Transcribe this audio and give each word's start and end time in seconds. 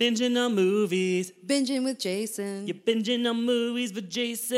Binging 0.00 0.42
on 0.42 0.54
movies. 0.54 1.30
Binging 1.44 1.84
with 1.84 1.98
Jason. 1.98 2.66
You're 2.66 2.74
binging 2.74 3.28
on 3.28 3.44
movies 3.44 3.92
with 3.92 4.08
Jason. 4.08 4.56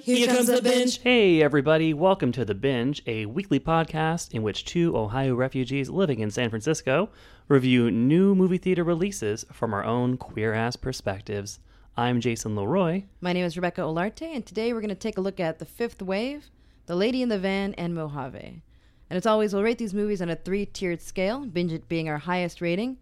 Here 0.00 0.26
comes 0.26 0.46
the 0.46 0.62
binge. 0.62 1.02
Hey, 1.02 1.42
everybody. 1.42 1.92
Welcome 1.92 2.32
to 2.32 2.46
The 2.46 2.54
Binge, 2.54 3.02
a 3.06 3.26
weekly 3.26 3.60
podcast 3.60 4.32
in 4.32 4.42
which 4.42 4.64
two 4.64 4.96
Ohio 4.96 5.34
refugees 5.34 5.90
living 5.90 6.20
in 6.20 6.30
San 6.30 6.48
Francisco 6.48 7.10
review 7.48 7.90
new 7.90 8.34
movie 8.34 8.56
theater 8.56 8.84
releases 8.84 9.44
from 9.52 9.74
our 9.74 9.84
own 9.84 10.16
queer 10.16 10.54
ass 10.54 10.76
perspectives. 10.76 11.60
I'm 11.94 12.22
Jason 12.22 12.56
Leroy. 12.56 13.02
My 13.20 13.34
name 13.34 13.44
is 13.44 13.54
Rebecca 13.54 13.82
Olarte, 13.82 14.34
and 14.34 14.46
today 14.46 14.72
we're 14.72 14.80
going 14.80 14.88
to 14.88 14.94
take 14.94 15.18
a 15.18 15.20
look 15.20 15.40
at 15.40 15.58
The 15.58 15.66
Fifth 15.66 16.00
Wave, 16.00 16.48
The 16.86 16.96
Lady 16.96 17.20
in 17.20 17.28
the 17.28 17.38
Van, 17.38 17.74
and 17.74 17.94
Mojave. 17.94 18.62
And 19.10 19.16
as 19.18 19.26
always, 19.26 19.52
we'll 19.52 19.62
rate 19.62 19.76
these 19.76 19.92
movies 19.92 20.22
on 20.22 20.30
a 20.30 20.36
three 20.36 20.64
tiered 20.64 21.02
scale, 21.02 21.44
binge 21.44 21.74
it 21.74 21.86
being 21.86 22.08
our 22.08 22.16
highest 22.16 22.62
rating. 22.62 22.96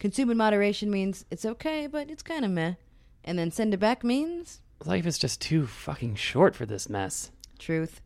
Consume 0.00 0.30
in 0.30 0.36
moderation 0.38 0.90
means 0.90 1.24
it's 1.30 1.44
okay, 1.44 1.86
but 1.86 2.10
it's 2.10 2.22
kind 2.22 2.44
of 2.44 2.50
meh. 2.50 2.74
And 3.22 3.38
then 3.38 3.52
send 3.52 3.74
it 3.74 3.76
back 3.76 4.02
means 4.02 4.60
Life 4.86 5.06
is 5.06 5.18
just 5.18 5.42
too 5.42 5.66
fucking 5.66 6.14
short 6.14 6.56
for 6.56 6.64
this 6.64 6.88
mess. 6.88 7.30
truth. 7.58 8.00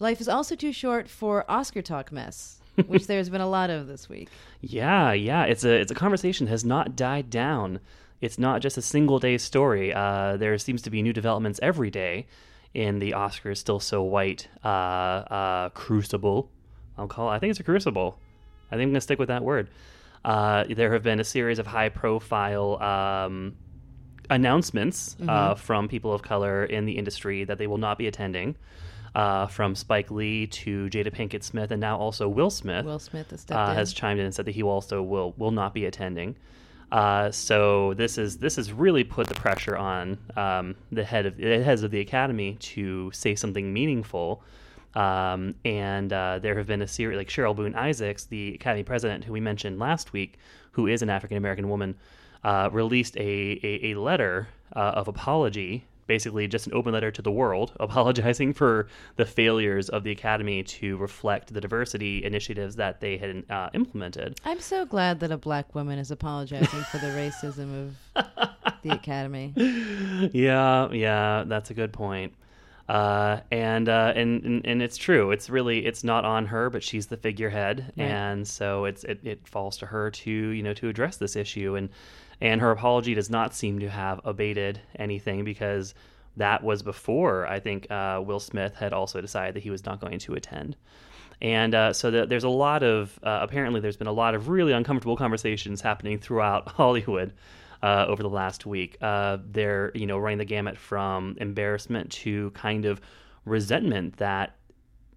Life 0.00 0.20
is 0.20 0.28
also 0.28 0.56
too 0.56 0.72
short 0.72 1.08
for 1.08 1.48
Oscar 1.48 1.80
talk 1.80 2.10
mess, 2.10 2.60
which 2.88 3.06
there's 3.06 3.28
been 3.30 3.40
a 3.40 3.48
lot 3.48 3.70
of 3.70 3.86
this 3.86 4.08
week. 4.08 4.28
Yeah, 4.60 5.12
yeah. 5.12 5.44
It's 5.44 5.64
a 5.64 5.70
it's 5.80 5.92
a 5.92 5.94
conversation 5.94 6.48
has 6.48 6.64
not 6.64 6.96
died 6.96 7.30
down. 7.30 7.78
It's 8.20 8.38
not 8.38 8.60
just 8.60 8.76
a 8.76 8.82
single 8.82 9.20
day 9.20 9.38
story. 9.38 9.94
Uh, 9.94 10.36
there 10.36 10.58
seems 10.58 10.82
to 10.82 10.90
be 10.90 11.02
new 11.02 11.12
developments 11.12 11.60
every 11.62 11.90
day 11.90 12.26
in 12.74 12.98
the 12.98 13.12
Oscars 13.12 13.58
still 13.58 13.78
so 13.78 14.02
white 14.02 14.48
uh, 14.64 14.68
uh, 14.68 15.68
crucible. 15.70 16.50
I'll 16.98 17.06
call. 17.06 17.30
It. 17.30 17.36
I 17.36 17.38
think 17.38 17.52
it's 17.52 17.60
a 17.60 17.64
crucible. 17.64 18.18
I 18.72 18.74
think 18.74 18.82
I'm 18.82 18.90
gonna 18.90 19.00
stick 19.00 19.20
with 19.20 19.28
that 19.28 19.44
word. 19.44 19.70
Uh, 20.26 20.64
there 20.68 20.92
have 20.92 21.04
been 21.04 21.20
a 21.20 21.24
series 21.24 21.60
of 21.60 21.68
high 21.68 21.88
profile 21.88 22.82
um, 22.82 23.56
announcements 24.28 25.16
uh, 25.28 25.54
from 25.54 25.86
people 25.86 26.12
of 26.12 26.20
color 26.20 26.64
in 26.64 26.84
the 26.84 26.98
industry 26.98 27.44
that 27.44 27.58
they 27.58 27.68
will 27.68 27.78
not 27.78 27.96
be 27.96 28.08
attending. 28.08 28.56
Uh, 29.14 29.46
from 29.46 29.74
Spike 29.74 30.10
Lee 30.10 30.46
to 30.48 30.90
Jada 30.90 31.10
Pinkett 31.10 31.42
Smith, 31.42 31.70
and 31.70 31.80
now 31.80 31.96
also 31.96 32.28
Will 32.28 32.50
Smith 32.50 32.84
Will 32.84 32.98
Smith 32.98 33.30
has 33.30 33.46
uh, 33.48 33.72
has 33.72 33.94
chimed 33.94 34.20
in 34.20 34.26
and 34.26 34.34
said 34.34 34.44
that 34.44 34.54
he 34.54 34.62
also 34.62 35.02
will 35.02 35.32
will 35.38 35.52
not 35.52 35.72
be 35.72 35.86
attending. 35.86 36.36
Uh, 36.92 37.30
so 37.30 37.94
this 37.94 38.18
is 38.18 38.36
this 38.36 38.56
has 38.56 38.72
really 38.72 39.04
put 39.04 39.26
the 39.26 39.34
pressure 39.34 39.74
on 39.74 40.18
um, 40.36 40.74
the 40.92 41.02
head 41.02 41.24
of 41.24 41.38
the 41.38 41.62
heads 41.62 41.82
of 41.82 41.90
the 41.90 42.00
academy 42.00 42.58
to 42.60 43.10
say 43.12 43.34
something 43.34 43.72
meaningful. 43.72 44.42
Um, 44.96 45.54
and 45.64 46.12
uh, 46.12 46.38
there 46.38 46.56
have 46.56 46.66
been 46.66 46.82
a 46.82 46.88
series 46.88 47.18
like 47.18 47.28
Cheryl 47.28 47.54
Boone 47.54 47.74
Isaacs, 47.74 48.24
the 48.24 48.54
academy 48.54 48.82
president, 48.82 49.24
who 49.24 49.32
we 49.32 49.40
mentioned 49.40 49.78
last 49.78 50.12
week, 50.12 50.38
who 50.72 50.86
is 50.86 51.02
an 51.02 51.10
African 51.10 51.36
American 51.36 51.68
woman, 51.68 51.96
uh, 52.42 52.70
released 52.72 53.16
a 53.16 53.60
a, 53.62 53.92
a 53.92 53.94
letter 53.94 54.48
uh, 54.74 54.92
of 54.94 55.08
apology 55.08 55.84
basically 56.06 56.46
just 56.46 56.66
an 56.66 56.74
open 56.74 56.92
letter 56.92 57.10
to 57.10 57.22
the 57.22 57.30
world 57.30 57.72
apologizing 57.80 58.52
for 58.52 58.88
the 59.16 59.24
failures 59.24 59.88
of 59.88 60.04
the 60.04 60.10
academy 60.10 60.62
to 60.62 60.96
reflect 60.96 61.52
the 61.52 61.60
diversity 61.60 62.24
initiatives 62.24 62.76
that 62.76 63.00
they 63.00 63.16
had 63.16 63.44
uh, 63.50 63.68
implemented. 63.74 64.38
I'm 64.44 64.60
so 64.60 64.84
glad 64.84 65.20
that 65.20 65.30
a 65.30 65.36
black 65.36 65.74
woman 65.74 65.98
is 65.98 66.10
apologizing 66.10 66.82
for 66.82 66.98
the 66.98 67.08
racism 67.08 67.88
of 68.14 68.24
the 68.82 68.90
Academy. 68.90 69.52
yeah, 70.32 70.90
yeah, 70.92 71.44
that's 71.46 71.70
a 71.70 71.74
good 71.74 71.92
point. 71.92 72.34
Uh, 72.88 73.40
and, 73.50 73.88
uh, 73.88 74.12
and 74.14 74.44
and 74.44 74.66
and 74.66 74.80
it's 74.82 74.96
true. 74.96 75.32
It's 75.32 75.50
really 75.50 75.84
it's 75.84 76.04
not 76.04 76.24
on 76.24 76.46
her, 76.46 76.70
but 76.70 76.82
she's 76.84 77.08
the 77.08 77.16
figurehead, 77.16 77.92
Right. 77.96 78.04
and 78.06 78.46
so 78.46 78.84
it's 78.84 79.02
it, 79.02 79.20
it 79.24 79.48
falls 79.48 79.78
to 79.78 79.86
her 79.86 80.10
to 80.12 80.30
you 80.30 80.62
know 80.62 80.72
to 80.74 80.88
address 80.88 81.16
this 81.16 81.34
issue. 81.34 81.74
And 81.74 81.88
and 82.40 82.60
her 82.60 82.70
apology 82.70 83.14
does 83.14 83.28
not 83.28 83.54
seem 83.54 83.80
to 83.80 83.90
have 83.90 84.20
abated 84.24 84.80
anything 84.96 85.42
because 85.42 85.94
that 86.36 86.62
was 86.62 86.82
before 86.82 87.46
I 87.46 87.58
think 87.58 87.90
uh, 87.90 88.22
Will 88.24 88.38
Smith 88.40 88.74
had 88.76 88.92
also 88.92 89.20
decided 89.20 89.54
that 89.56 89.62
he 89.64 89.70
was 89.70 89.84
not 89.84 90.00
going 90.00 90.18
to 90.20 90.34
attend. 90.34 90.76
And 91.42 91.74
uh, 91.74 91.92
so 91.92 92.10
the, 92.10 92.24
there's 92.26 92.44
a 92.44 92.48
lot 92.48 92.82
of 92.84 93.18
uh, 93.22 93.40
apparently 93.42 93.80
there's 93.80 93.96
been 93.96 94.06
a 94.06 94.12
lot 94.12 94.34
of 94.36 94.48
really 94.48 94.72
uncomfortable 94.72 95.16
conversations 95.16 95.80
happening 95.80 96.18
throughout 96.18 96.68
Hollywood 96.78 97.32
uh, 97.82 98.06
over 98.08 98.22
the 98.22 98.28
last 98.30 98.66
week. 98.66 98.96
Uh, 99.00 99.38
they're 99.50 99.92
you 99.94 100.06
know 100.06 100.18
running 100.18 100.38
the 100.38 100.44
gamut 100.44 100.76
from 100.78 101.36
embarrassment 101.40 102.10
to 102.12 102.50
kind 102.50 102.84
of 102.84 103.00
resentment 103.44 104.16
that 104.18 104.56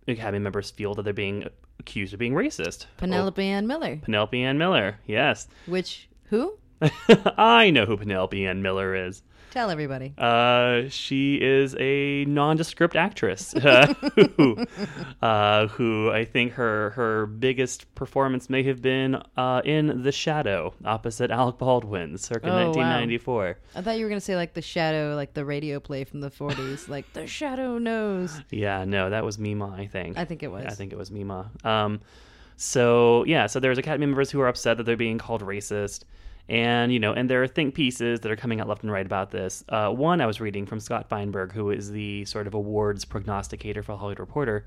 Academy 0.07 0.39
members 0.39 0.69
feel 0.71 0.93
that 0.95 1.03
they're 1.03 1.13
being 1.13 1.45
accused 1.79 2.13
of 2.13 2.19
being 2.19 2.33
racist. 2.33 2.85
Penelope 2.97 3.41
Ann 3.43 3.67
Miller, 3.67 3.97
Oh, 4.01 4.05
Penelope 4.05 4.41
Ann 4.43 4.57
Miller, 4.57 4.99
yes, 5.05 5.47
which 5.65 6.09
who? 6.25 6.57
I 7.37 7.69
know 7.71 7.85
who 7.85 7.97
Penelope 7.97 8.45
Ann 8.45 8.61
Miller 8.61 8.95
is. 8.95 9.21
Tell 9.51 9.69
everybody. 9.71 10.13
Uh, 10.17 10.83
she 10.89 11.35
is 11.41 11.75
a 11.79 12.23
nondescript 12.25 12.95
actress 12.95 13.55
uh, 13.55 13.93
who, 14.37 14.65
uh, 15.21 15.67
who 15.67 16.11
I 16.11 16.25
think 16.25 16.53
her 16.53 16.91
her 16.91 17.25
biggest 17.25 17.93
performance 17.95 18.49
may 18.49 18.61
have 18.63 18.81
been 18.81 19.21
uh, 19.35 19.61
in 19.65 20.03
The 20.03 20.11
Shadow 20.11 20.73
opposite 20.85 21.31
Alec 21.31 21.57
Baldwin, 21.57 22.17
circa 22.17 22.47
Oh, 22.47 22.51
wow. 22.51 22.65
1994. 22.67 23.57
I 23.75 23.81
thought 23.81 23.97
you 23.97 24.05
were 24.05 24.09
gonna 24.09 24.21
say 24.21 24.35
like 24.35 24.53
the 24.53 24.61
Shadow, 24.61 25.15
like 25.15 25.33
the 25.33 25.45
radio 25.45 25.79
play 25.79 26.03
from 26.03 26.21
the 26.21 26.29
40s, 26.29 26.87
like 26.87 27.11
the 27.13 27.25
Shadow 27.25 27.77
knows. 27.79 28.39
Yeah, 28.51 28.85
no, 28.85 29.09
that 29.09 29.25
was 29.25 29.39
Mima, 29.39 29.73
I 29.75 29.87
think. 29.87 30.17
I 30.17 30.25
think 30.25 30.43
it 30.43 30.51
was. 30.51 30.65
I 30.65 30.71
think 30.75 30.93
it 30.93 30.97
was 30.97 31.09
Mima. 31.09 31.49
Um, 31.63 32.01
so 32.55 33.23
yeah, 33.25 33.47
so 33.47 33.59
there's 33.59 33.77
Academy 33.77 34.05
members 34.05 34.29
who 34.29 34.41
are 34.41 34.47
upset 34.47 34.77
that 34.77 34.83
they're 34.83 34.95
being 34.97 35.17
called 35.17 35.41
racist, 35.41 36.03
and 36.49 36.91
you 36.91 36.99
know, 36.99 37.13
and 37.13 37.29
there 37.29 37.43
are 37.43 37.47
think 37.47 37.75
pieces 37.75 38.21
that 38.21 38.31
are 38.31 38.35
coming 38.35 38.59
out 38.59 38.67
left 38.67 38.81
and 38.81 38.91
right 38.91 39.05
about 39.05 39.29
this. 39.29 39.63
Uh, 39.69 39.89
one 39.89 40.19
I 40.19 40.25
was 40.25 40.41
reading 40.41 40.65
from 40.65 40.79
Scott 40.79 41.07
Feinberg, 41.07 41.51
who 41.51 41.69
is 41.69 41.91
the 41.91 42.25
sort 42.25 42.47
of 42.47 42.55
awards 42.55 43.05
prognosticator 43.05 43.83
for 43.83 43.95
Hollywood 43.95 44.19
Reporter, 44.19 44.65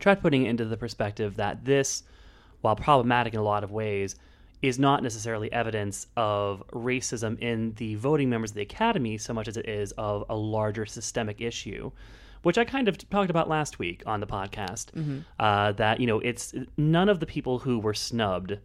tried 0.00 0.22
putting 0.22 0.46
it 0.46 0.48
into 0.50 0.64
the 0.64 0.78
perspective 0.78 1.36
that 1.36 1.64
this, 1.64 2.04
while 2.62 2.74
problematic 2.74 3.34
in 3.34 3.40
a 3.40 3.42
lot 3.42 3.64
of 3.64 3.70
ways, 3.70 4.16
is 4.62 4.78
not 4.78 5.02
necessarily 5.02 5.52
evidence 5.52 6.06
of 6.16 6.64
racism 6.72 7.38
in 7.40 7.74
the 7.74 7.94
voting 7.96 8.30
members 8.30 8.50
of 8.50 8.54
the 8.56 8.62
Academy 8.62 9.18
so 9.18 9.32
much 9.34 9.46
as 9.46 9.56
it 9.56 9.68
is 9.68 9.92
of 9.92 10.24
a 10.30 10.34
larger 10.34 10.86
systemic 10.86 11.40
issue, 11.42 11.92
which 12.42 12.56
I 12.56 12.64
kind 12.64 12.88
of 12.88 12.96
talked 13.10 13.30
about 13.30 13.48
last 13.48 13.78
week 13.78 14.02
on 14.06 14.20
the 14.20 14.26
podcast. 14.26 14.86
Uh, 15.38 15.72
that 15.72 16.00
you 16.00 16.06
know, 16.06 16.20
it's 16.20 16.54
none 16.78 17.10
of 17.10 17.20
the 17.20 17.26
people 17.26 17.58
who 17.58 17.78
were 17.78 17.94
snubbed 17.94 18.58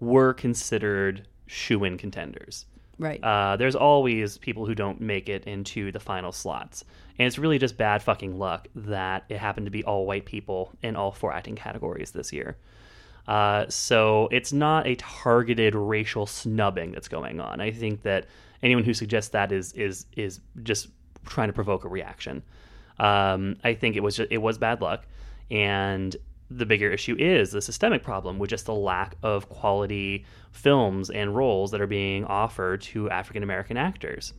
were 0.00 0.32
considered 0.32 1.26
shoe-in 1.46 1.98
contenders. 1.98 2.66
Right. 2.98 3.22
Uh, 3.22 3.56
there's 3.56 3.76
always 3.76 4.38
people 4.38 4.64
who 4.64 4.74
don't 4.74 5.00
make 5.00 5.28
it 5.28 5.44
into 5.44 5.92
the 5.92 6.00
final 6.00 6.32
slots. 6.32 6.84
And 7.18 7.26
it's 7.26 7.38
really 7.38 7.58
just 7.58 7.76
bad 7.76 8.02
fucking 8.02 8.38
luck 8.38 8.68
that 8.74 9.24
it 9.28 9.38
happened 9.38 9.66
to 9.66 9.70
be 9.70 9.84
all 9.84 10.06
white 10.06 10.24
people 10.24 10.72
in 10.82 10.96
all 10.96 11.12
four 11.12 11.32
acting 11.32 11.56
categories 11.56 12.10
this 12.12 12.32
year. 12.32 12.56
Uh, 13.28 13.66
so 13.68 14.28
it's 14.30 14.52
not 14.52 14.86
a 14.86 14.94
targeted 14.96 15.74
racial 15.74 16.26
snubbing 16.26 16.92
that's 16.92 17.08
going 17.08 17.40
on. 17.40 17.60
I 17.60 17.70
think 17.70 18.02
that 18.02 18.26
anyone 18.62 18.84
who 18.84 18.94
suggests 18.94 19.30
that 19.30 19.52
is 19.52 19.72
is 19.72 20.06
is 20.16 20.40
just 20.62 20.88
trying 21.26 21.48
to 21.48 21.52
provoke 21.52 21.84
a 21.84 21.88
reaction. 21.88 22.42
Um, 22.98 23.56
I 23.64 23.74
think 23.74 23.96
it 23.96 24.02
was 24.02 24.16
just, 24.16 24.30
it 24.30 24.38
was 24.38 24.58
bad 24.58 24.80
luck, 24.80 25.06
and 25.50 26.16
the 26.50 26.66
bigger 26.66 26.90
issue 26.90 27.16
is 27.18 27.50
the 27.50 27.60
systemic 27.60 28.02
problem 28.02 28.38
with 28.38 28.50
just 28.50 28.66
the 28.66 28.74
lack 28.74 29.16
of 29.22 29.48
quality 29.48 30.24
films 30.52 31.10
and 31.10 31.34
roles 31.34 31.70
that 31.72 31.80
are 31.80 31.86
being 31.86 32.24
offered 32.24 32.80
to 32.80 33.10
African 33.10 33.42
American 33.42 33.76
actors. 33.76 34.32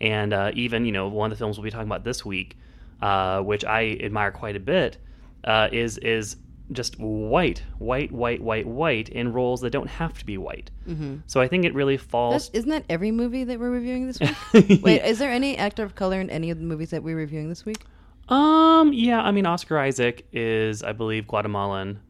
And 0.00 0.32
uh, 0.32 0.52
even 0.54 0.84
you 0.84 0.92
know 0.92 1.08
one 1.08 1.30
of 1.32 1.38
the 1.38 1.42
films 1.42 1.58
we'll 1.58 1.64
be 1.64 1.70
talking 1.70 1.88
about 1.88 2.04
this 2.04 2.24
week, 2.24 2.56
uh, 3.00 3.40
which 3.40 3.64
I 3.64 3.98
admire 4.00 4.30
quite 4.30 4.56
a 4.56 4.60
bit, 4.60 4.98
uh, 5.44 5.68
is 5.72 5.98
is 5.98 6.36
just 6.72 6.98
white, 6.98 7.62
white, 7.78 8.12
white, 8.12 8.40
white, 8.40 8.66
white 8.66 9.08
in 9.08 9.32
roles 9.32 9.60
that 9.62 9.70
don't 9.70 9.88
have 9.88 10.18
to 10.18 10.26
be 10.26 10.38
white. 10.38 10.70
Mm-hmm. 10.88 11.16
So 11.26 11.40
I 11.40 11.48
think 11.48 11.64
it 11.64 11.74
really 11.74 11.96
falls. 11.96 12.44
That's, 12.48 12.58
isn't 12.58 12.70
that 12.70 12.84
every 12.88 13.10
movie 13.10 13.44
that 13.44 13.58
we're 13.58 13.70
reviewing 13.70 14.06
this 14.06 14.20
week? 14.20 14.36
Wait, 14.82 15.02
is 15.02 15.18
there 15.18 15.30
any 15.30 15.56
actor 15.56 15.82
of 15.82 15.94
color 15.94 16.20
in 16.20 16.30
any 16.30 16.50
of 16.50 16.58
the 16.58 16.64
movies 16.64 16.90
that 16.90 17.02
we're 17.02 17.16
reviewing 17.16 17.48
this 17.48 17.64
week? 17.64 17.84
Um, 18.30 18.92
yeah, 18.92 19.20
I 19.20 19.30
mean 19.32 19.46
Oscar 19.46 19.78
Isaac 19.78 20.26
is, 20.32 20.82
I 20.82 20.92
believe, 20.92 21.26
Guatemalan. 21.26 22.00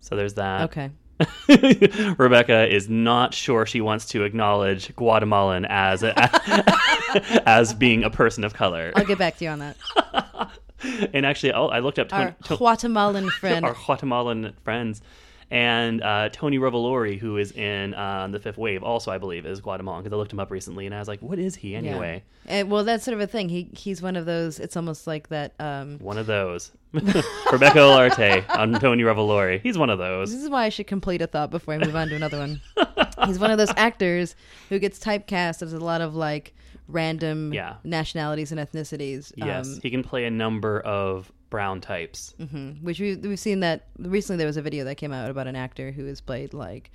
So 0.00 0.16
there's 0.16 0.34
that. 0.34 0.62
Okay. 0.62 0.90
Rebecca 2.16 2.72
is 2.72 2.88
not 2.88 3.34
sure 3.34 3.66
she 3.66 3.80
wants 3.80 4.06
to 4.06 4.22
acknowledge 4.22 4.94
Guatemalan 4.94 5.66
as 5.68 6.04
a, 6.04 6.14
as 7.48 7.74
being 7.74 8.04
a 8.04 8.10
person 8.10 8.44
of 8.44 8.54
color. 8.54 8.92
I'll 8.94 9.04
get 9.04 9.18
back 9.18 9.36
to 9.38 9.44
you 9.44 9.50
on 9.50 9.58
that. 9.58 9.76
and 11.12 11.26
actually, 11.26 11.52
oh, 11.52 11.66
I 11.66 11.80
looked 11.80 11.98
up 11.98 12.12
Our 12.12 12.36
Tony, 12.44 12.58
Guatemalan 12.58 13.30
friend. 13.30 13.64
our 13.64 13.74
Guatemalan 13.74 14.54
friends, 14.62 15.02
and 15.50 16.02
uh, 16.02 16.28
Tony 16.30 16.58
Revolori, 16.58 17.18
who 17.18 17.36
is 17.38 17.52
in 17.52 17.94
uh, 17.94 18.28
the 18.28 18.38
Fifth 18.38 18.58
Wave, 18.58 18.82
also 18.82 19.10
I 19.10 19.18
believe 19.18 19.46
is 19.46 19.60
Guatemalan 19.60 20.02
because 20.02 20.14
I 20.14 20.16
looked 20.16 20.32
him 20.32 20.40
up 20.40 20.50
recently, 20.50 20.86
and 20.86 20.94
I 20.94 20.98
was 20.98 21.08
like, 21.08 21.20
what 21.20 21.38
is 21.38 21.54
he 21.56 21.74
anyway? 21.74 22.22
Yeah. 22.46 22.52
And, 22.58 22.70
well, 22.70 22.84
that's 22.84 23.04
sort 23.04 23.14
of 23.14 23.20
a 23.20 23.26
thing. 23.26 23.48
He 23.48 23.68
he's 23.72 24.02
one 24.02 24.16
of 24.16 24.26
those. 24.26 24.58
It's 24.60 24.76
almost 24.76 25.06
like 25.06 25.28
that. 25.28 25.54
Um, 25.58 25.98
One 26.00 26.18
of 26.18 26.26
those. 26.26 26.72
Rebecca 26.92 27.78
Olarte 27.78 28.48
on 28.56 28.72
Tony 28.80 29.02
Revolori. 29.02 29.60
He's 29.60 29.76
one 29.76 29.90
of 29.90 29.98
those. 29.98 30.32
this 30.32 30.42
is 30.42 30.48
why 30.48 30.64
I 30.64 30.68
should 30.70 30.86
complete 30.86 31.20
a 31.20 31.26
thought 31.26 31.50
before 31.50 31.74
I 31.74 31.78
move 31.78 31.94
on 31.94 32.08
to 32.08 32.16
another 32.16 32.38
one. 32.38 32.60
he's 33.26 33.38
one 33.38 33.50
of 33.50 33.58
those 33.58 33.72
actors 33.76 34.34
who 34.70 34.78
gets 34.78 34.98
typecast 34.98 35.60
as 35.62 35.72
a 35.74 35.78
lot 35.78 36.00
of 36.00 36.14
like 36.14 36.54
random 36.86 37.52
Yeah. 37.52 37.74
nationalities 37.84 38.52
and 38.52 38.60
ethnicities. 38.60 39.32
Yes, 39.36 39.66
um, 39.74 39.80
he 39.82 39.90
can 39.90 40.02
play 40.02 40.24
a 40.24 40.30
number 40.30 40.80
of 40.80 41.30
brown 41.50 41.80
types. 41.80 42.34
mhm, 42.40 42.82
which 42.82 43.00
we 43.00 43.16
we've 43.16 43.38
seen 43.38 43.60
that 43.60 43.86
recently. 43.98 44.38
There 44.38 44.46
was 44.46 44.56
a 44.56 44.62
video 44.62 44.84
that 44.84 44.96
came 44.96 45.12
out 45.12 45.30
about 45.30 45.46
an 45.46 45.56
actor 45.56 45.90
who 45.92 46.04
has 46.06 46.20
played 46.20 46.52
like, 46.54 46.90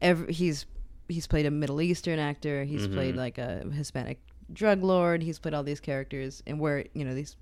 every, 0.00 0.32
he's 0.32 0.66
he's 1.08 1.26
played 1.26 1.46
a 1.46 1.50
Middle 1.50 1.80
Eastern 1.80 2.18
actor. 2.18 2.64
He's 2.64 2.82
Mm-hmm. 2.84 2.94
played 2.94 3.16
like 3.16 3.38
a 3.38 3.64
Hispanic 3.72 4.18
drug 4.52 4.82
lord. 4.82 5.22
He's 5.22 5.38
played 5.38 5.54
all 5.54 5.62
these 5.62 5.80
characters, 5.80 6.42
and 6.46 6.58
where 6.60 6.84
you 6.94 7.04
know 7.04 7.14
these. 7.14 7.36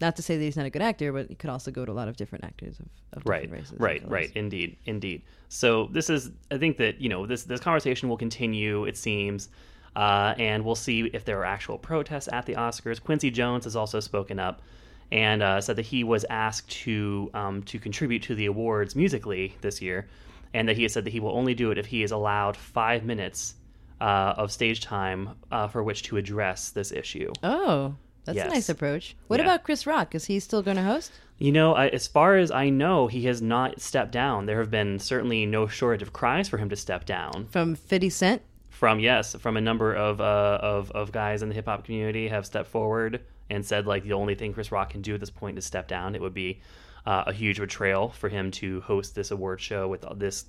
Not 0.00 0.16
to 0.16 0.22
say 0.22 0.38
that 0.38 0.42
he's 0.42 0.56
not 0.56 0.64
a 0.64 0.70
good 0.70 0.80
actor, 0.80 1.12
but 1.12 1.28
he 1.28 1.34
could 1.34 1.50
also 1.50 1.70
go 1.70 1.84
to 1.84 1.92
a 1.92 1.98
lot 2.00 2.08
of 2.08 2.16
different 2.16 2.44
actors 2.44 2.80
of, 2.80 2.86
of 3.12 3.22
right 3.26 3.50
races. 3.50 3.72
and 3.72 3.80
right 3.82 4.02
right 4.08 4.32
indeed 4.34 4.78
indeed 4.86 5.20
so 5.50 5.90
this 5.92 6.08
is 6.08 6.30
i 6.50 6.56
think 6.56 6.78
that 6.78 6.98
you 7.02 7.10
know 7.10 7.26
this 7.26 7.42
this 7.44 7.60
conversation 7.60 8.08
will 8.08 8.16
continue 8.16 8.86
it 8.86 8.96
seems 8.96 9.50
uh, 9.96 10.34
and 10.38 10.64
we'll 10.64 10.74
see 10.74 11.10
if 11.12 11.26
there 11.26 11.38
are 11.40 11.44
actual 11.44 11.76
protests 11.76 12.30
at 12.32 12.46
the 12.46 12.54
oscars 12.54 12.98
quincy 13.02 13.30
jones 13.30 13.64
has 13.64 13.76
also 13.76 14.00
spoken 14.00 14.38
up 14.38 14.62
and 15.12 15.42
uh, 15.42 15.60
said 15.60 15.76
that 15.76 15.86
he 15.86 16.04
was 16.04 16.24
asked 16.30 16.70
to 16.70 17.30
um, 17.34 17.62
to 17.64 17.78
contribute 17.78 18.22
to 18.22 18.34
the 18.34 18.46
awards 18.46 18.94
musically 18.94 19.56
this 19.60 19.80
year 19.82 20.08
and 20.54 20.68
that 20.68 20.76
he 20.76 20.82
has 20.82 20.92
said 20.92 21.04
that 21.04 21.10
he 21.10 21.20
will 21.20 21.36
only 21.36 21.54
do 21.54 21.70
it 21.70 21.78
if 21.78 21.86
he 21.86 22.02
is 22.02 22.10
allowed 22.10 22.56
five 22.56 23.04
minutes 23.04 23.54
uh, 24.00 24.34
of 24.36 24.50
stage 24.50 24.80
time 24.80 25.30
uh, 25.52 25.68
for 25.68 25.82
which 25.82 26.02
to 26.04 26.16
address 26.16 26.70
this 26.70 26.90
issue 26.92 27.32
Oh, 27.42 27.94
that's 28.24 28.36
Yes. 28.36 28.46
a 28.46 28.50
nice 28.50 28.68
approach. 28.68 29.16
What 29.28 29.40
Yeah. 29.40 29.46
about 29.46 29.64
Chris 29.64 29.86
Rock? 29.86 30.14
Is 30.14 30.26
he 30.26 30.38
still 30.40 30.62
going 30.62 30.76
to 30.76 30.82
host? 30.82 31.10
You 31.38 31.52
know, 31.52 31.74
I, 31.74 31.88
as 31.88 32.06
far 32.06 32.36
as 32.36 32.50
I 32.50 32.68
know, 32.68 33.06
he 33.06 33.22
has 33.24 33.40
not 33.40 33.80
stepped 33.80 34.12
down. 34.12 34.44
There 34.44 34.58
have 34.58 34.70
been 34.70 34.98
certainly 34.98 35.46
no 35.46 35.66
shortage 35.66 36.02
of 36.02 36.12
cries 36.12 36.46
for 36.48 36.58
him 36.58 36.68
to 36.68 36.76
step 36.76 37.06
down. 37.06 37.46
From 37.50 37.74
50 37.74 38.10
Cent? 38.10 38.42
From 38.68 39.00
yes, 39.00 39.34
from 39.36 39.56
a 39.56 39.60
number 39.60 39.94
of 39.94 40.20
uh, 40.20 40.58
of 40.62 40.90
of 40.92 41.12
guys 41.12 41.42
in 41.42 41.48
the 41.48 41.54
hip 41.54 41.66
hop 41.66 41.84
community 41.84 42.28
have 42.28 42.44
stepped 42.46 42.68
forward 42.68 43.20
and 43.50 43.64
said 43.64 43.86
like 43.86 44.02
the 44.04 44.12
only 44.12 44.34
thing 44.34 44.52
Chris 44.54 44.72
Rock 44.72 44.90
can 44.90 45.02
do 45.02 45.14
at 45.14 45.20
this 45.20 45.30
point 45.30 45.58
is 45.58 45.64
step 45.64 45.88
down. 45.88 46.14
It 46.14 46.20
would 46.20 46.34
be 46.34 46.60
uh, 47.06 47.24
a 47.26 47.32
huge 47.32 47.58
betrayal 47.58 48.10
for 48.10 48.28
him 48.28 48.50
to 48.52 48.80
host 48.82 49.14
this 49.14 49.30
award 49.30 49.60
show 49.60 49.88
with 49.88 50.04
this 50.16 50.44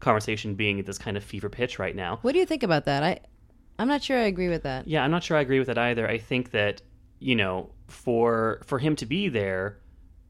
conversation 0.00 0.54
being 0.54 0.78
at 0.80 0.86
this 0.86 0.98
kind 0.98 1.16
of 1.16 1.24
fever 1.24 1.48
pitch 1.48 1.78
right 1.78 1.94
now. 1.94 2.18
What 2.22 2.32
do 2.32 2.38
you 2.38 2.46
think 2.46 2.62
about 2.62 2.84
that? 2.86 3.02
I, 3.02 3.20
I'm 3.78 3.88
not 3.88 4.02
sure 4.02 4.18
I 4.18 4.22
agree 4.22 4.48
with 4.48 4.62
that. 4.64 4.86
Yeah, 4.88 5.04
I'm 5.04 5.10
not 5.10 5.22
sure 5.22 5.36
I 5.36 5.40
agree 5.40 5.58
with 5.58 5.68
that 5.68 5.78
either. 5.78 6.08
I 6.08 6.18
think 6.18 6.50
that 6.52 6.82
you 7.18 7.34
know, 7.34 7.70
for 7.88 8.60
for 8.64 8.78
him 8.78 8.94
to 8.96 9.06
be 9.06 9.28
there, 9.28 9.78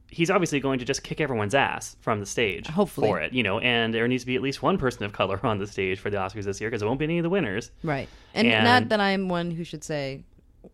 he's 0.09 0.31
obviously 0.31 0.61
going 0.61 0.79
to 0.79 0.85
just 0.85 1.03
kick 1.03 1.21
everyone's 1.21 1.55
ass 1.55 1.97
from 2.01 2.21
the 2.21 2.27
stage. 2.27 2.69
Hopefully. 2.69 3.09
for 3.09 3.21
it, 3.21 3.33
you 3.33 3.43
know, 3.43 3.59
and 3.59 3.93
there 3.93 4.07
needs 4.07 4.23
to 4.23 4.27
be 4.27 4.37
at 4.37 4.43
least 4.43 4.63
one 4.63 4.79
person 4.79 5.05
of 5.05 5.13
color 5.13 5.39
on 5.47 5.59
the 5.59 5.67
stage 5.67 5.99
for 5.99 6.11
the 6.11 6.17
Oscars 6.17 6.45
this 6.45 6.61
year 6.61 6.71
because 6.71 6.83
it 6.83 6.87
won't 6.87 6.99
be 6.99 7.05
any 7.05 7.19
of 7.19 7.23
the 7.25 7.31
winners. 7.31 7.71
Right. 7.83 8.09
And, 8.35 8.47
And- 8.47 8.65
not 8.65 8.89
that 8.91 9.01
I'm 9.01 9.29
one 9.29 9.51
who 9.51 9.65
should 9.65 9.83
say, 9.85 10.25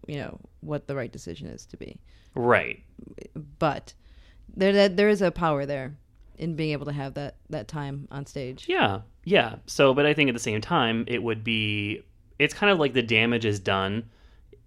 you 0.06 0.17
know, 0.17 0.39
what 0.61 0.87
the 0.87 0.94
right 0.94 1.11
decision 1.11 1.47
is 1.49 1.67
to 1.67 1.77
be. 1.77 1.99
Right. 2.35 2.83
But 3.59 3.94
there 4.55 4.73
that 4.73 4.97
there 4.97 5.09
is 5.09 5.23
a 5.23 5.31
power 5.31 5.67
there 5.67 5.97
in 6.39 6.56
being 6.56 6.73
able 6.73 6.87
to 6.87 6.93
have 6.93 7.15
that 7.15 7.37
that 7.50 7.69
time 7.69 8.09
on 8.11 8.27
stage. 8.27 8.67
Yeah. 8.69 9.00
Yeah. 9.25 9.56
So, 9.67 9.94
but 9.94 10.06
I 10.06 10.15
think 10.15 10.29
at 10.29 10.35
the 10.35 10.41
same 10.41 10.61
time, 10.61 11.05
it 11.06 11.23
would 11.23 11.44
be. 11.44 12.03
It's 12.39 12.55
kind 12.55 12.73
of 12.73 12.79
like 12.79 12.93
the 12.93 13.03
damage 13.03 13.44
is 13.44 13.61
done 13.61 14.11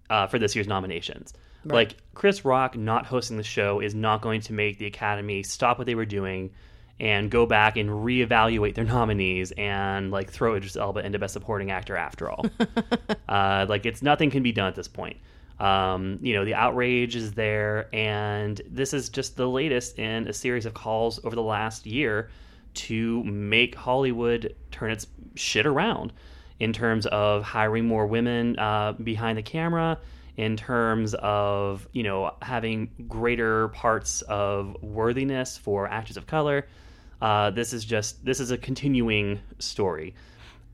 uh, 0.08 0.26
for 0.28 0.38
this 0.38 0.54
year's 0.54 0.68
nominations. 0.68 1.34
Like 1.64 1.96
Chris 2.14 2.44
Rock 2.44 2.76
not 2.76 3.06
hosting 3.06 3.36
the 3.36 3.42
show 3.42 3.80
is 3.80 3.94
not 3.94 4.22
going 4.22 4.40
to 4.42 4.52
make 4.52 4.78
the 4.78 4.86
Academy 4.86 5.42
stop 5.42 5.78
what 5.78 5.86
they 5.86 5.94
were 5.94 6.06
doing 6.06 6.52
and 6.98 7.30
go 7.30 7.44
back 7.44 7.76
and 7.76 7.90
reevaluate 7.90 8.74
their 8.74 8.84
nominees 8.84 9.52
and 9.52 10.10
like 10.10 10.30
throw 10.30 10.54
Idris 10.54 10.76
Elba 10.76 11.04
into 11.04 11.18
Best 11.18 11.34
Supporting 11.34 11.70
Actor 11.70 11.96
after 11.96 12.30
all. 12.30 12.46
uh, 13.28 13.66
like 13.68 13.84
it's 13.86 14.02
nothing 14.02 14.30
can 14.30 14.42
be 14.42 14.52
done 14.52 14.66
at 14.66 14.74
this 14.74 14.88
point. 14.88 15.18
Um, 15.58 16.18
you 16.20 16.34
know 16.34 16.44
the 16.44 16.54
outrage 16.54 17.16
is 17.16 17.32
there, 17.32 17.88
and 17.94 18.60
this 18.68 18.92
is 18.92 19.08
just 19.08 19.36
the 19.36 19.48
latest 19.48 19.98
in 19.98 20.28
a 20.28 20.32
series 20.32 20.66
of 20.66 20.74
calls 20.74 21.18
over 21.24 21.34
the 21.34 21.42
last 21.42 21.86
year 21.86 22.30
to 22.74 23.24
make 23.24 23.74
Hollywood 23.74 24.54
turn 24.70 24.90
its 24.90 25.06
shit 25.34 25.64
around 25.64 26.12
in 26.60 26.72
terms 26.72 27.06
of 27.06 27.42
hiring 27.42 27.86
more 27.86 28.06
women 28.06 28.58
uh, 28.58 28.92
behind 28.92 29.38
the 29.38 29.42
camera, 29.42 29.98
in 30.36 30.56
terms 30.56 31.14
of 31.14 31.88
you 31.92 32.02
know 32.02 32.34
having 32.42 32.90
greater 33.08 33.68
parts 33.68 34.22
of 34.22 34.76
worthiness 34.82 35.56
for 35.56 35.88
actors 35.88 36.16
of 36.16 36.26
color. 36.26 36.66
Uh, 37.20 37.50
this 37.50 37.72
is 37.72 37.84
just 37.84 38.24
this 38.24 38.40
is 38.40 38.50
a 38.50 38.58
continuing 38.58 39.40
story, 39.58 40.14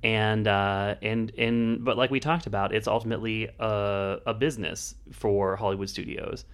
and 0.03 0.49
uh, 0.49 0.97
and 1.03 1.33
and 1.39 1.85
but 1.85 1.97
like 1.97 2.11
we 2.11 2.21
talked 2.21 2.47
about, 2.47 2.75
it's 2.75 2.89
ultimately 2.89 3.49
a, 3.61 4.19
a 4.27 4.35
business 4.35 4.95
for 5.13 5.57
Hollywood 5.57 5.89
studios. 5.89 6.45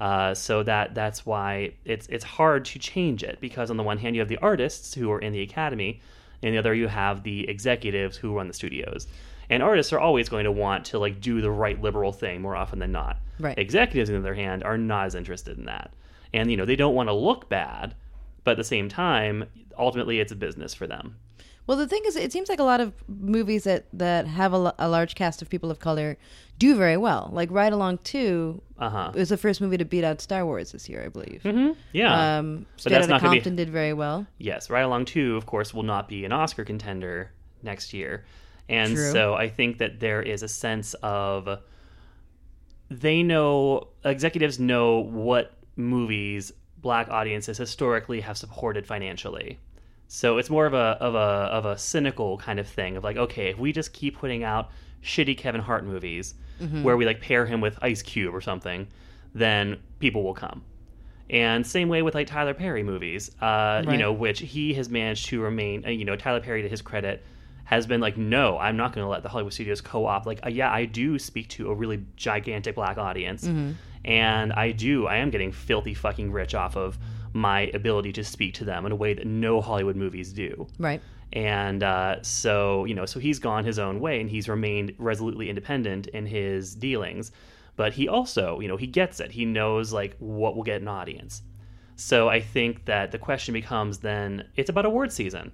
Uh, 0.00 0.32
so 0.32 0.62
that 0.62 0.94
that's 0.94 1.26
why 1.26 1.72
it's 1.84 2.06
it's 2.08 2.24
hard 2.24 2.64
to 2.64 2.78
change 2.78 3.22
it 3.24 3.40
because 3.40 3.70
on 3.70 3.76
the 3.76 3.82
one 3.82 3.98
hand 3.98 4.14
you 4.14 4.20
have 4.20 4.28
the 4.28 4.38
artists 4.38 4.94
who 4.94 5.10
are 5.10 5.18
in 5.18 5.32
the 5.32 5.42
academy, 5.42 6.00
and 6.42 6.54
the 6.54 6.58
other 6.58 6.74
you 6.74 6.88
have 6.88 7.22
the 7.22 7.48
executives 7.48 8.16
who 8.16 8.34
run 8.34 8.48
the 8.48 8.54
studios. 8.54 9.06
And 9.50 9.62
artists 9.62 9.92
are 9.94 10.00
always 10.00 10.28
going 10.28 10.44
to 10.44 10.52
want 10.52 10.84
to 10.86 10.98
like 10.98 11.20
do 11.20 11.40
the 11.40 11.50
right 11.50 11.80
liberal 11.80 12.12
thing 12.12 12.42
more 12.42 12.54
often 12.54 12.80
than 12.80 12.92
not. 12.92 13.18
Right. 13.40 13.58
Executives, 13.58 14.10
on 14.10 14.14
the 14.14 14.20
other 14.20 14.34
hand, 14.34 14.62
are 14.62 14.76
not 14.76 15.06
as 15.06 15.14
interested 15.14 15.58
in 15.58 15.64
that, 15.64 15.92
and 16.34 16.50
you 16.50 16.56
know 16.56 16.64
they 16.64 16.76
don't 16.76 16.94
want 16.94 17.08
to 17.08 17.14
look 17.14 17.48
bad, 17.48 17.94
but 18.48 18.52
at 18.52 18.56
the 18.56 18.64
same 18.64 18.88
time, 18.88 19.44
ultimately 19.78 20.20
it's 20.20 20.32
a 20.32 20.36
business 20.36 20.72
for 20.72 20.86
them. 20.86 21.16
Well, 21.66 21.76
the 21.76 21.86
thing 21.86 22.00
is, 22.06 22.16
it 22.16 22.32
seems 22.32 22.48
like 22.48 22.60
a 22.60 22.64
lot 22.64 22.80
of 22.80 22.94
movies 23.08 23.64
that 23.64 23.84
that 23.92 24.26
have 24.26 24.54
a 24.54 24.88
large 24.88 25.14
cast 25.14 25.42
of 25.42 25.50
people 25.50 25.70
of 25.70 25.78
color 25.80 26.16
do 26.58 26.74
very 26.74 26.96
well. 26.96 27.28
Like 27.30 27.50
Ride 27.50 27.74
Along 27.74 27.98
Two 27.98 28.62
Uh 28.78 28.88
huh. 28.88 29.12
was 29.14 29.28
the 29.28 29.36
first 29.36 29.60
movie 29.60 29.76
to 29.76 29.84
beat 29.84 30.02
out 30.02 30.22
Star 30.22 30.46
Wars 30.46 30.72
this 30.72 30.88
year, 30.88 31.02
I 31.04 31.08
believe. 31.10 31.42
hmm 31.42 31.72
Yeah. 31.92 32.38
Um, 32.38 32.64
But 32.82 32.90
that's 32.92 33.06
not 33.06 33.20
gonna 33.20 33.32
be- 33.32 33.36
Compton 33.40 33.56
did 33.56 33.68
very 33.68 33.92
well. 33.92 34.26
Yes, 34.38 34.70
Ride 34.70 34.80
Along 34.88 35.04
2, 35.04 35.36
of 35.36 35.44
course, 35.44 35.74
will 35.74 35.82
not 35.94 36.08
be 36.08 36.24
an 36.24 36.32
Oscar 36.32 36.64
contender 36.64 37.32
next 37.62 37.92
year. 37.92 38.24
And 38.70 38.94
True. 38.94 39.12
so 39.12 39.34
I 39.34 39.50
think 39.50 39.76
that 39.78 40.00
there 40.00 40.22
is 40.22 40.42
a 40.42 40.48
sense 40.48 40.94
of 41.02 41.58
they 42.90 43.22
know, 43.22 43.88
executives 44.06 44.58
know 44.58 45.00
what 45.00 45.52
movies 45.76 46.50
black 46.80 47.08
audiences 47.08 47.58
historically 47.58 48.20
have 48.20 48.36
supported 48.36 48.86
financially. 48.86 49.58
So 50.06 50.38
it's 50.38 50.48
more 50.48 50.66
of 50.66 50.74
a 50.74 50.96
of 51.00 51.14
a 51.14 51.18
of 51.18 51.66
a 51.66 51.76
cynical 51.76 52.38
kind 52.38 52.58
of 52.58 52.66
thing 52.66 52.96
of 52.96 53.04
like, 53.04 53.16
okay, 53.16 53.48
if 53.48 53.58
we 53.58 53.72
just 53.72 53.92
keep 53.92 54.16
putting 54.18 54.42
out 54.42 54.70
shitty 55.02 55.36
Kevin 55.36 55.60
Hart 55.60 55.84
movies 55.84 56.34
where 56.82 56.96
we 56.96 57.06
like 57.06 57.20
pair 57.20 57.46
him 57.46 57.60
with 57.60 57.78
Ice 57.82 58.02
Cube 58.02 58.34
or 58.34 58.40
something, 58.40 58.88
then 59.34 59.78
people 60.00 60.24
will 60.24 60.34
come. 60.34 60.62
And 61.30 61.66
same 61.66 61.88
way 61.88 62.02
with 62.02 62.14
like 62.14 62.26
Tyler 62.26 62.54
Perry 62.54 62.82
movies, 62.82 63.30
uh, 63.40 63.82
you 63.92 63.98
know, 63.98 64.12
which 64.12 64.40
he 64.40 64.74
has 64.74 64.88
managed 64.88 65.26
to 65.26 65.40
remain. 65.40 65.84
Uh, 65.86 65.90
you 65.90 66.04
know, 66.04 66.16
Tyler 66.16 66.40
Perry, 66.40 66.62
to 66.62 66.68
his 66.68 66.80
credit, 66.82 67.22
has 67.64 67.86
been 67.86 68.00
like, 68.00 68.16
no, 68.16 68.56
I'm 68.58 68.78
not 68.78 68.94
going 68.94 69.04
to 69.04 69.10
let 69.10 69.22
the 69.22 69.28
Hollywood 69.28 69.52
studios 69.52 69.82
co-op. 69.82 70.24
Like, 70.24 70.40
uh, 70.44 70.48
yeah, 70.48 70.72
I 70.72 70.86
do 70.86 71.18
speak 71.18 71.48
to 71.50 71.70
a 71.70 71.74
really 71.74 72.02
gigantic 72.16 72.74
black 72.76 72.96
audience, 72.96 73.46
and 74.04 74.52
I 74.52 74.72
do, 74.72 75.06
I 75.06 75.16
am 75.16 75.30
getting 75.30 75.52
filthy 75.52 75.94
fucking 75.94 76.32
rich 76.32 76.54
off 76.54 76.76
of 76.76 76.98
my 77.32 77.70
ability 77.74 78.12
to 78.14 78.24
speak 78.24 78.54
to 78.54 78.64
them 78.64 78.86
in 78.86 78.92
a 78.92 78.96
way 78.96 79.14
that 79.14 79.26
no 79.26 79.60
Hollywood 79.60 79.96
movies 79.96 80.32
do. 80.32 80.66
Right. 80.78 81.00
And 81.32 81.82
uh, 81.82 82.22
so, 82.22 82.84
you 82.86 82.94
know, 82.94 83.04
so 83.04 83.20
he's 83.20 83.38
gone 83.38 83.64
his 83.64 83.78
own 83.78 84.00
way 84.00 84.20
and 84.20 84.30
he's 84.30 84.48
remained 84.48 84.94
resolutely 84.98 85.48
independent 85.48 86.06
in 86.08 86.26
his 86.26 86.74
dealings. 86.74 87.32
But 87.76 87.92
he 87.92 88.08
also, 88.08 88.60
you 88.60 88.68
know, 88.68 88.76
he 88.76 88.86
gets 88.86 89.20
it. 89.20 89.30
He 89.30 89.44
knows 89.44 89.92
like 89.92 90.16
what 90.18 90.56
will 90.56 90.62
get 90.62 90.80
an 90.80 90.88
audience. 90.88 91.42
So 91.96 92.28
I 92.28 92.40
think 92.40 92.84
that 92.86 93.12
the 93.12 93.18
question 93.18 93.52
becomes 93.52 93.98
then 93.98 94.48
it's 94.56 94.70
about 94.70 94.86
award 94.86 95.12
season. 95.12 95.52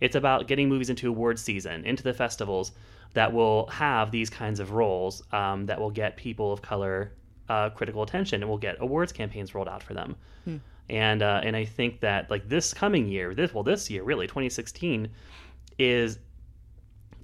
It's 0.00 0.14
about 0.14 0.46
getting 0.46 0.68
movies 0.68 0.90
into 0.90 1.08
award 1.08 1.38
season, 1.38 1.84
into 1.84 2.02
the 2.02 2.12
festivals 2.12 2.72
that 3.14 3.32
will 3.32 3.66
have 3.68 4.10
these 4.10 4.28
kinds 4.28 4.60
of 4.60 4.72
roles 4.72 5.22
um, 5.32 5.66
that 5.66 5.80
will 5.80 5.90
get 5.90 6.16
people 6.16 6.52
of 6.52 6.60
color 6.60 7.12
uh, 7.48 7.70
critical 7.70 8.02
attention 8.02 8.42
and 8.42 8.50
will 8.50 8.58
get 8.58 8.76
awards 8.80 9.12
campaigns 9.12 9.54
rolled 9.54 9.68
out 9.68 9.82
for 9.82 9.94
them. 9.94 10.16
And 10.88 11.22
uh, 11.22 11.40
and 11.42 11.56
I 11.56 11.64
think 11.64 12.00
that 12.00 12.30
like 12.30 12.48
this 12.48 12.72
coming 12.72 13.08
year, 13.08 13.34
this 13.34 13.52
well 13.52 13.64
this 13.64 13.90
year 13.90 14.02
really 14.04 14.26
2016 14.26 15.08
is 15.78 16.18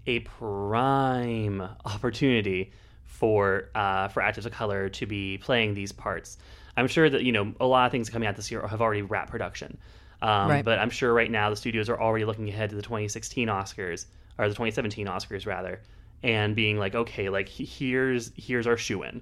a 0.07 0.21
prime 0.21 1.61
opportunity 1.85 2.73
for 3.05 3.69
uh, 3.75 4.09
for 4.09 4.21
actors 4.23 4.47
of 4.47 4.53
color 4.53 4.89
to 4.89 5.07
be 5.07 5.39
playing 5.39 5.75
these 5.75 5.93
parts. 5.93 6.39
I'm 6.77 6.89
sure 6.89 7.09
that 7.09 7.23
you 7.23 7.33
know 7.33 7.55
a 7.61 7.67
lot 7.67 7.87
of 7.87 7.93
things 7.93 8.11
coming 8.11 8.27
out 8.27 8.35
this 8.37 8.51
year 8.51 8.67
have 8.67 8.81
already 8.83 9.03
wrapped 9.03 9.31
production. 9.31 9.79
Um, 10.23 10.49
Right. 10.49 10.65
But 10.65 10.79
I'm 10.79 10.91
sure 10.91 11.13
right 11.13 11.31
now 11.31 11.51
the 11.51 11.57
studios 11.57 11.89
are 11.89 12.01
already 12.01 12.25
looking 12.25 12.49
ahead 12.49 12.71
to 12.71 12.77
the 12.77 12.83
2016 12.83 13.49
Oscars 13.49 14.07
or 14.39 14.49
the 14.49 14.55
2017 14.55 15.07
Oscars 15.07 15.47
rather, 15.47 15.81
and 16.23 16.55
being 16.57 16.79
like, 16.79 16.95
okay, 16.95 17.29
like 17.29 17.49
here's 17.49 18.33
here's 18.37 18.67
our 18.67 18.77
shoe 18.77 19.03
in, 19.03 19.21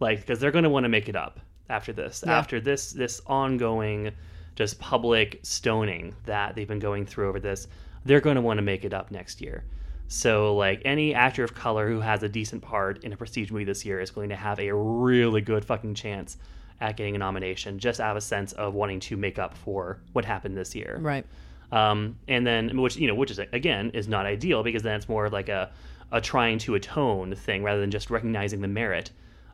like 0.00 0.20
because 0.20 0.38
they're 0.40 0.50
going 0.50 0.64
to 0.64 0.70
want 0.70 0.84
to 0.84 0.88
make 0.88 1.08
it 1.08 1.16
up 1.16 1.40
after 1.68 1.92
this, 1.92 2.22
Yeah. 2.26 2.38
after 2.38 2.60
this 2.60 2.92
this 2.92 3.20
ongoing 3.26 4.12
just 4.56 4.78
public 4.80 5.38
stoning 5.42 6.14
that 6.26 6.54
they've 6.54 6.66
been 6.68 6.78
going 6.80 7.06
through 7.06 7.28
over 7.28 7.38
this, 7.40 7.68
they're 8.04 8.20
going 8.20 8.36
to 8.36 8.42
want 8.42 8.58
to 8.58 8.62
make 8.62 8.84
it 8.84 8.92
up 8.92 9.10
next 9.10 9.40
year. 9.40 9.64
So, 10.08 10.56
like 10.56 10.82
any 10.84 11.14
actor 11.14 11.44
of 11.44 11.54
color 11.54 11.88
who 11.88 12.00
has 12.00 12.22
a 12.22 12.28
decent 12.28 12.62
part 12.62 13.04
in 13.04 13.12
a 13.12 13.16
prestige 13.16 13.50
movie 13.50 13.64
this 13.64 13.84
year 13.84 14.00
is 14.00 14.10
going 14.10 14.30
to 14.30 14.36
have 14.36 14.58
a 14.58 14.72
really 14.74 15.42
good 15.42 15.64
fucking 15.64 15.94
chance 15.94 16.38
at 16.80 16.96
getting 16.96 17.14
a 17.14 17.18
nomination, 17.18 17.78
just 17.78 18.00
out 18.00 18.12
of 18.12 18.16
a 18.16 18.20
sense 18.20 18.52
of 18.52 18.72
wanting 18.72 19.00
to 19.00 19.16
make 19.16 19.38
up 19.38 19.54
for 19.56 20.00
what 20.14 20.24
happened 20.24 20.56
this 20.56 20.74
year. 20.74 20.98
Right. 21.00 21.26
Um, 21.70 22.16
and 22.26 22.46
then, 22.46 22.80
which 22.80 22.96
you 22.96 23.06
know, 23.06 23.14
which 23.14 23.30
is 23.30 23.38
again 23.38 23.90
is 23.90 24.08
not 24.08 24.24
ideal 24.24 24.62
because 24.62 24.82
then 24.82 24.96
it's 24.96 25.08
more 25.08 25.28
like 25.28 25.50
a 25.50 25.70
a 26.10 26.20
trying 26.22 26.56
to 26.58 26.74
atone 26.74 27.34
thing 27.34 27.62
rather 27.62 27.80
than 27.80 27.90
just 27.90 28.08
recognizing 28.08 28.62
the 28.62 28.68
merit 28.68 29.10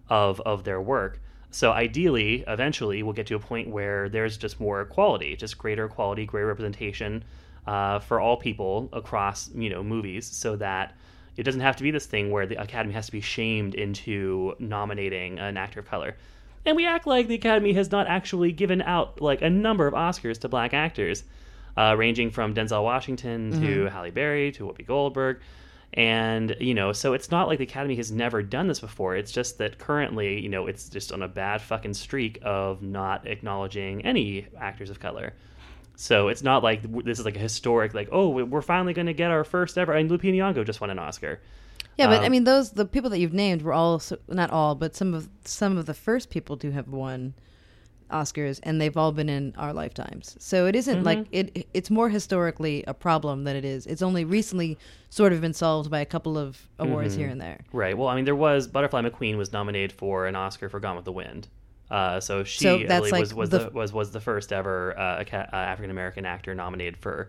of 0.09 0.41
of 0.43 0.65
their 0.65 0.81
work. 0.81 1.21
So 1.51 1.71
ideally, 1.71 2.45
eventually, 2.49 3.03
we'll 3.03 3.13
get 3.13 3.29
to 3.29 3.37
a 3.37 3.39
point 3.39 3.69
where 3.69 4.09
there's 4.09 4.37
just 4.37 4.59
more 4.59 4.81
equality, 4.81 5.37
just 5.37 5.57
greater 5.57 5.85
equality, 5.85 6.27
greater 6.27 6.49
representation 6.49 7.23
uh, 7.67 8.01
for 8.01 8.19
all 8.19 8.37
people 8.37 8.89
across 8.93 9.51
you 9.55 9.71
know 9.71 9.83
movies, 9.83 10.27
so 10.27 10.57
that 10.57 10.97
it 11.37 11.43
doesn't 11.43 11.61
have 11.61 11.77
to 11.77 11.83
be 11.83 11.91
this 11.91 12.07
thing 12.07 12.31
where 12.31 12.47
the 12.47 12.61
Academy 12.61 12.95
has 12.95 13.07
to 13.07 13.13
be 13.13 13.21
shamed 13.21 13.75
into 13.75 14.55
nominating 14.59 15.39
an 15.39 15.57
actor 15.57 15.81
of 15.81 15.87
color. 15.87 16.17
And 16.67 16.77
we 16.77 16.87
act 16.87 17.07
like 17.07 17.29
the 17.29 17.35
Academy 17.35 17.73
has 17.75 17.91
not 17.91 18.07
actually 18.07 18.53
given 18.53 18.81
out 18.83 19.21
like 19.21 19.43
a 19.43 19.51
number 19.51 19.87
of 19.87 19.95
Oscars 19.95 20.41
to 20.41 20.49
black 20.49 20.73
actors, 20.73 21.25
uh, 21.77 21.95
ranging 21.97 22.31
from 22.31 22.55
Denzel 22.55 22.83
Washington 22.83 23.61
to 23.61 23.87
Halle 23.87 24.11
Berry 24.11 24.53
to 24.53 24.65
Whoopi 24.65 24.87
Goldberg. 24.87 25.41
And, 25.97 26.57
you 26.59 26.75
know, 26.75 26.93
so 26.93 27.13
it's 27.13 27.31
not 27.31 27.47
like 27.47 27.59
the 27.59 27.65
Academy 27.65 27.95
has 27.97 28.11
never 28.11 28.43
done 28.43 28.67
this 28.67 28.81
before. 28.81 29.15
It's 29.15 29.31
just 29.31 29.59
that 29.59 29.79
currently, 29.79 30.41
you 30.41 30.49
know, 30.49 30.67
it's 30.67 30.89
just 30.89 31.13
on 31.13 31.23
a 31.23 31.29
bad 31.29 31.63
fucking 31.63 31.95
streak 31.95 32.41
of 32.43 32.83
not 32.83 33.29
acknowledging 33.29 34.05
any 34.05 34.47
actors 34.61 34.91
of 34.91 34.99
color. 34.99 35.35
So 35.95 36.27
it's 36.29 36.43
not 36.43 36.65
like 36.65 36.83
this 37.05 37.21
is 37.21 37.25
like 37.25 37.37
a 37.37 37.41
historic, 37.41 37.95
like, 37.95 38.09
oh, 38.11 38.29
we- 38.31 38.43
we're 38.43 38.61
finally 38.63 38.93
going 38.93 39.07
to 39.07 39.13
get 39.13 39.31
our 39.31 39.45
first 39.45 39.79
ever. 39.79 39.93
And 39.93 40.11
Lupita 40.11 40.35
Nyong'o 40.35 40.67
just 40.67 40.81
won 40.81 40.91
an 40.91 40.99
Oscar. 40.99 41.41
Yeah, 41.97 42.09
but 42.09 42.23
I 42.23 42.27
Um, 42.27 42.33
mean, 42.33 42.43
those 42.43 42.73
the 42.73 42.87
people 42.87 43.09
that 43.11 43.21
you've 43.21 43.33
named 43.33 43.63
were 43.63 43.73
all 43.73 44.03
not 44.27 44.51
all, 44.51 44.75
but 44.75 44.97
some 44.97 45.15
of 45.15 45.29
some 45.45 45.79
of 45.79 45.87
the 45.87 45.95
first 45.95 46.29
people 46.29 46.57
to 46.57 46.73
have 46.73 46.89
won 46.89 47.35
Oscars, 48.11 48.61
and 48.63 48.81
they've 48.81 48.97
all 48.97 49.13
been 49.13 49.29
in 49.29 49.55
our 49.57 49.73
lifetimes. 49.73 50.37
So 50.39 50.67
it 50.67 50.77
isn't 50.77 51.05
like 51.05 51.27
it. 51.33 51.67
It's 51.75 51.91
more 51.91 52.09
historically 52.09 52.85
a 52.87 52.95
problem 52.95 53.45
than 53.45 53.57
it 53.57 53.65
is. 53.65 53.87
It's 53.87 54.03
only 54.03 54.25
recently 54.25 54.79
sort 55.11 55.33
of 55.33 55.41
been 55.41 55.55
solved 55.55 55.91
by 55.91 56.01
a 56.01 56.07
couple 56.07 56.37
of 56.39 56.69
awards 56.79 57.15
here 57.15 57.29
and 57.29 57.41
there. 57.41 57.61
Right. 57.73 57.97
Well, 57.97 58.09
I 58.09 58.17
mean, 58.17 58.25
there 58.25 58.37
was 58.37 58.67
Butterfly 58.67 59.03
McQueen 59.03 59.37
was 59.37 59.53
nominated 59.53 59.93
for 59.93 60.27
an 60.27 60.37
Oscar 60.37 60.69
for 60.69 60.81
Gone 60.81 60.97
with 60.97 61.05
the 61.05 61.13
Wind. 61.13 61.49
Uh, 61.91 62.19
so 62.19 62.45
she 62.45 62.65
So 62.65 62.79
that's 62.79 62.89
believe, 63.01 63.13
like 63.13 63.21
was 63.21 63.35
was 63.35 63.51
the- 63.51 63.59
the, 63.59 63.71
was 63.71 63.93
was 63.93 64.11
the 64.11 64.21
first 64.21 64.53
ever 64.53 64.99
uh, 64.99 65.25
uh, 65.33 65.37
African 65.53 65.91
American 65.91 66.25
actor 66.27 66.55
nominated 66.55 66.97
for 66.97 67.29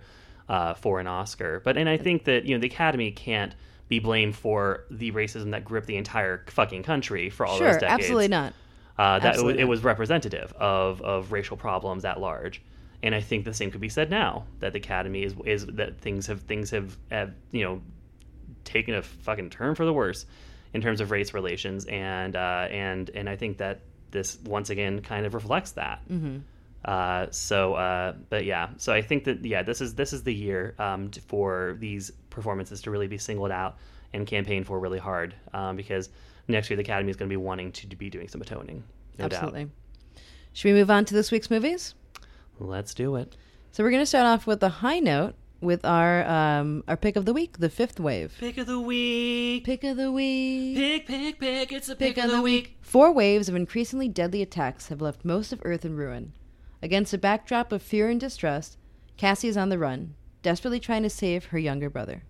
uh, 0.50 0.74
for 0.76 1.00
an 1.00 1.08
Oscar. 1.08 1.62
But 1.64 1.78
and 1.78 1.90
I 1.90 1.98
think 1.98 2.24
that 2.26 2.46
you 2.46 2.56
know 2.56 2.62
the 2.62 2.68
Academy 2.68 3.12
can't 3.12 3.54
be 3.88 4.00
blamed 4.00 4.36
for 4.36 4.86
the 4.90 5.12
racism 5.12 5.52
that 5.52 5.64
gripped 5.64 5.88
the 5.88 5.98
entire 5.98 6.44
fucking 6.48 6.82
country 6.84 7.30
for 7.30 7.46
all 7.46 7.58
Sure, 7.58 7.72
those 7.74 7.82
decades. 7.82 8.02
absolutely 8.02 8.28
not. 8.30 8.54
Uh, 8.98 9.20
that 9.20 9.36
it 9.36 9.44
was, 9.44 9.56
it 9.58 9.66
was 9.66 9.84
representative 9.84 10.54
of, 10.54 11.02
of 11.02 11.32
racial 11.32 11.58
problems 11.58 12.06
at 12.06 12.20
large, 12.20 12.62
and 13.04 13.14
I 13.14 13.20
think 13.20 13.44
the 13.44 13.54
same 13.54 13.70
could 13.70 13.82
be 13.82 13.90
said 13.90 14.10
now 14.10 14.46
that 14.60 14.72
the 14.74 14.80
academy 14.80 15.24
is 15.24 15.36
is 15.46 15.66
that 15.66 16.00
things 16.00 16.28
have 16.28 16.42
things 16.42 16.70
have, 16.72 16.98
have 17.12 17.34
you 17.52 17.64
know 17.64 17.82
taken 18.64 18.96
a 18.96 19.02
fucking 19.02 19.50
turn 19.50 19.76
for 19.76 19.86
the 19.86 19.94
worse 19.94 20.26
in 20.74 20.82
terms 20.82 21.02
of 21.02 21.12
race 21.12 21.34
relations, 21.34 21.86
and 21.86 22.36
uh, 22.36 22.68
and 22.70 23.10
and 23.10 23.30
I 23.30 23.36
think 23.36 23.58
that 23.58 23.82
this 24.12 24.38
once 24.46 24.70
again 24.70 25.02
kind 25.02 25.26
of 25.26 25.34
reflects 25.34 25.72
that. 25.72 26.02
Mm-hmm. 26.10 26.38
Uh, 26.86 27.26
so, 27.32 27.74
uh, 27.74 28.14
but 28.30 28.46
yeah, 28.46 28.70
so 28.78 28.94
I 28.94 29.02
think 29.02 29.24
that 29.26 29.44
yeah, 29.44 29.64
this 29.64 29.82
is 29.82 29.96
this 29.96 30.14
is 30.14 30.24
the 30.24 30.34
year 30.34 30.76
um, 30.80 31.12
for 31.28 31.76
these 31.80 32.12
performances 32.30 32.82
to 32.84 32.92
really 32.92 33.08
be 33.08 33.18
singled 33.18 33.52
out 33.52 33.78
and 34.14 34.28
campaigned 34.28 34.68
for 34.68 34.80
really 34.80 35.00
hard 35.00 35.34
um, 35.54 35.76
because 35.76 36.10
next 36.48 36.70
year 36.70 36.78
the 36.78 36.84
Academy 36.84 37.10
is 37.10 37.16
going 37.16 37.30
to 37.30 37.34
be 37.34 37.38
wanting 37.38 37.72
to 37.72 37.96
be 37.96 38.10
doing 38.10 38.28
some 38.28 38.42
atoning. 38.42 38.84
No 39.18 39.26
Absolutely. 39.26 39.66
doubt. 39.66 40.22
Should 40.54 40.70
we 40.70 40.80
move 40.80 40.92
on 40.92 41.06
to 41.06 41.14
this 41.14 41.32
week's 41.32 41.50
movies? 41.50 41.96
Let's 42.60 42.94
do 42.94 43.16
it. 43.16 43.36
So 43.72 43.84
we're 43.84 43.92
going 43.92 44.02
to 44.02 44.06
start 44.06 44.26
off 44.26 44.48
with 44.48 44.64
a 44.64 44.70
high 44.70 45.00
note 45.00 45.36
with 45.62 45.84
our 45.84 46.26
um, 46.28 46.84
our 46.88 46.96
pick 46.96 47.16
of 47.16 47.26
the 47.26 47.34
week, 47.34 47.58
the 47.58 47.70
fifth 47.70 48.00
wave. 48.00 48.34
Pick 48.40 48.58
of 48.58 48.68
the 48.68 48.80
week. 48.80 49.66
Pick 49.66 49.84
of 49.84 49.98
the 49.98 50.12
week. 50.12 50.78
Pick, 50.78 51.08
pick, 51.08 51.40
pick. 51.40 51.72
It's 51.72 51.90
a 51.90 51.96
Pick 51.96 52.18
of 52.18 52.32
the 52.32 52.42
week. 52.42 52.78
Four 52.82 53.12
waves 53.12 53.50
of 53.50 53.56
increasingly 53.56 54.08
deadly 54.08 54.42
attacks 54.42 54.88
have 54.88 55.02
left 55.02 55.26
most 55.26 55.52
of 55.52 55.62
Earth 55.66 55.84
in 55.84 55.96
ruin. 55.96 56.34
Against 56.82 57.14
a 57.14 57.18
backdrop 57.18 57.72
of 57.72 57.82
fear 57.82 58.10
and 58.10 58.20
distrust, 58.20 58.78
Cassie 59.18 59.48
is 59.48 59.58
on 59.58 59.70
the 59.70 59.80
run, 59.80 60.16
desperately 60.42 60.80
trying 60.80 61.04
to 61.04 61.10
save 61.10 61.46
her 61.46 61.58
younger 61.58 61.90
brother. 61.90 62.24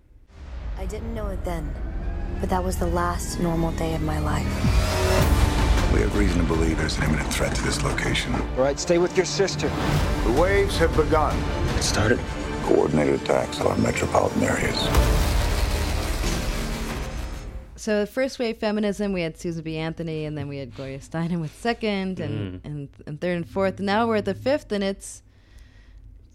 I 0.77 0.86
didn't 0.86 1.13
know 1.13 1.27
it 1.27 1.43
then, 1.43 1.74
but 2.39 2.50
that 2.50 2.63
was 2.63 2.77
the 2.77 2.88
last 2.88 3.39
normal 3.39 3.72
day 3.74 3.96
of 3.96 4.01
my 4.01 4.20
life. 4.20 4.46
We 5.94 6.01
have 6.01 6.18
reason 6.18 6.39
to 6.39 6.44
believe 6.46 6.77
there's 6.77 6.98
an 6.98 7.06
imminent 7.06 7.34
threat 7.34 7.56
to 7.56 7.63
this 7.63 7.82
location. 7.84 8.34
All 8.36 8.63
right, 8.63 8.80
stay 8.80 8.98
with 8.98 9.15
your 9.15 9.25
sister. 9.25 9.70
The 10.25 10.32
waves 10.39 10.77
have 10.77 10.96
begun. 10.96 11.38
It 11.77 11.84
started. 11.84 12.20
Coordinated 12.63 13.22
attacks 13.22 13.60
along 13.60 13.82
metropolitan 13.82 14.44
areas. 14.44 14.75
So 17.77 18.00
the 18.00 18.08
first 18.08 18.39
wave 18.39 18.58
feminism, 18.58 19.13
we 19.13 19.22
had 19.22 19.38
Susan 19.38 19.63
B. 19.63 19.77
Anthony, 19.77 20.25
and 20.25 20.38
then 20.38 20.48
we 20.48 20.58
had 20.58 20.75
Gloria 20.75 21.00
Steinem 21.00 21.39
with 21.39 21.56
second, 21.56 22.20
and, 22.20 22.62
mm. 22.62 22.65
and, 22.65 22.89
and 23.06 23.22
third 23.22 23.38
and 23.38 23.48
fourth. 23.48 23.77
And 23.77 23.86
now 23.86 24.08
we're 24.08 24.15
at 24.18 24.25
the 24.25 24.34
fifth, 24.34 24.72
and 24.72 24.84
it's 24.84 25.22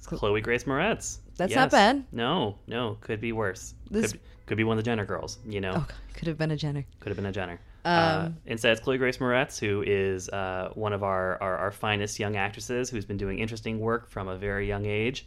Chloe 0.04 0.40
Grace 0.40 0.64
Moretz. 0.64 1.19
That's 1.37 1.54
not 1.54 1.71
bad. 1.71 2.04
No, 2.12 2.59
no, 2.66 2.99
could 3.00 3.21
be 3.21 3.33
worse. 3.33 3.75
This- 3.90 4.12
Could, 4.12 4.21
could 4.50 4.57
be 4.57 4.64
one 4.64 4.76
of 4.76 4.83
the 4.85 4.90
Jenner 4.90 5.04
girls. 5.04 5.38
You 5.47 5.61
know, 5.61 5.75
oh, 5.76 5.87
could 6.14 6.26
have 6.26 6.37
been 6.37 6.50
a 6.50 6.57
Jenner. 6.57 6.85
could 6.99 7.11
have 7.11 7.16
been 7.16 7.26
a 7.26 7.30
Jenner. 7.30 7.61
uh, 7.85 8.25
Um, 8.26 8.37
instead, 8.47 8.73
it's 8.73 8.80
Chloe 8.80 8.99
Grace 8.99 9.19
Moretz, 9.19 9.61
who 9.61 9.85
is 9.87 10.28
uh, 10.28 10.71
one 10.75 10.92
of 10.92 11.04
our, 11.04 11.40
our, 11.40 11.57
our 11.57 11.71
finest 11.71 12.19
young 12.19 12.35
actresses 12.35 12.90
who's 12.90 13.04
been 13.04 13.16
doing 13.16 13.38
interesting 13.38 13.78
work 13.78 14.11
from 14.11 14.26
a 14.26 14.37
very 14.37 14.66
young 14.66 14.87
age. 14.87 15.25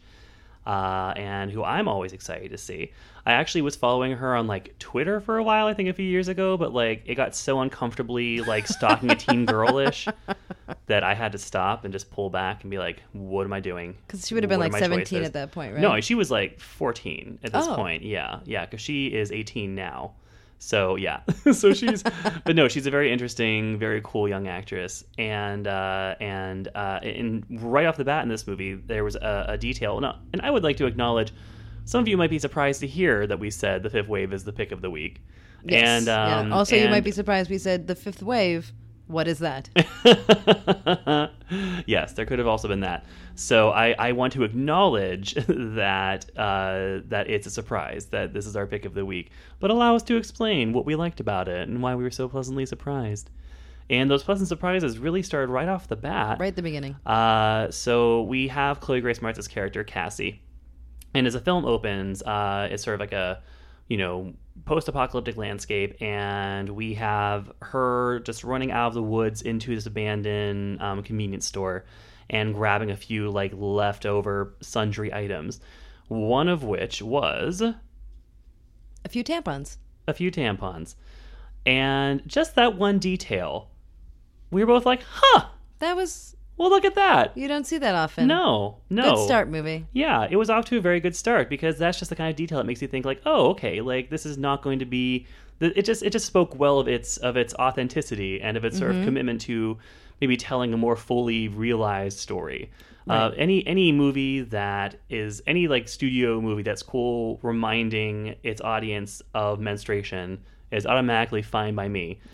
Uh, 0.66 1.12
and 1.16 1.50
who 1.50 1.62
I'm 1.62 1.88
always 1.88 2.12
excited 2.14 2.50
to 2.50 2.56
see. 2.58 2.92
I 3.26 3.32
actually 3.32 3.60
was 3.62 3.76
following 3.76 4.12
her 4.12 4.34
on 4.34 4.46
like 4.46 4.78
Twitter 4.78 5.20
for 5.20 5.36
a 5.36 5.42
while, 5.42 5.66
I 5.66 5.74
think 5.74 5.88
a 5.90 5.92
few 5.92 6.06
years 6.06 6.28
ago, 6.28 6.56
but 6.56 6.72
like 6.72 7.02
it 7.04 7.16
got 7.16 7.34
so 7.34 7.60
uncomfortably 7.60 8.40
like 8.40 8.66
stalking 8.66 9.10
a 9.10 9.14
teen 9.14 9.44
girlish 9.46 10.08
that 10.86 11.04
I 11.04 11.14
had 11.14 11.32
to 11.32 11.38
stop 11.38 11.84
and 11.84 11.92
just 11.92 12.10
pull 12.10 12.30
back 12.30 12.62
and 12.62 12.70
be 12.70 12.78
like, 12.78 13.02
"What 13.12 13.44
am 13.44 13.52
I 13.52 13.60
doing?" 13.60 13.94
Because 14.06 14.26
she 14.26 14.32
would 14.34 14.42
have 14.42 14.48
been 14.48 14.58
What 14.60 14.72
like 14.72 14.80
17 14.80 15.04
choices? 15.04 15.26
at 15.26 15.32
that 15.34 15.52
point, 15.52 15.72
right? 15.74 15.80
No, 15.82 16.00
she 16.00 16.14
was 16.14 16.30
like 16.30 16.60
14 16.60 17.38
at 17.44 17.52
this 17.52 17.66
Oh. 17.66 17.74
point. 17.76 18.02
Yeah, 18.02 18.40
yeah, 18.44 18.64
because 18.64 18.80
she 18.80 19.08
is 19.08 19.32
18 19.32 19.74
now. 19.74 20.12
So 20.64 20.96
yeah, 20.96 21.20
so 21.52 21.74
she's, 21.74 22.02
but 22.46 22.56
no, 22.56 22.68
she's 22.68 22.86
a 22.86 22.90
very 22.90 23.12
interesting, 23.12 23.78
very 23.78 24.00
cool 24.02 24.26
young 24.26 24.48
actress, 24.48 25.04
and 25.18 25.66
uh, 25.66 26.14
and 26.20 26.68
uh, 26.74 27.00
and 27.02 27.44
right 27.50 27.84
off 27.84 27.98
the 27.98 28.04
bat 28.04 28.22
in 28.22 28.30
this 28.30 28.46
movie, 28.46 28.72
there 28.72 29.04
was 29.04 29.14
a, 29.14 29.44
a 29.50 29.58
detail, 29.58 30.00
no, 30.00 30.16
and 30.32 30.40
I 30.40 30.50
would 30.50 30.62
like 30.64 30.78
to 30.78 30.86
acknowledge. 30.86 31.34
Some 31.84 32.00
of 32.00 32.08
you 32.08 32.16
might 32.16 32.30
be 32.30 32.38
surprised 32.38 32.80
to 32.80 32.86
hear 32.86 33.26
that 33.26 33.38
we 33.38 33.50
said 33.50 33.82
the 33.82 33.90
fifth 33.90 34.08
wave 34.08 34.32
is 34.32 34.44
the 34.44 34.54
pick 34.54 34.72
of 34.72 34.80
the 34.80 34.88
week, 34.88 35.20
Yes. 35.66 35.86
and 35.86 36.06
Yeah. 36.06 36.38
um, 36.38 36.52
also, 36.54 36.76
you 36.76 36.88
might 36.88 37.04
be 37.04 37.10
surprised 37.10 37.50
we 37.50 37.58
said 37.58 37.86
the 37.86 37.94
fifth 37.94 38.22
wave. 38.22 38.72
What 39.06 39.28
is 39.28 39.38
that? 39.40 39.68
yes, 41.86 42.14
there 42.14 42.24
could 42.24 42.38
have 42.38 42.48
also 42.48 42.68
been 42.68 42.80
that. 42.80 43.04
So 43.34 43.70
I, 43.70 43.94
I 43.98 44.12
want 44.12 44.32
to 44.34 44.44
acknowledge 44.44 45.34
that 45.48 46.30
uh, 46.36 47.00
that 47.08 47.26
it's 47.28 47.46
a 47.46 47.50
surprise 47.50 48.06
that 48.06 48.32
this 48.32 48.46
is 48.46 48.56
our 48.56 48.66
pick 48.66 48.86
of 48.86 48.94
the 48.94 49.04
week, 49.04 49.30
but 49.60 49.70
allow 49.70 49.94
us 49.94 50.02
to 50.04 50.16
explain 50.16 50.72
what 50.72 50.86
we 50.86 50.94
liked 50.96 51.20
about 51.20 51.48
it 51.48 51.68
and 51.68 51.82
why 51.82 51.94
we 51.94 52.02
were 52.02 52.10
so 52.10 52.28
pleasantly 52.28 52.64
surprised. 52.64 53.30
And 53.90 54.10
those 54.10 54.22
pleasant 54.22 54.48
surprises 54.48 54.98
really 54.98 55.22
started 55.22 55.52
right 55.52 55.68
off 55.68 55.88
the 55.88 55.96
bat. 55.96 56.40
right 56.40 56.48
at 56.48 56.56
the 56.56 56.62
beginning. 56.62 56.96
Uh, 57.04 57.70
so 57.70 58.22
we 58.22 58.48
have 58.48 58.80
Chloe 58.80 59.02
Grace 59.02 59.20
Moretz's 59.20 59.48
character 59.48 59.84
Cassie, 59.84 60.40
and 61.12 61.26
as 61.26 61.34
the 61.34 61.40
film 61.40 61.66
opens, 61.66 62.22
uh, 62.22 62.68
it's 62.70 62.82
sort 62.82 62.94
of 62.94 63.00
like 63.00 63.12
a 63.12 63.42
you 63.88 63.98
know 63.98 64.32
post-apocalyptic 64.64 65.36
landscape, 65.36 66.00
and 66.00 66.68
we 66.70 66.94
have 66.94 67.50
her 67.60 68.20
just 68.20 68.44
running 68.44 68.70
out 68.70 68.88
of 68.88 68.94
the 68.94 69.02
woods 69.02 69.42
into 69.42 69.74
this 69.74 69.86
abandoned 69.86 70.80
um, 70.80 71.02
convenience 71.02 71.46
store 71.46 71.84
and 72.30 72.54
grabbing 72.54 72.90
a 72.90 72.96
few 72.96 73.30
like 73.30 73.52
leftover 73.54 74.54
sundry 74.60 75.12
items. 75.12 75.60
One 76.08 76.48
of 76.48 76.62
which 76.62 77.02
was 77.02 77.60
A 77.62 79.08
few 79.08 79.24
tampons. 79.24 79.76
a 80.06 80.14
few 80.14 80.30
tampons, 80.30 80.94
and 81.66 82.22
just 82.26 82.54
that 82.54 82.76
one 82.76 82.98
detail, 82.98 83.70
we 84.50 84.62
were 84.62 84.66
both 84.74 84.86
like, 84.86 85.02
"Huh." 85.06 85.46
That 85.80 85.96
was 85.96 86.33
Well, 86.56 86.70
look 86.70 86.84
at 86.84 86.94
that. 86.94 87.36
You 87.36 87.48
don't 87.48 87.66
see 87.66 87.78
that 87.78 87.94
often. 87.94 88.28
No, 88.28 88.76
no. 88.88 89.14
Good 89.16 89.24
start, 89.24 89.48
movie. 89.48 89.86
Yeah, 89.92 90.28
it 90.30 90.36
was 90.36 90.50
off 90.50 90.64
to 90.66 90.78
a 90.78 90.80
very 90.80 91.00
good 91.00 91.16
start 91.16 91.48
because 91.50 91.78
that's 91.78 91.98
just 91.98 92.10
the 92.10 92.16
kind 92.16 92.30
of 92.30 92.36
detail 92.36 92.58
that 92.58 92.64
makes 92.66 92.80
you 92.80 92.88
think 92.88 93.04
like, 93.04 93.20
oh, 93.26 93.48
okay, 93.50 93.80
like 93.80 94.08
this 94.10 94.24
is 94.24 94.38
not 94.38 94.62
going 94.62 94.78
to 94.78 94.84
be. 94.84 95.26
It 95.60 95.82
just 95.84 96.02
it 96.02 96.10
just 96.10 96.26
spoke 96.26 96.58
well 96.58 96.78
of 96.78 96.88
its 96.88 97.16
of 97.18 97.36
its 97.36 97.54
authenticity 97.54 98.40
and 98.40 98.56
of 98.56 98.64
its 98.64 98.78
sort 98.78 98.90
Mm-hmm. 98.92 99.00
of 99.00 99.04
commitment 99.06 99.40
to 99.42 99.78
maybe 100.20 100.36
telling 100.36 100.72
a 100.72 100.76
more 100.76 100.96
fully 100.96 101.48
realized 101.48 102.18
story. 102.18 102.70
Uh, 103.08 103.32
any 103.36 103.66
any 103.66 103.92
movie 103.92 104.40
that 104.40 104.96
is 105.10 105.42
any 105.46 105.68
like 105.68 105.88
studio 105.88 106.40
movie 106.40 106.62
that's 106.62 106.82
cool 106.82 107.38
reminding 107.42 108.34
its 108.42 108.60
audience 108.62 109.20
of 109.34 109.60
menstruation 109.60 110.38
is 110.74 110.86
automatically 110.86 111.42
fine 111.42 111.74
by 111.74 111.88
me. 111.88 112.18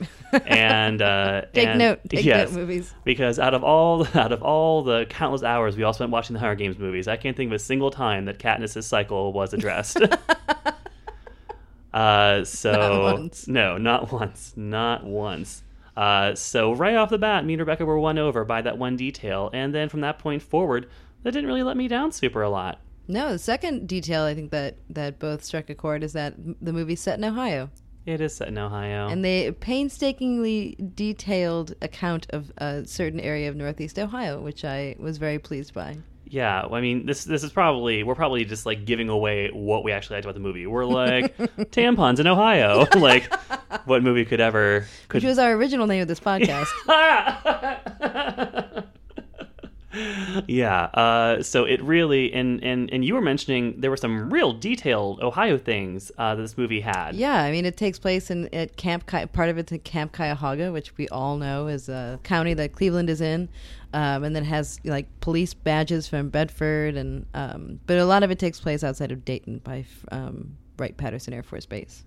And 0.47 1.03
uh, 1.03 1.43
Take 1.53 1.67
and- 1.67 1.79
note. 1.81 2.01
Take 2.09 2.25
yes, 2.25 2.51
note, 2.53 2.61
movies. 2.61 2.95
because 3.03 3.41
out 3.41 3.53
of 3.53 3.65
all 3.65 4.07
out 4.15 4.31
of 4.31 4.43
all 4.45 4.85
the 4.85 5.05
countless 5.11 5.43
hours 5.43 5.77
we 5.77 5.83
all 5.83 5.93
spent 5.93 6.13
watching 6.13 6.35
the 6.35 6.41
Hunger 6.41 6.55
Games 6.55 6.79
movies, 6.79 7.09
I 7.09 7.17
can't 7.17 7.37
think 7.37 7.49
of 7.49 7.55
a 7.55 7.59
single 7.59 7.91
time 7.91 8.27
that 8.27 8.39
Katniss's 8.39 8.87
cycle 8.87 9.33
was 9.33 9.53
addressed. 9.53 9.99
uh, 11.93 12.45
so 12.45 12.73
Not 12.73 13.03
once. 13.03 13.49
no, 13.49 13.77
not 13.79 14.13
once, 14.13 14.53
not 14.57 15.05
once. 15.05 15.63
Uh, 15.97 16.35
so 16.37 16.73
right 16.73 16.95
off 16.95 17.11
the 17.11 17.19
bat, 17.19 17.45
me 17.45 17.55
and 17.55 17.61
Rebecca 17.61 17.85
were 17.85 17.99
won 17.99 18.17
over 18.17 18.45
by 18.45 18.63
that 18.63 18.79
one 18.79 18.97
detail, 18.97 19.51
and 19.53 19.75
then 19.75 19.89
from 19.89 20.01
that 20.03 20.19
point 20.21 20.43
forward, 20.43 20.89
that 21.25 21.33
didn't 21.33 21.49
really 21.49 21.65
let 21.65 21.77
me 21.77 21.89
down 21.89 22.13
super 22.13 22.43
a 22.43 22.49
lot. 22.51 22.79
No, 23.09 23.33
the 23.33 23.39
second 23.41 23.89
detail 23.89 24.23
I 24.23 24.35
think 24.35 24.53
that 24.53 24.77
that 24.91 25.19
both 25.19 25.43
struck 25.43 25.69
a 25.69 25.75
chord 25.75 26.05
is 26.05 26.13
that 26.13 26.35
the 26.63 26.73
movie's 26.73 27.01
set 27.01 27.19
in 27.19 27.25
Ohio, 27.25 27.69
It 28.07 28.21
is 28.21 28.35
set 28.35 28.49
in 28.49 28.59
Ohio. 28.59 29.09
and 29.09 29.25
they 29.25 29.53
painstakingly 29.53 30.77
detailed 30.95 31.75
account 31.83 32.27
of 32.31 32.51
a 32.59 32.85
certain 32.87 33.21
area 33.21 33.49
of 33.49 33.57
Northeast 33.57 33.99
Ohio, 33.99 34.41
which 34.41 34.65
I 34.65 34.97
was 34.99 35.19
very 35.19 35.39
pleased 35.39 35.75
by. 35.75 35.99
Yeah, 36.27 36.63
I 36.63 36.81
mean, 36.81 37.07
this 37.07 37.25
this 37.25 37.43
is 37.43 37.51
probably 37.51 38.05
we're 38.05 38.15
probably 38.15 38.45
just 38.45 38.65
like 38.65 38.85
giving 38.85 39.09
away 39.09 39.51
what 39.53 39.83
we 39.83 39.91
actually 39.91 40.17
liked 40.17 40.27
about 40.27 40.35
the 40.35 40.41
movie. 40.41 40.65
We're 40.67 40.85
like 40.85 41.37
tampons 41.73 42.21
in 42.21 42.29
Ohio. 42.29 42.87
like, 42.97 43.33
what 43.85 44.05
movie 44.05 44.25
could 44.25 44.41
ever 44.41 44.87
could 45.09 45.23
Which 45.23 45.29
was 45.29 45.41
our 45.41 45.53
original 45.53 45.89
name 45.89 46.03
of 46.03 46.09
this 46.09 46.21
podcast. 46.21 46.69
yeah. 50.47 50.85
Uh, 50.95 51.43
so 51.43 51.65
it 51.65 51.83
really 51.83 52.33
and 52.33 52.63
and 52.63 52.91
and 52.93 53.05
you 53.05 53.15
were 53.15 53.21
mentioning 53.21 53.81
there 53.81 53.91
were 53.91 53.97
some 53.97 54.31
real 54.31 54.53
detailed 54.53 55.21
Ohio 55.21 55.59
things 55.59 56.13
uh, 56.19 56.35
that 56.35 56.43
this 56.43 56.57
movie 56.57 56.81
had. 56.81 57.15
yeah, 57.15 57.43
I 57.43 57.51
mean 57.51 57.67
it 57.67 57.77
takes 57.77 57.99
place 57.99 58.31
in 58.31 58.53
at 58.55 58.77
Camp 58.77 59.07
Ki- 59.11 59.27
part 59.27 59.49
of 59.49 59.59
it's 59.59 59.73
in 59.73 59.81
Camp 59.81 60.13
Cuyahoga, 60.13 60.73
which 60.73 60.97
we 60.97 61.09
all 61.09 61.37
know 61.37 61.67
is 61.67 61.89
a 61.89 62.21
county 62.23 62.55
that 62.55 62.73
Cleveland 62.73 63.11
is 63.11 63.21
in, 63.21 63.49
um, 63.93 64.23
and 64.25 64.35
then 64.37 64.45
has 64.45 64.81
like 64.85 65.07
police 65.21 65.55
badges 65.55 66.07
from 66.07 66.29
Bedford, 66.29 66.97
and 66.97 67.27
um, 67.35 67.81
but 67.87 67.99
a 67.99 68.05
lot 68.05 68.23
of 68.23 68.31
it 68.31 68.39
takes 68.39 68.61
place 68.61 68.85
outside 68.85 69.11
of 69.11 69.25
Dayton 69.25 69.59
by 69.65 69.85
um, 70.13 70.57
Wright 70.79 70.97
Patterson 70.97 71.35
Air 71.35 71.43
Force 71.43 71.67
Base. 71.67 72.05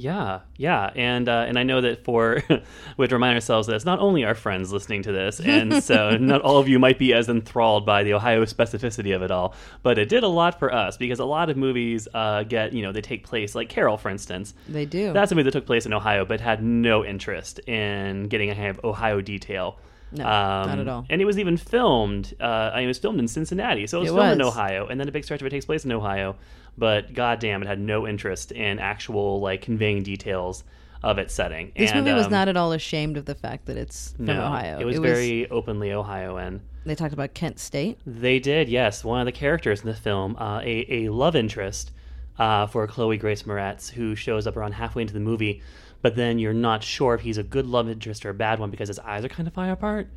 Yeah, 0.00 0.40
yeah, 0.56 0.90
and 0.94 1.28
uh, 1.28 1.44
and 1.46 1.58
I 1.58 1.62
know 1.62 1.82
that 1.82 2.04
for 2.04 2.42
we 2.48 3.02
have 3.02 3.08
to 3.10 3.14
remind 3.14 3.34
ourselves 3.34 3.66
that 3.66 3.76
it's 3.76 3.84
not 3.84 3.98
only 3.98 4.24
our 4.24 4.34
friends 4.34 4.72
listening 4.72 5.02
to 5.02 5.12
this, 5.12 5.40
and 5.40 5.82
so 5.90 6.16
not 6.16 6.40
all 6.40 6.56
of 6.56 6.68
you 6.68 6.78
might 6.78 6.98
be 6.98 7.12
as 7.12 7.28
enthralled 7.28 7.84
by 7.84 8.02
the 8.02 8.14
Ohio 8.14 8.46
specificity 8.46 9.14
of 9.14 9.20
it 9.22 9.30
all, 9.30 9.54
but 9.82 9.98
it 9.98 10.08
did 10.08 10.22
a 10.22 10.28
lot 10.28 10.58
for 10.58 10.72
us 10.72 10.96
because 10.96 11.18
a 11.18 11.24
lot 11.26 11.50
of 11.50 11.58
movies 11.58 12.08
uh, 12.14 12.44
get 12.44 12.72
you 12.72 12.82
know 12.82 12.92
they 12.92 13.02
take 13.02 13.24
place 13.24 13.54
like 13.54 13.68
Carol, 13.68 13.98
for 13.98 14.08
instance. 14.08 14.54
They 14.68 14.86
do. 14.86 15.12
That's 15.12 15.32
a 15.32 15.34
movie 15.34 15.44
that 15.44 15.52
took 15.52 15.66
place 15.66 15.84
in 15.84 15.92
Ohio, 15.92 16.24
but 16.24 16.40
had 16.40 16.62
no 16.62 17.04
interest 17.04 17.58
in 17.68 18.28
getting 18.28 18.48
a 18.48 18.54
kind 18.54 18.68
of 18.70 18.82
Ohio 18.82 19.20
detail. 19.20 19.78
No, 20.12 20.24
Um, 20.24 20.68
not 20.68 20.78
at 20.78 20.88
all. 20.88 21.06
And 21.08 21.20
it 21.20 21.24
was 21.24 21.38
even 21.38 21.56
filmed. 21.56 22.34
Uh, 22.40 22.44
I 22.72 22.76
mean, 22.76 22.84
it 22.84 22.88
was 22.88 22.98
filmed 22.98 23.18
in 23.20 23.28
Cincinnati, 23.28 23.86
so 23.86 23.98
it 23.98 24.02
was 24.02 24.10
It 24.10 24.14
filmed 24.14 24.40
in. 24.40 24.42
Ohio, 24.42 24.86
and 24.86 24.98
then 25.00 25.08
a 25.08 25.12
big 25.12 25.24
stretch 25.24 25.40
of 25.40 25.46
it 25.46 25.50
takes 25.50 25.64
place 25.66 25.84
in 25.84 25.92
Ohio. 25.92 26.36
But 26.78 27.14
goddamn, 27.14 27.62
it 27.62 27.66
had 27.66 27.80
no 27.80 28.06
interest 28.08 28.52
in 28.52 28.78
actual 28.78 29.40
like 29.40 29.62
conveying 29.62 30.02
details 30.02 30.64
of 31.02 31.18
its 31.18 31.32
setting. 31.32 31.72
This 31.76 31.90
And, 31.92 32.00
movie 32.04 32.14
was 32.14 32.26
um, 32.26 32.32
not 32.32 32.48
at 32.48 32.56
all 32.56 32.72
ashamed 32.72 33.16
of 33.16 33.24
the 33.24 33.34
fact 33.34 33.66
that 33.66 33.76
it's 33.76 34.12
from 34.16 34.26
no, 34.26 34.44
Ohio. 34.44 34.78
It 34.80 34.84
was 34.84 34.98
very 34.98 35.48
openly 35.50 35.92
Ohioan. 35.92 36.60
They 36.84 36.94
talked 36.94 37.12
about 37.12 37.34
Kent 37.34 37.58
State. 37.58 37.98
They 38.06 38.38
did, 38.38 38.68
yes. 38.68 39.04
One 39.04 39.20
of 39.20 39.26
the 39.26 39.32
characters 39.32 39.80
in 39.80 39.86
the 39.86 39.94
film, 39.94 40.36
uh, 40.36 40.60
a, 40.62 41.04
a 41.06 41.08
love 41.10 41.36
interest 41.36 41.92
uh, 42.38 42.66
for 42.66 42.86
Chloe 42.86 43.16
Grace 43.18 43.42
Moretz, 43.44 43.90
who 43.90 44.14
shows 44.14 44.46
up 44.46 44.56
around 44.56 44.72
halfway 44.72 45.02
into 45.02 45.14
the 45.14 45.20
movie, 45.20 45.62
but 46.02 46.16
then 46.16 46.38
you're 46.38 46.52
not 46.54 46.82
sure 46.82 47.14
if 47.14 47.20
he's 47.20 47.38
a 47.38 47.42
good 47.42 47.66
love 47.66 47.88
interest 47.88 48.24
or 48.24 48.30
a 48.30 48.34
bad 48.34 48.58
one 48.58 48.70
because 48.70 48.88
his 48.88 48.98
eyes 48.98 49.24
are 49.24 49.28
kind 49.28 49.46
of 49.46 49.54
far 49.54 49.70
apart. 49.70 50.08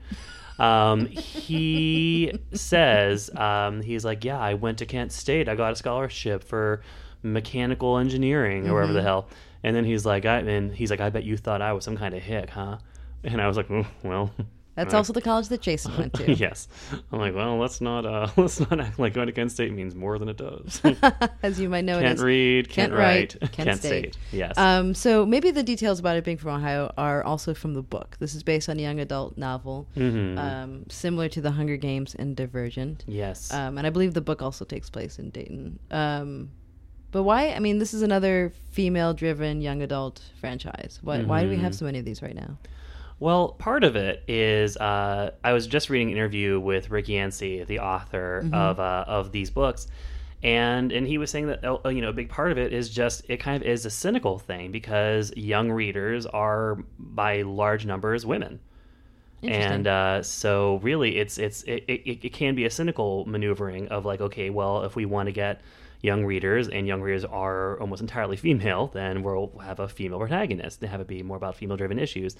Um, 0.59 1.07
he 1.07 2.31
says, 2.53 3.29
um, 3.35 3.81
he's 3.81 4.05
like, 4.05 4.23
Yeah, 4.23 4.39
I 4.39 4.53
went 4.53 4.77
to 4.79 4.85
Kent 4.85 5.11
State. 5.11 5.49
I 5.49 5.55
got 5.55 5.73
a 5.73 5.75
scholarship 5.75 6.43
for 6.43 6.81
mechanical 7.23 7.97
engineering 7.97 8.67
or 8.69 8.75
whatever 8.75 8.93
the 8.93 9.01
hell. 9.01 9.29
And 9.63 9.75
then 9.75 9.85
he's 9.85 10.05
like, 10.05 10.25
I, 10.25 10.39
and 10.39 10.73
he's 10.73 10.91
like, 10.91 10.99
I 10.99 11.09
bet 11.09 11.23
you 11.23 11.37
thought 11.37 11.61
I 11.61 11.73
was 11.73 11.85
some 11.85 11.97
kind 11.97 12.13
of 12.13 12.21
hick, 12.21 12.49
huh? 12.49 12.77
And 13.23 13.41
I 13.41 13.47
was 13.47 13.55
like, 13.55 13.69
"Mm, 13.69 13.85
Well, 14.03 14.31
That's 14.75 14.93
also 14.95 15.13
the 15.13 15.21
college 15.21 15.49
that 15.49 15.61
Jason 15.61 15.95
went 15.97 16.13
to. 16.15 16.33
yes. 16.45 16.67
I'm 17.11 17.19
like, 17.19 17.35
well, 17.35 17.57
let's 17.57 17.79
not 17.79 18.05
uh 18.07 18.27
let's 18.37 18.59
not 18.59 18.79
act 18.79 18.97
like 18.97 19.13
going 19.13 19.27
to 19.27 19.33
Kent 19.33 19.51
State 19.51 19.71
means 19.71 19.93
more 19.93 20.17
than 20.17 20.29
it 20.29 20.37
does. 20.37 20.81
As 21.43 21.59
you 21.59 21.69
might 21.69 21.85
know, 21.85 21.99
can't 21.99 22.17
is. 22.17 22.23
read, 22.23 22.69
can't, 22.69 22.91
Kent 22.91 22.93
write, 22.93 23.35
Wright, 23.41 23.51
Kent 23.51 23.79
State. 23.79 24.17
Yes. 24.31 24.57
Um, 24.57 24.93
so 24.95 25.25
maybe 25.25 25.51
the 25.51 25.61
details 25.61 25.99
about 25.99 26.17
it 26.17 26.23
being 26.23 26.37
from 26.37 26.55
Ohio 26.55 26.91
are 26.97 27.23
also 27.23 27.53
from 27.53 27.75
the 27.75 27.83
book. 27.83 28.17
This 28.19 28.33
is 28.33 28.41
based 28.41 28.67
on 28.67 28.79
a 28.79 28.81
young 28.81 28.99
adult 28.99 29.37
novel, 29.37 29.87
Mhm. 29.95 30.37
um, 30.39 30.85
similar 30.89 31.29
to 31.29 31.41
The 31.41 31.51
Hunger 31.51 31.77
Games 31.77 32.15
and 32.15 32.35
Divergent. 32.35 33.03
yes. 33.07 33.53
Um, 33.53 33.77
and 33.77 33.85
I 33.85 33.91
believe 33.91 34.13
the 34.15 34.21
book 34.21 34.41
also 34.41 34.65
takes 34.65 34.89
place 34.89 35.19
in 35.19 35.29
Dayton. 35.29 35.77
Um, 35.91 36.49
but 37.11 37.21
why? 37.21 37.49
I 37.51 37.59
mean, 37.59 37.77
this 37.77 37.93
is 37.93 38.01
another 38.01 38.51
female-driven 38.71 39.61
young 39.61 39.83
adult 39.83 40.21
franchise. 40.39 40.97
Why, 41.03 41.21
why 41.21 41.43
do 41.43 41.49
we 41.49 41.55
Mm-hmm. 41.55 41.63
have 41.63 41.75
so 41.75 41.85
many 41.85 41.99
of 41.99 42.05
these 42.05 42.23
right 42.23 42.35
now? 42.35 42.57
Well, 43.19 43.49
part 43.53 43.83
of 43.83 43.95
it 43.95 44.23
is 44.27 44.75
uh, 44.77 45.31
I 45.43 45.53
was 45.53 45.67
just 45.67 45.89
reading 45.89 46.09
an 46.11 46.17
interview 46.17 46.59
with 46.59 46.89
Rick 46.89 47.07
Yancey, 47.09 47.63
the 47.63 47.79
author 47.79 48.41
Mm-hmm. 48.43 48.53
of 48.53 48.79
uh, 48.79 49.05
of 49.07 49.31
these 49.31 49.49
books, 49.49 49.87
and 50.41 50.91
and 50.91 51.07
he 51.07 51.17
was 51.17 51.31
saying 51.31 51.47
that 51.47 51.63
uh, 51.63 51.87
you 51.89 52.01
know 52.01 52.09
a 52.09 52.13
big 52.13 52.29
part 52.29 52.51
of 52.51 52.57
it 52.57 52.73
is 52.73 52.89
just 52.89 53.23
it 53.29 53.37
kind 53.37 53.61
of 53.61 53.67
is 53.67 53.85
a 53.85 53.89
cynical 53.89 54.39
thing 54.39 54.71
because 54.71 55.31
young 55.37 55.71
readers 55.71 56.25
are 56.25 56.79
by 56.99 57.43
large 57.43 57.85
numbers 57.85 58.25
women. 58.25 58.59
and 59.43 59.87
uh, 59.87 60.23
so 60.23 60.79
really 60.83 61.17
it's 61.17 61.37
it's 61.37 61.63
it, 61.63 61.83
it, 61.87 62.25
it 62.25 62.33
can 62.33 62.55
be 62.55 62.63
a 62.65 62.69
cynical 62.69 63.25
maneuvering 63.25 63.87
of 63.89 64.05
like 64.05 64.21
okay 64.21 64.49
well 64.49 64.83
if 64.83 64.95
we 64.95 65.05
want 65.05 65.27
to 65.27 65.33
get 65.33 65.59
young 66.01 66.23
readers 66.25 66.69
and 66.69 66.87
young 66.87 67.01
readers 67.01 67.25
are 67.25 67.77
almost 67.81 68.01
entirely 68.01 68.37
female 68.37 68.87
then 68.93 69.21
we'll 69.21 69.51
have 69.61 69.79
a 69.81 69.87
female 69.87 70.19
protagonist 70.19 70.81
and 70.81 70.89
have 70.89 71.01
it 71.01 71.07
be 71.07 71.21
more 71.23 71.35
about 71.37 71.55
female 71.57 71.75
driven 71.77 71.99
issues 71.99 72.35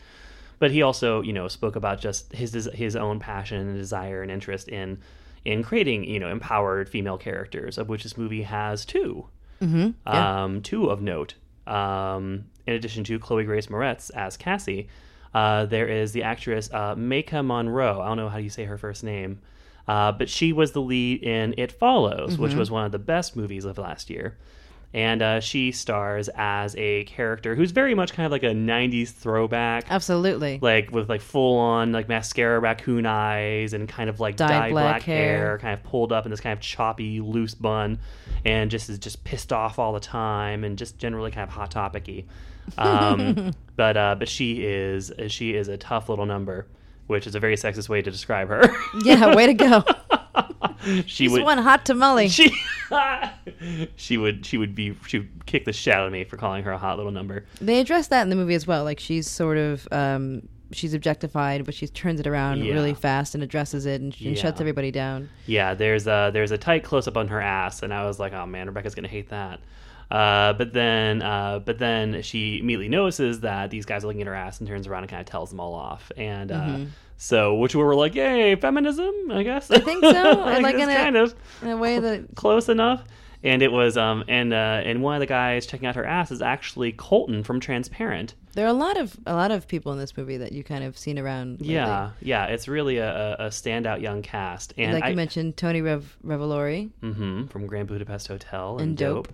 but 0.59 0.71
he 0.71 0.81
also 0.81 1.21
you 1.21 1.33
know 1.33 1.47
spoke 1.47 1.75
about 1.75 1.99
just 1.99 2.31
his 2.33 2.53
his 2.73 2.95
own 2.95 3.19
passion 3.19 3.67
and 3.67 3.77
desire 3.77 4.21
and 4.21 4.31
interest 4.31 4.67
in 4.67 4.99
in 5.45 5.63
creating 5.63 6.03
you 6.05 6.19
know 6.19 6.29
empowered 6.29 6.87
female 6.89 7.17
characters 7.17 7.77
of 7.77 7.89
which 7.89 8.03
this 8.03 8.17
movie 8.17 8.43
has 8.43 8.85
2 8.85 9.25
um, 10.05 10.61
two 10.61 10.89
of 10.89 11.01
note. 11.01 11.35
Um, 11.67 12.45
in 12.67 12.73
addition 12.73 13.03
to 13.05 13.17
Chloe 13.19 13.45
Grace 13.45 13.67
Moretz 13.67 14.11
as 14.13 14.35
Cassie, 14.35 14.89
uh, 15.33 15.65
there 15.65 15.87
is 15.87 16.11
the 16.11 16.23
actress 16.23 16.69
uh, 16.73 16.95
Maika 16.95 17.45
Monroe. 17.45 18.01
I 18.01 18.07
don't 18.09 18.17
know 18.17 18.29
how 18.29 18.37
you 18.39 18.49
say 18.49 18.65
her 18.65 18.77
first 18.77 19.03
name, 19.03 19.39
uh, 19.87 20.11
but 20.11 20.29
she 20.29 20.51
was 20.53 20.73
the 20.73 20.81
lead 20.81 21.23
in 21.23 21.55
It 21.57 21.71
Follows, 21.71 22.37
which 22.37 22.53
was 22.55 22.69
one 22.71 22.85
of 22.85 22.91
the 22.91 22.99
best 22.99 23.35
movies 23.35 23.63
of 23.65 23.77
last 23.77 24.09
year. 24.09 24.37
And 24.93 25.21
uh, 25.23 25.39
she 25.39 25.71
stars 25.71 26.29
as 26.35 26.75
a 26.75 27.03
character 27.05 27.55
who's 27.55 27.71
very 27.71 27.95
much 27.95 28.13
kind 28.13 28.25
of 28.27 28.31
like 28.31 28.43
a 28.43 28.53
'90s 28.53 29.09
throwback, 29.09 29.85
Absolutely. 29.89 30.59
like 30.61 30.91
with 30.91 31.09
like 31.09 31.21
full 31.21 31.57
on 31.57 31.91
like 31.91 32.07
mascara 32.07 32.59
raccoon 32.59 33.05
eyes 33.07 33.73
and 33.73 33.89
kind 33.89 34.07
of 34.09 34.19
like 34.19 34.35
Dyed 34.35 34.49
dyed, 34.49 34.71
black 34.71 34.83
black, 34.93 35.01
hair. 35.03 35.37
hair. 35.37 35.57
kind 35.57 35.73
of 35.73 35.83
pulled 35.83 36.11
up 36.11 36.25
in 36.25 36.31
this 36.31 36.39
kind 36.39 36.53
of 36.53 36.59
choppy 36.61 37.21
loose 37.21 37.55
bun 37.55 37.97
and 38.45 38.69
just 38.69 38.89
is 38.89 38.99
just 38.99 39.23
pissed 39.23 39.51
off 39.51 39.79
all 39.79 39.93
the 39.93 39.99
time 39.99 40.63
and 40.63 40.77
just 40.77 40.99
generally 40.99 41.31
kind 41.31 41.47
of 41.47 41.53
hot 41.53 41.71
topicy 41.71 42.25
um, 42.77 43.51
but 43.75 43.97
uh, 43.97 44.15
but 44.17 44.29
she 44.29 44.63
is 44.65 45.11
she 45.27 45.55
is 45.55 45.67
a 45.69 45.77
tough 45.77 46.07
little 46.09 46.25
number 46.25 46.67
which 47.07 47.27
is 47.27 47.35
a 47.35 47.39
very 47.39 47.55
sexist 47.55 47.89
way 47.89 48.01
to 48.01 48.11
describe 48.11 48.47
her 48.47 48.63
yeah, 49.03 49.35
way 49.35 49.47
to 49.47 49.53
go. 49.53 49.83
she 50.83 51.03
She's 51.07 51.31
would 51.31 51.43
one 51.43 51.57
hot 51.59 51.85
tamale. 51.85 52.27
she 52.29 52.51
she 53.95 54.17
would 54.17 54.45
she 54.45 54.57
would 54.57 54.75
be 54.75 54.95
she 55.07 55.19
would 55.19 55.45
kick 55.45 55.65
the 55.65 55.73
shit 55.73 55.93
out 55.93 56.05
of 56.05 56.11
me 56.11 56.23
for 56.23 56.37
calling 56.37 56.63
her 56.63 56.71
a 56.71 56.77
hot 56.77 56.97
little 56.97 57.11
number 57.11 57.45
They 57.61 57.79
address 57.79 58.07
that 58.07 58.21
in 58.23 58.29
the 58.29 58.35
movie 58.35 58.55
as 58.55 58.67
well. 58.67 58.83
Like 58.83 58.99
she's 58.99 59.29
sort 59.29 59.57
of 59.57 59.87
um, 59.91 60.47
she's 60.71 60.93
objectified, 60.93 61.65
but 61.65 61.73
she 61.73 61.87
turns 61.87 62.19
it 62.19 62.27
around 62.27 62.63
Yeah. 62.63 62.73
really 62.73 62.93
fast 62.93 63.35
and 63.35 63.43
addresses 63.43 63.85
it 63.85 64.01
and, 64.01 64.15
and 64.23 64.37
shuts 64.37 64.59
everybody 64.59 64.91
down. 64.91 65.29
Yeah, 65.45 65.73
there's 65.73 66.07
a 66.07 66.31
there's 66.33 66.51
a 66.51 66.57
tight 66.57 66.83
close 66.83 67.07
up 67.07 67.17
on 67.17 67.27
her 67.29 67.41
ass, 67.41 67.83
and 67.83 67.93
I 67.93 68.05
was 68.05 68.19
like, 68.19 68.33
oh 68.33 68.45
man, 68.45 68.67
Rebecca's 68.67 68.95
gonna 68.95 69.07
hate 69.07 69.29
that. 69.29 69.59
Uh, 70.11 70.53
but 70.53 70.73
then 70.73 71.21
uh, 71.23 71.59
but 71.59 71.79
then 71.79 72.21
she 72.21 72.59
immediately 72.59 72.89
notices 72.89 73.39
that 73.39 73.71
these 73.71 73.85
guys 73.85 74.03
are 74.03 74.07
looking 74.07 74.21
at 74.21 74.27
her 74.27 74.35
ass 74.35 74.59
and 74.59 74.67
turns 74.67 74.85
around 74.85 75.03
and 75.03 75.09
kind 75.09 75.21
of 75.21 75.25
tells 75.25 75.49
them 75.49 75.59
all 75.59 75.73
off. 75.73 76.11
And 76.17 76.51
uh, 76.51 76.77
So, 77.23 77.55
which 77.55 77.73
we 77.73 77.81
were 77.81 77.95
like, 77.95 78.15
yay, 78.15 78.53
feminism, 78.57 79.13
I 79.31 79.43
guess. 79.43 79.71
I 79.71 79.79
think 79.79 80.03
so. 80.03 80.11
I 80.41 80.59
like 80.59 80.75
it's 80.75 80.83
in 80.83 80.89
a- 80.89 80.95
kind 80.95 81.15
of 81.15 81.33
in 81.61 81.69
a 81.69 81.77
way 81.77 81.97
that 81.97 82.35
close 82.35 82.67
enough. 82.67 83.01
And 83.45 83.61
it 83.61 83.71
was, 83.71 83.95
um, 83.97 84.23
and 84.27 84.53
uh, 84.53 84.81
and 84.85 85.01
one 85.01 85.15
of 85.15 85.19
the 85.21 85.25
guys 85.25 85.65
checking 85.65 85.85
out 85.87 85.95
her 85.95 86.05
ass 86.05 86.31
is 86.31 86.41
actually 86.41 86.91
Colton 86.93 87.43
from 87.43 87.59
Transparent. 87.61 88.35
there 88.53 88.65
are 88.65 88.69
a 88.69 88.73
lot 88.73 88.97
of 88.97 89.17
a 89.25 89.33
lot 89.35 89.51
of 89.51 89.67
people 89.67 89.91
in 89.93 89.99
this 89.99 90.15
movie 90.17 90.37
that 90.37 90.51
you 90.53 90.63
kind 90.65 90.83
of 90.83 90.97
seen 90.97 91.17
around. 91.19 91.59
lately. 91.59 91.75
Yeah, 91.75 92.11
yeah, 92.21 92.45
it's 92.45 92.67
really 92.69 92.97
a, 92.97 93.35
a 93.39 93.47
standout 93.47 94.01
young 94.01 94.21
cast. 94.21 94.73
And 94.77 94.93
like 94.93 95.03
I, 95.03 95.09
you 95.09 95.15
mentioned, 95.17 95.55
Tony 95.57 95.81
Rev- 95.81 96.17
Revolori. 96.25 96.89
hmm 97.01 97.45
from 97.47 97.67
Grand 97.67 97.87
Budapest 97.89 98.27
Hotel 98.29 98.77
and, 98.79 98.81
And 98.89 98.97
Dope. 98.97 99.27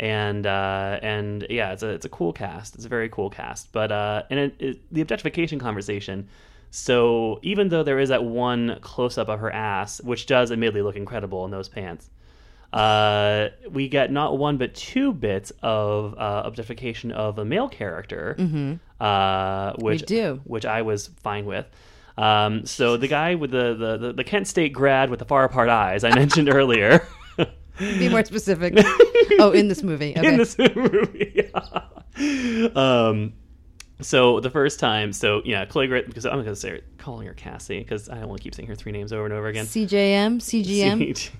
And 0.00 0.46
uh, 0.46 0.98
and 1.02 1.46
yeah, 1.50 1.72
it's 1.72 1.82
a 1.82 1.88
it's 1.88 2.04
a 2.06 2.08
cool 2.10 2.32
cast. 2.32 2.76
It's 2.76 2.84
a 2.84 2.88
very 2.88 3.08
cool 3.08 3.30
cast. 3.30 3.72
But 3.72 3.90
uh, 3.92 4.22
and 4.30 4.38
it, 4.40 4.54
it, 4.58 4.78
the 4.92 5.00
objectification 5.00 5.58
conversation. 5.58 6.28
So 6.70 7.40
even 7.42 7.68
though 7.68 7.82
there 7.82 7.98
is 7.98 8.10
that 8.10 8.24
one 8.24 8.78
close 8.80 9.18
up 9.18 9.28
of 9.28 9.40
her 9.40 9.50
ass, 9.50 10.00
which 10.02 10.26
does 10.26 10.52
admittedly 10.52 10.82
look 10.82 10.96
incredible 10.96 11.44
in 11.44 11.50
those 11.50 11.68
pants, 11.68 12.10
uh, 12.72 13.48
we 13.70 13.88
get 13.88 14.12
not 14.12 14.36
one 14.36 14.58
but 14.58 14.74
two 14.74 15.12
bits 15.12 15.52
of 15.62 16.14
uh, 16.18 16.42
objectification 16.44 17.12
of 17.12 17.38
a 17.38 17.44
male 17.44 17.68
character, 17.68 18.36
uh, 19.00 19.72
which 19.78 20.02
do. 20.02 20.40
which 20.44 20.66
I 20.66 20.82
was 20.82 21.06
fine 21.22 21.46
with. 21.46 21.66
Um, 22.18 22.66
so 22.66 22.96
the 22.96 23.08
guy 23.08 23.36
with 23.36 23.52
the, 23.52 23.74
the, 23.74 23.96
the, 23.96 24.12
the 24.12 24.24
Kent 24.24 24.48
State 24.48 24.72
grad 24.72 25.08
with 25.08 25.20
the 25.20 25.24
far 25.24 25.44
apart 25.44 25.68
eyes 25.68 26.04
I 26.04 26.10
mentioned 26.14 26.52
earlier. 26.52 27.06
Be 27.78 28.08
more 28.08 28.24
specific. 28.24 28.74
oh, 29.38 29.52
in 29.52 29.68
this 29.68 29.84
movie. 29.84 30.14
Okay. 30.18 30.26
in 30.26 30.36
this 30.36 30.58
movie. 30.76 31.48
um, 32.74 33.32
so 34.00 34.40
the 34.40 34.50
first 34.50 34.78
time, 34.78 35.12
so 35.12 35.42
yeah, 35.44 35.64
Chloe 35.64 35.86
Grace, 35.86 36.04
because 36.06 36.24
I'm 36.26 36.34
going 36.34 36.46
to 36.46 36.56
say 36.56 36.82
calling 36.98 37.26
her 37.26 37.34
Cassie 37.34 37.78
because 37.80 38.08
I 38.08 38.18
don't 38.18 38.28
want 38.28 38.40
to 38.40 38.44
keep 38.44 38.54
saying 38.54 38.68
her 38.68 38.74
three 38.74 38.92
names 38.92 39.12
over 39.12 39.24
and 39.24 39.34
over 39.34 39.48
again. 39.48 39.66
CJM, 39.66 40.36
CGM. 40.38 41.30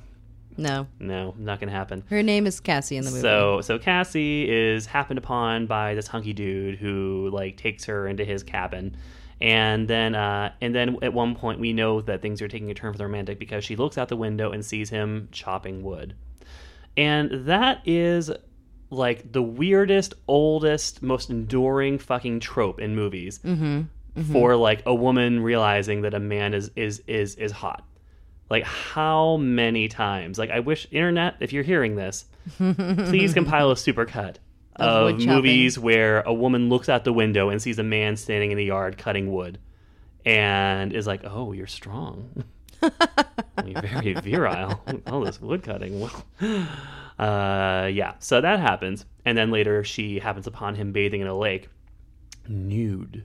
No, 0.56 0.88
no, 0.98 1.34
not 1.38 1.60
going 1.60 1.70
to 1.70 1.74
happen. 1.74 2.02
her 2.10 2.20
name 2.20 2.44
is 2.44 2.58
Cassie 2.58 2.96
in 2.96 3.04
the 3.04 3.10
movie. 3.10 3.22
So 3.22 3.60
so 3.60 3.78
Cassie 3.78 4.50
is 4.50 4.86
happened 4.86 5.18
upon 5.18 5.66
by 5.66 5.94
this 5.94 6.08
hunky 6.08 6.32
dude 6.32 6.78
who 6.78 7.30
like 7.32 7.56
takes 7.56 7.84
her 7.84 8.08
into 8.08 8.24
his 8.24 8.42
cabin. 8.42 8.96
And 9.40 9.86
then 9.86 10.16
uh 10.16 10.52
and 10.60 10.74
then 10.74 10.96
at 11.00 11.12
one 11.12 11.36
point 11.36 11.60
we 11.60 11.72
know 11.72 12.00
that 12.00 12.22
things 12.22 12.42
are 12.42 12.48
taking 12.48 12.72
a 12.72 12.74
turn 12.74 12.92
for 12.92 12.98
the 12.98 13.04
romantic 13.04 13.38
because 13.38 13.64
she 13.64 13.76
looks 13.76 13.96
out 13.96 14.08
the 14.08 14.16
window 14.16 14.50
and 14.50 14.64
sees 14.64 14.90
him 14.90 15.28
chopping 15.30 15.84
wood. 15.84 16.16
And 16.96 17.46
that 17.46 17.80
is 17.86 18.32
like 18.90 19.30
the 19.32 19.42
weirdest, 19.42 20.14
oldest, 20.26 21.02
most 21.02 21.30
enduring 21.30 21.98
fucking 21.98 22.40
trope 22.40 22.80
in 22.80 22.94
movies 22.94 23.38
mm-hmm. 23.40 23.64
Mm-hmm. 24.16 24.32
for 24.32 24.56
like 24.56 24.82
a 24.86 24.94
woman 24.94 25.40
realizing 25.40 26.02
that 26.02 26.14
a 26.14 26.20
man 26.20 26.54
is 26.54 26.70
is 26.74 27.02
is 27.06 27.34
is 27.36 27.52
hot. 27.52 27.84
Like 28.50 28.64
how 28.64 29.36
many 29.36 29.88
times? 29.88 30.38
Like 30.38 30.50
I 30.50 30.60
wish 30.60 30.88
internet, 30.90 31.36
if 31.40 31.52
you're 31.52 31.62
hearing 31.62 31.96
this, 31.96 32.24
please 32.56 33.34
compile 33.34 33.70
a 33.70 33.74
supercut 33.74 34.36
Of 34.76 35.20
of, 35.20 35.26
movies 35.26 35.78
where 35.78 36.22
a 36.22 36.32
woman 36.32 36.68
looks 36.70 36.88
out 36.88 37.04
the 37.04 37.12
window 37.12 37.50
and 37.50 37.60
sees 37.60 37.78
a 37.78 37.84
man 37.84 38.16
standing 38.16 38.50
in 38.50 38.56
the 38.56 38.64
yard 38.64 38.96
cutting 38.96 39.30
wood, 39.30 39.58
and 40.24 40.94
is 40.94 41.06
like, 41.06 41.22
"Oh, 41.24 41.52
you're 41.52 41.66
strong. 41.66 42.44
you're 43.66 43.82
very 43.82 44.14
virile. 44.14 44.82
All 45.06 45.20
this 45.20 45.40
wood 45.42 45.62
cutting." 45.62 46.00
Well, 46.00 46.24
uh, 47.18 47.88
yeah. 47.92 48.14
So 48.18 48.40
that 48.40 48.60
happens, 48.60 49.04
and 49.24 49.36
then 49.36 49.50
later 49.50 49.84
she 49.84 50.18
happens 50.18 50.46
upon 50.46 50.74
him 50.74 50.92
bathing 50.92 51.20
in 51.20 51.26
a 51.26 51.36
lake, 51.36 51.68
nude. 52.48 53.24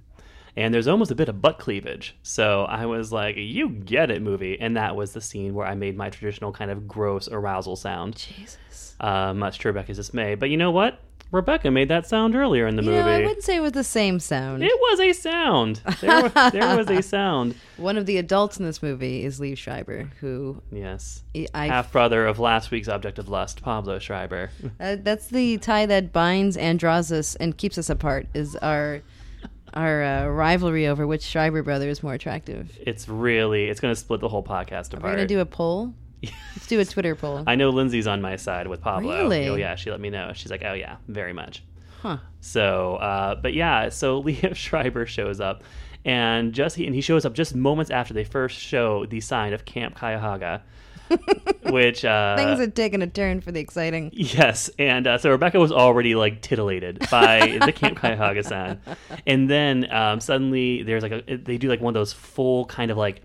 And 0.56 0.72
there's 0.72 0.88
almost 0.88 1.10
a 1.10 1.16
bit 1.16 1.30
of 1.30 1.42
butt 1.42 1.58
cleavage. 1.58 2.16
So 2.22 2.66
I 2.66 2.86
was 2.86 3.12
like, 3.12 3.36
you 3.38 3.70
get 3.70 4.12
it, 4.12 4.22
movie. 4.22 4.60
And 4.60 4.78
that 4.78 4.96
was 4.96 5.14
the 5.14 5.22
scene 5.22 5.56
where 5.56 5.66
I 5.66 5.74
made 5.74 5.98
my 5.98 6.12
traditional 6.12 6.52
kind 6.52 6.70
of 6.70 6.88
gross 6.88 7.28
arousal 7.28 7.76
sound, 7.76 8.16
Jesus. 8.18 8.96
uh, 9.00 9.34
much 9.34 9.58
to 9.60 9.70
Rebecca's 9.70 9.98
dismay. 9.98 10.36
But 10.36 10.52
you 10.52 10.58
know 10.58 10.70
what? 10.70 11.00
Rebecca 11.34 11.72
made 11.72 11.90
that 11.90 12.06
sound 12.08 12.36
earlier 12.36 12.68
in 12.68 12.76
the 12.76 12.84
You 12.84 12.92
movie. 12.92 13.04
know, 13.04 13.10
I 13.10 13.20
wouldn't 13.22 13.44
say 13.44 13.56
it 13.56 13.60
was 13.62 13.72
the 13.72 13.84
same 13.84 14.20
sound. 14.20 14.64
It 14.64 14.80
was 14.80 15.00
a 15.00 15.14
sound. 15.14 15.82
There 16.00 16.22
was, 16.22 16.34
there 16.54 16.78
was 16.78 16.90
a 16.92 17.02
sound. 17.02 17.56
One 17.78 17.98
of 17.98 18.06
the 18.06 18.18
adults 18.18 18.58
in 18.60 18.66
this 18.66 18.84
movie 18.84 19.26
is 19.26 19.40
Liev 19.40 19.58
Schreiber, 19.58 20.12
who 20.20 20.62
Yes. 20.72 21.24
Half 21.56 21.92
brother 21.92 22.28
of 22.28 22.38
last 22.38 22.70
week's 22.70 22.88
object 22.88 23.18
of 23.18 23.30
lust, 23.30 23.62
Pablo 23.64 24.00
Schreiber. 24.00 24.52
Uh, 24.80 24.96
that's 25.02 25.28
the 25.28 25.58
tie 25.58 25.86
that 25.88 26.12
binds 26.14 26.56
and 26.58 26.78
draws 26.80 27.12
us 27.12 27.36
and 27.36 27.58
keeps 27.58 27.78
us 27.78 27.90
apart. 27.90 28.28
Is 28.34 28.56
our 28.58 29.02
our 29.74 30.04
uh, 30.04 30.28
rivalry 30.28 30.86
over 30.88 31.08
which 31.08 31.24
Schreiber 31.24 31.64
brother 31.64 31.90
is 31.90 32.04
more 32.04 32.14
attractive. 32.14 32.78
It's 32.82 33.10
really, 33.10 33.70
it's 33.70 33.80
going 33.80 33.92
to 33.94 34.00
split 34.00 34.20
the 34.22 34.30
whole 34.30 34.44
podcast 34.44 34.90
apart. 34.90 34.94
We're 35.04 35.10
apart. 35.10 35.16
gonna 35.18 35.28
do 35.28 35.40
a 35.40 35.46
poll. 35.46 35.94
Let's 36.56 36.68
do 36.68 36.80
a 36.80 36.86
Twitter 36.86 37.16
poll. 37.16 37.44
I 37.46 37.56
know 37.56 37.70
Lindsay's 37.70 38.08
on 38.08 38.22
my 38.22 38.36
side 38.36 38.68
with 38.68 38.82
Pablo. 38.82 39.18
Really? 39.18 39.48
Oh 39.48 39.56
yeah, 39.56 39.76
she 39.76 39.92
let 39.92 40.00
me 40.00 40.10
know. 40.10 40.32
She's 40.34 40.52
like, 40.52 40.64
oh 40.64 40.74
yeah, 40.74 40.98
very 41.08 41.34
much. 41.34 41.64
Huh. 42.02 42.18
So, 42.42 42.96
uh, 42.96 43.36
but 43.36 43.54
yeah, 43.54 43.90
so 43.90 44.22
Liev 44.26 44.56
Schreiber 44.56 45.06
shows 45.06 45.40
up, 45.40 45.64
and 46.06 46.54
just 46.54 46.76
he, 46.76 46.86
and 46.86 46.94
he 46.94 47.02
shows 47.02 47.26
up 47.26 47.34
just 47.34 47.56
moments 47.56 47.92
after 47.92 48.14
they 48.14 48.24
first 48.24 48.60
show 48.60 49.06
the 49.06 49.22
sign 49.22 49.54
of 49.54 49.66
Camp 49.66 49.96
Cuyahoga, 49.96 50.62
which 51.70 52.04
uh, 52.04 52.36
Things 52.36 52.60
had 52.60 52.76
taken 52.76 53.02
a 53.02 53.08
turn 53.08 53.42
for 53.42 53.52
the 53.52 53.60
exciting. 53.60 54.12
Yes, 54.14 54.70
and 54.78 55.08
uh, 55.08 55.18
so 55.18 55.30
Rebecca 55.32 55.60
was 55.60 55.72
already 55.72 56.16
like 56.16 56.42
titillated 56.42 57.00
by 57.10 57.58
the 57.66 57.72
Camp 57.72 58.00
Cuyahoga 58.00 58.44
sign, 58.44 58.82
and 59.28 59.50
then 59.50 59.92
um, 59.92 60.20
suddenly 60.20 60.84
there's 60.84 61.04
like 61.04 61.12
a 61.14 61.38
they 61.38 61.58
do 61.58 61.70
like 61.70 61.82
one 61.82 61.92
of 61.92 62.00
those 62.00 62.14
full 62.14 62.66
kind 62.66 62.92
of 62.92 62.98
like 62.98 63.22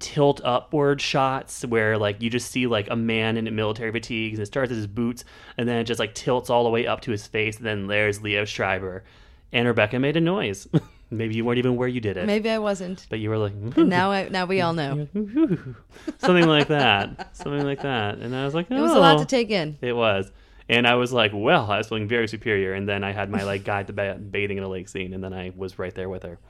tilt 0.00 0.40
upward 0.42 1.00
shots 1.00 1.64
where 1.64 1.96
like 1.98 2.20
you 2.20 2.30
just 2.30 2.50
see 2.50 2.66
like 2.66 2.88
a 2.90 2.96
man 2.96 3.36
in 3.36 3.54
military 3.54 3.92
fatigues 3.92 4.38
and 4.38 4.42
it 4.42 4.46
starts 4.46 4.70
at 4.70 4.76
his 4.76 4.86
boots 4.86 5.24
and 5.56 5.68
then 5.68 5.76
it 5.76 5.84
just 5.84 6.00
like 6.00 6.14
tilts 6.14 6.50
all 6.50 6.64
the 6.64 6.70
way 6.70 6.86
up 6.86 7.02
to 7.02 7.10
his 7.10 7.26
face 7.26 7.58
and 7.58 7.66
then 7.66 7.86
there's 7.86 8.20
Liev 8.20 8.46
Schreiber 8.46 9.04
and 9.52 9.68
Rebecca 9.68 9.98
made 9.98 10.16
a 10.16 10.20
noise. 10.20 10.66
Maybe 11.12 11.34
you 11.34 11.44
weren't 11.44 11.58
even 11.58 11.74
where 11.76 11.88
you 11.88 12.00
did 12.00 12.16
it, 12.16 12.26
Maybe 12.26 12.48
I 12.48 12.58
wasn't. 12.58 13.06
but 13.10 13.18
you 13.18 13.30
were 13.30 13.38
like 13.38 13.54
Now 13.76 14.10
I 14.10 14.28
now 14.28 14.46
we 14.46 14.60
all 14.60 14.72
know. 14.72 15.08
something 16.18 16.46
like 16.46 16.68
that, 16.68 17.36
something 17.36 17.64
like 17.64 17.82
that, 17.82 18.18
and 18.18 18.34
I 18.34 18.44
was 18.44 18.54
like, 18.54 18.68
oh. 18.70 18.76
It 18.76 18.80
was 18.80 18.92
a 18.92 18.98
lot 18.98 19.16
to 19.16 19.22
oh. 19.22 19.24
take 19.24 19.50
in. 19.50 19.76
It 19.80 19.92
was. 19.92 20.30
And 20.70 20.86
I 20.86 20.94
was 20.94 21.12
like, 21.12 21.32
well, 21.34 21.68
I 21.68 21.78
was 21.78 21.88
feeling 21.88 22.06
very 22.06 22.28
superior. 22.28 22.74
And 22.74 22.88
then 22.88 23.02
I 23.02 23.10
had 23.10 23.28
my 23.28 23.42
like 23.42 23.64
guide 23.64 23.88
to 23.88 23.92
ba- 23.92 24.14
bathing 24.14 24.56
in 24.56 24.62
a 24.62 24.68
lake 24.68 24.88
scene, 24.88 25.12
and 25.12 25.22
then 25.22 25.34
I 25.34 25.52
was 25.56 25.80
right 25.80 25.94
there 25.94 26.08
with 26.08 26.22
her. 26.22 26.38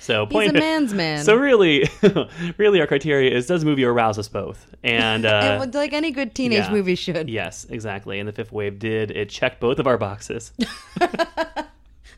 So 0.00 0.24
He's 0.24 0.32
point 0.32 0.56
a 0.56 0.58
man's 0.58 0.94
man. 0.94 1.24
So 1.24 1.36
really, 1.36 1.86
really, 2.56 2.80
our 2.80 2.86
criteria 2.86 3.36
is 3.36 3.46
does 3.46 3.60
the 3.60 3.66
movie 3.66 3.84
arouse 3.84 4.18
us 4.18 4.28
both? 4.28 4.66
And 4.82 5.26
uh, 5.26 5.58
and 5.62 5.74
like 5.74 5.92
any 5.92 6.10
good 6.10 6.34
teenage 6.34 6.64
yeah. 6.64 6.72
movie 6.72 6.94
should. 6.94 7.28
yes, 7.28 7.66
exactly. 7.68 8.18
And 8.18 8.26
the 8.26 8.32
Fifth 8.32 8.50
Wave 8.50 8.78
did. 8.78 9.10
It 9.10 9.28
checked 9.28 9.60
both 9.60 9.78
of 9.78 9.86
our 9.86 9.98
boxes. 9.98 10.52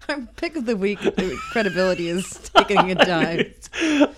Our 0.09 0.21
pick 0.37 0.57
of 0.57 0.67
the 0.67 0.77
week 0.77 1.01
the 1.01 1.39
credibility 1.53 2.09
is 2.09 2.51
taking 2.55 2.91
a 2.91 2.95
dive. 2.95 3.55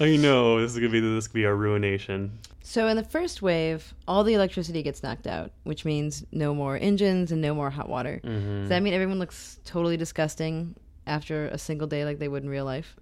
I 0.00 0.16
know 0.16 0.61
this 0.61 0.72
is 0.72 0.78
gonna 0.78 0.90
be 0.90 1.00
this 1.00 1.26
could 1.26 1.35
be 1.35 1.46
our 1.46 1.54
ruination. 1.54 2.38
So 2.66 2.88
in 2.88 2.96
the 2.96 3.05
first 3.05 3.42
wave, 3.42 3.92
all 4.09 4.24
the 4.24 4.33
electricity 4.33 4.83
gets 4.83 5.03
knocked 5.03 5.27
out, 5.27 5.53
which 5.64 5.85
means 5.85 6.24
no 6.33 6.55
more 6.55 6.79
engines 6.79 7.31
and 7.31 7.42
no 7.42 7.55
more 7.55 7.68
hot 7.68 7.90
water. 7.90 8.22
Mm-hmm. 8.24 8.61
Does 8.61 8.70
that 8.70 8.83
mean 8.83 8.94
everyone 8.94 9.18
looks 9.18 9.61
totally 9.66 9.98
disgusting 9.98 10.74
after 11.07 11.48
a 11.48 11.59
single 11.59 11.87
day 11.87 12.07
like 12.07 12.18
they 12.18 12.27
would 12.27 12.42
in 12.42 12.48
real 12.48 12.64
life? 12.64 12.96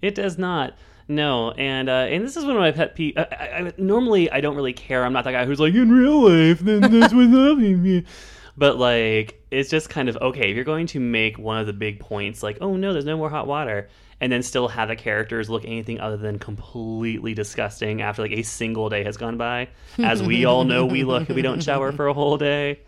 It 0.00 0.14
does 0.14 0.38
not. 0.38 0.78
No, 1.08 1.50
and 1.52 1.88
uh, 1.88 2.06
and 2.08 2.24
this 2.24 2.36
is 2.36 2.44
one 2.44 2.54
of 2.54 2.60
my 2.60 2.70
pet 2.70 2.94
peeves. 2.94 3.18
I, 3.18 3.22
I, 3.22 3.66
I, 3.66 3.72
normally, 3.76 4.30
I 4.30 4.40
don't 4.40 4.54
really 4.54 4.72
care. 4.72 5.04
I'm 5.04 5.12
not 5.12 5.24
that 5.24 5.32
guy 5.32 5.46
who's 5.46 5.58
like, 5.58 5.74
in 5.74 5.90
real 5.90 6.22
life, 6.22 6.60
then 6.60 6.82
this 6.82 7.12
would 7.12 7.30
nothing. 7.30 7.82
me. 7.82 8.04
But 8.56 8.76
like, 8.76 9.40
it's 9.52 9.70
just 9.70 9.88
kind 9.88 10.08
of 10.08 10.16
okay 10.16 10.50
if 10.50 10.56
you're 10.56 10.64
going 10.64 10.88
to 10.88 10.98
make 10.98 11.38
one 11.38 11.58
of 11.58 11.68
the 11.68 11.72
big 11.72 12.00
points, 12.00 12.42
like, 12.42 12.58
oh 12.60 12.76
no, 12.76 12.92
there's 12.92 13.04
no 13.04 13.16
more 13.16 13.30
hot 13.30 13.46
water, 13.46 13.88
and 14.20 14.32
then 14.32 14.42
still 14.42 14.68
have 14.68 14.88
the 14.88 14.96
characters 14.96 15.48
look 15.48 15.64
anything 15.64 16.00
other 16.00 16.16
than 16.16 16.38
completely 16.38 17.34
disgusting 17.34 18.02
after 18.02 18.22
like 18.22 18.32
a 18.32 18.42
single 18.42 18.88
day 18.88 19.04
has 19.04 19.16
gone 19.16 19.36
by, 19.36 19.68
as 19.98 20.22
we 20.22 20.44
all 20.44 20.64
know 20.64 20.86
we 20.86 21.04
look 21.04 21.30
if 21.30 21.36
we 21.36 21.42
don't 21.42 21.62
shower 21.62 21.92
for 21.92 22.06
a 22.08 22.14
whole 22.14 22.36
day. 22.36 22.80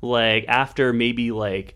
Like 0.00 0.44
after 0.48 0.92
maybe 0.92 1.32
like 1.32 1.74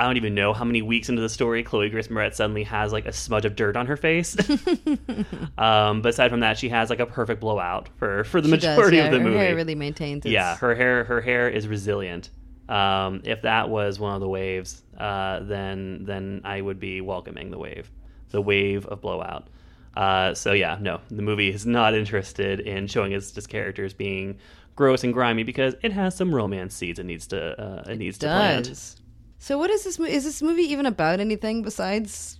I 0.00 0.04
don't 0.06 0.16
even 0.16 0.34
know 0.36 0.52
how 0.52 0.64
many 0.64 0.80
weeks 0.80 1.08
into 1.08 1.20
the 1.20 1.28
story, 1.28 1.64
Chloe 1.64 1.90
Grace 1.90 2.06
Moretz 2.06 2.34
suddenly 2.34 2.62
has 2.62 2.92
like 2.92 3.06
a 3.06 3.12
smudge 3.12 3.44
of 3.44 3.56
dirt 3.56 3.76
on 3.76 3.86
her 3.86 3.96
face. 3.96 4.36
um, 5.58 6.02
but 6.02 6.10
aside 6.10 6.30
from 6.30 6.40
that, 6.40 6.56
she 6.58 6.68
has 6.68 6.88
like 6.90 7.00
a 7.00 7.06
perfect 7.06 7.40
blowout 7.40 7.88
for 7.96 8.24
for 8.24 8.40
the 8.40 8.48
She 8.48 8.56
does, 8.58 8.76
majority 8.76 8.98
yeah, 8.98 9.06
of 9.06 9.12
the 9.12 9.18
her 9.18 9.24
movie. 9.24 9.38
hair 9.38 9.56
really 9.56 9.74
maintains. 9.74 10.24
Its, 10.24 10.32
yeah, 10.32 10.56
her 10.56 10.74
hair 10.74 11.04
her 11.04 11.20
hair 11.20 11.48
is 11.48 11.66
resilient. 11.66 12.30
Um, 12.68 13.22
if 13.24 13.42
that 13.42 13.70
was 13.70 13.98
one 13.98 14.14
of 14.14 14.20
the 14.20 14.28
waves, 14.28 14.82
uh, 14.96 15.40
then 15.40 16.04
then 16.04 16.42
I 16.44 16.60
would 16.60 16.78
be 16.78 17.00
welcoming 17.00 17.50
the 17.50 17.58
wave, 17.58 17.90
the 18.30 18.40
wave 18.40 18.86
of 18.86 19.00
blowout. 19.00 19.48
Uh, 19.96 20.34
so 20.34 20.52
yeah, 20.52 20.78
no, 20.80 21.00
the 21.10 21.22
movie 21.22 21.48
is 21.48 21.66
not 21.66 21.94
interested 21.94 22.60
in 22.60 22.86
showing 22.86 23.12
its 23.12 23.32
just 23.32 23.48
characters 23.48 23.92
being 23.92 24.38
gross 24.76 25.02
and 25.02 25.12
grimy 25.12 25.42
because 25.42 25.74
it 25.82 25.90
has 25.92 26.16
some 26.16 26.32
romance 26.32 26.72
seeds 26.72 27.00
it 27.00 27.04
needs 27.04 27.26
to 27.26 27.60
uh, 27.60 27.90
it 27.90 27.98
needs 27.98 28.16
to 28.18 28.26
plant. 28.26 28.66
does. 28.66 28.96
So 29.38 29.58
what 29.58 29.70
is 29.70 29.84
this? 29.84 29.98
Is 29.98 30.24
this 30.24 30.42
movie 30.42 30.62
even 30.62 30.86
about 30.86 31.20
anything 31.20 31.62
besides 31.62 32.38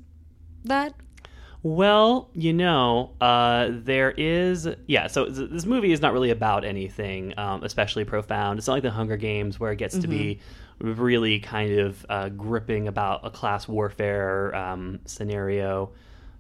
that? 0.65 0.95
Well, 1.65 2.31
you 2.35 2.53
know, 2.53 3.15
uh, 3.21 3.71
there 3.71 4.13
is 4.13 4.69
yeah. 4.87 5.09
So 5.09 5.27
th- 5.27 5.51
this 5.51 5.67
movie 5.67 5.93
is 5.93 6.01
not 6.01 6.13
really 6.13 6.31
about 6.31 6.65
anything 6.65 7.37
um, 7.37 7.65
especially 7.65 8.05
profound. 8.05 8.59
It's 8.59 8.69
not 8.69 8.75
like 8.75 8.83
the 8.85 8.91
Hunger 8.91 9.17
Games 9.17 9.59
where 9.59 9.73
it 9.73 9.77
gets 9.77 9.99
to 9.99 10.07
be 10.07 10.41
really 10.79 11.41
kind 11.41 11.79
of 11.79 12.07
uh, 12.09 12.29
gripping 12.29 12.89
about 12.89 13.21
a 13.25 13.31
class 13.31 13.67
warfare 13.67 14.55
um, 14.55 15.01
scenario, 15.05 15.91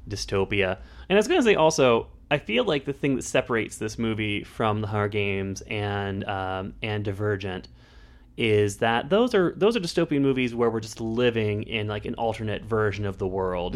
dystopia. 0.09 0.79
And 1.09 1.17
I 1.17 1.19
was 1.19 1.29
going 1.29 1.41
to 1.41 1.45
say 1.45 1.55
also, 1.55 2.09
I 2.31 2.39
feel 2.39 2.65
like 2.65 2.85
the 2.85 2.93
thing 2.93 3.17
that 3.17 3.25
separates 3.25 3.79
this 3.79 3.99
movie 3.99 4.45
from 4.45 4.81
the 4.81 4.87
Hunger 4.87 5.09
Games 5.09 5.63
and 5.63 6.25
um, 6.25 6.75
and 6.83 7.05
Divergent 7.05 7.69
is 8.39 8.77
that 8.77 9.11
those 9.11 9.35
are 9.35 9.53
those 9.57 9.77
are 9.77 9.81
dystopian 9.81 10.21
movies 10.21 10.55
where 10.55 10.71
we're 10.71 10.79
just 10.79 11.01
living 11.01 11.65
in 11.65 11.89
like 11.89 12.05
an 12.05 12.15
alternate 12.15 12.63
version 12.63 13.05
of 13.05 13.19
the 13.19 13.27
world, 13.27 13.75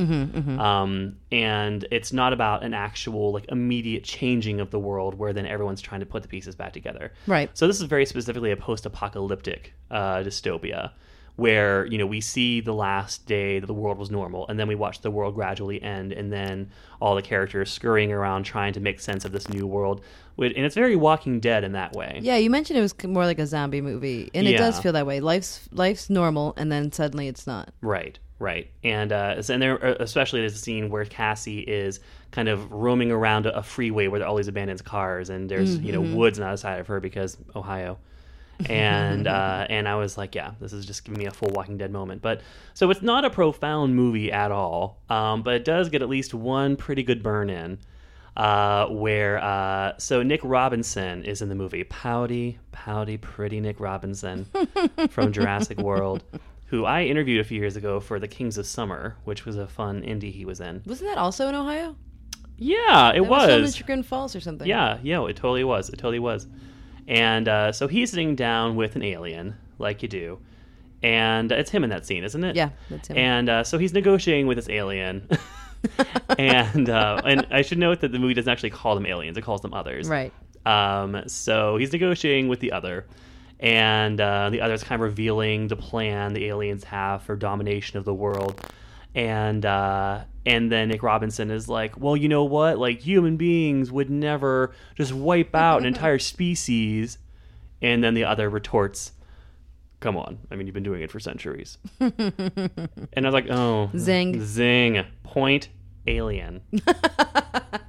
um, 0.61 1.17
and 1.33 1.85
it's 1.91 2.13
not 2.13 2.33
about 2.33 2.63
an 2.63 2.73
actual 2.73 3.33
like 3.33 3.47
immediate 3.49 4.05
changing 4.05 4.61
of 4.61 4.71
the 4.71 4.79
world 4.79 5.19
where 5.19 5.33
then 5.33 5.47
everyone's 5.47 5.81
trying 5.81 5.99
to 5.99 6.07
put 6.07 6.23
the 6.23 6.29
pieces 6.29 6.55
back 6.55 6.73
together. 6.73 7.13
Right. 7.27 7.51
So 7.55 7.67
this 7.67 7.81
is 7.81 7.87
very 7.87 8.07
specifically 8.07 8.53
a 8.53 8.57
post-apocalyptic 8.57 9.75
uh, 9.91 10.19
dystopia 10.19 10.93
where 11.37 11.87
you 11.87 11.97
know 11.99 12.07
we 12.07 12.21
see 12.21 12.61
the 12.61 12.75
last 12.75 13.27
day 13.27 13.59
that 13.59 13.67
the 13.67 13.75
world 13.75 13.99
was 13.99 14.11
normal 14.11 14.47
and 14.49 14.59
then 14.59 14.69
we 14.69 14.75
watch 14.75 15.01
the 15.01 15.11
world 15.11 15.35
gradually 15.35 15.83
end 15.83 16.13
and 16.13 16.33
then 16.33 16.71
all 17.01 17.15
the 17.15 17.23
characters 17.23 17.71
scurrying 17.71 18.13
around 18.13 18.45
trying 18.45 18.73
to 18.73 18.81
make 18.81 19.01
sense 19.01 19.25
of 19.25 19.33
this 19.33 19.49
new 19.49 19.67
world 19.67 20.03
and 20.39 20.59
it's 20.59 20.75
very 20.75 20.97
walking 20.97 21.41
dead 21.41 21.65
in 21.65 21.73
that 21.73 21.93
way. 21.93 22.19
Yeah, 22.23 22.37
you 22.37 22.51
mentioned 22.51 22.79
it 22.79 22.83
was 22.83 22.95
more 23.05 23.27
like 23.27 23.39
a 23.39 23.47
zombie 23.47 23.81
movie, 23.81 24.31
and 24.35 24.47
it 24.47 24.57
does 24.57 24.81
feel 24.81 24.93
that 24.93 25.07
way. 25.07 25.21
Life's 25.21 25.69
life's 25.73 26.11
normal, 26.11 26.55
and 26.57 26.71
then 26.71 26.91
suddenly 26.93 27.29
it's 27.29 27.47
not. 27.47 27.73
Right, 27.81 28.19
right, 28.39 28.71
and 28.83 29.13
uh, 29.13 29.43
and 29.49 29.63
there, 29.63 29.85
uh, 29.85 29.97
especially 30.01 30.41
there's 30.41 30.55
a 30.55 30.59
scene 30.59 30.91
where 30.91 31.05
Cassie 31.05 31.61
is 31.61 32.01
kind 32.31 32.49
of 32.49 32.71
roaming 32.73 33.11
around 33.11 33.47
a, 33.47 33.63
freeway 33.63 34.07
where 34.07 34.19
there 34.19 34.27
are 34.27 34.31
all 34.31 34.37
these 34.37 34.49
abandoned 34.49 34.85
cars, 34.85 35.31
and 35.31 35.51
there's 35.51 35.77
you 35.79 35.93
know 35.93 36.01
woods 36.01 36.39
on 36.39 36.45
the 36.45 36.49
other 36.49 36.57
side 36.57 36.81
of 36.81 36.87
her 36.87 37.01
because 37.01 37.37
Ohio, 37.55 37.99
and 38.69 39.27
uh, 39.29 39.67
and 39.69 39.89
I 39.89 39.97
was 39.97 40.17
like, 40.19 40.35
yeah, 40.35 40.53
this 40.61 40.73
is 40.73 40.85
just 40.87 41.05
giving 41.05 41.19
me 41.19 41.27
a 41.27 41.31
full 41.31 41.51
Walking 41.51 41.79
Dead 41.79 41.91
moment. 41.91 42.23
But 42.23 42.41
so 42.75 42.91
it's 42.91 43.03
not 43.03 43.25
a 43.25 43.31
profound 43.31 43.95
movie 43.97 44.31
at 44.33 44.51
all, 44.53 45.01
um, 45.09 45.43
but 45.43 45.55
it 45.55 45.65
does 45.65 45.89
get 45.89 46.03
at 46.03 46.09
least 46.09 46.35
one 46.35 46.77
pretty 46.77 47.03
good 47.03 47.23
burn 47.23 47.51
in. 47.51 47.79
Uh, 48.35 48.87
where 48.87 49.37
uh, 49.45 49.93
so 49.99 50.23
Nick 50.23 50.41
Robinson 50.43 51.23
is 51.23 51.43
in 51.43 51.51
the 51.51 51.55
movie, 51.55 51.85
pouty, 51.85 52.59
pouty, 52.73 53.19
pretty 53.19 53.61
Nick 53.61 53.79
Robinson 53.79 54.47
from 55.11 55.33
Jurassic 55.33 55.77
World, 55.77 56.25
who 56.65 56.87
I 56.87 57.03
interviewed 57.03 57.41
a 57.41 57.45
few 57.45 57.61
years 57.61 57.77
ago 57.77 58.01
for 58.01 58.19
The 58.19 58.29
Kings 58.29 58.57
of 58.57 58.67
Summer, 58.67 59.17
which 59.25 59.45
was 59.45 59.57
a 59.57 59.67
fun 59.67 60.01
indie 60.01 60.33
he 60.33 60.47
was 60.47 60.61
in. 60.61 60.83
Wasn't 60.87 61.11
that 61.11 61.19
also 61.19 61.47
in 61.49 61.55
Ohio? 61.55 61.95
Yeah, 62.57 63.11
it 63.11 63.23
That 63.23 63.29
was, 63.29 63.47
filmed 63.77 63.91
in 63.91 63.99
was. 63.99 64.07
Falls 64.07 64.37
or 64.37 64.41
something. 64.41 64.67
Yeah, 64.67 64.99
yeah, 65.03 65.27
it 65.27 65.37
totally 65.37 65.65
was. 65.65 65.91
It 65.91 65.97
totally 65.97 66.21
was. 66.21 66.47
And 67.09 67.49
uh, 67.49 67.73
so 67.73 67.89
he's 67.89 68.11
sitting 68.11 68.37
down 68.37 68.77
with 68.77 68.97
an 68.97 69.03
alien, 69.03 69.57
like 69.79 70.03
you 70.03 70.09
do, 70.09 70.39
and 71.03 71.51
it's 71.51 71.71
him 71.71 71.85
in 71.85 71.91
that 71.91 72.07
scene, 72.07 72.25
isn't 72.25 72.45
it? 72.45 72.57
Yeah, 72.57 72.71
that's 72.89 73.09
him. 73.09 73.17
And 73.17 73.49
uh, 73.49 73.65
so 73.65 73.79
he's 73.79 73.93
negotiating 73.93 74.47
with 74.47 74.57
this 74.57 74.69
alien. 74.69 75.29
and 76.39 76.89
uh, 76.89 77.21
and 77.25 77.47
I 77.51 77.63
should 77.63 77.79
note 77.79 78.01
that 78.01 78.13
the 78.13 78.19
movie 78.19 78.35
doesn't 78.35 78.51
actually 78.51 78.71
call 78.71 78.95
them 78.95 79.07
aliens; 79.07 79.37
it 79.37 79.43
calls 79.43 79.61
them 79.63 79.75
others. 79.75 80.09
Right. 80.09 80.33
Um, 80.65 81.25
so 81.27 81.77
he's 81.77 81.93
negotiating 81.93 82.49
with 82.49 82.61
the 82.61 82.73
other, 82.73 83.07
and 83.59 84.21
uh, 84.21 84.51
the 84.51 84.65
is 84.73 84.85
kind 84.85 85.01
of 85.01 85.09
revealing 85.09 85.69
the 85.69 85.77
plan 85.77 86.35
the 86.35 86.47
aliens 86.47 86.85
have 86.85 87.23
for 87.23 87.35
domination 87.35 87.99
of 87.99 88.05
the 88.05 88.15
world. 88.15 88.61
And 89.15 89.65
uh, 89.67 90.23
and 90.47 90.73
then 90.73 90.89
Nick 90.89 91.03
Robinson 91.03 91.51
is 91.51 91.69
like, 91.69 91.99
well, 92.01 92.17
you 92.17 92.29
know 92.29 92.45
what? 92.45 92.79
Like 92.79 93.01
human 93.01 93.37
beings 93.37 93.93
would 93.93 94.09
never 94.11 94.75
just 94.95 95.13
wipe 95.13 95.55
out 95.55 95.81
an 95.83 95.87
entire 95.87 96.19
species. 96.33 97.19
And 97.83 98.03
then 98.03 98.15
the 98.15 98.25
other 98.25 98.49
retorts, 98.49 99.13
"Come 100.01 100.17
on! 100.17 100.39
I 100.51 100.55
mean, 100.57 100.67
you've 100.67 100.75
been 100.75 100.83
doing 100.85 101.03
it 101.03 101.11
for 101.11 101.19
centuries." 101.21 101.79
and 102.01 102.13
I 103.17 103.21
was 103.23 103.35
like, 103.35 103.51
"Oh, 103.51 103.91
Zing. 103.97 104.41
zing, 104.45 105.05
point, 105.25 105.69
alien." 106.07 106.61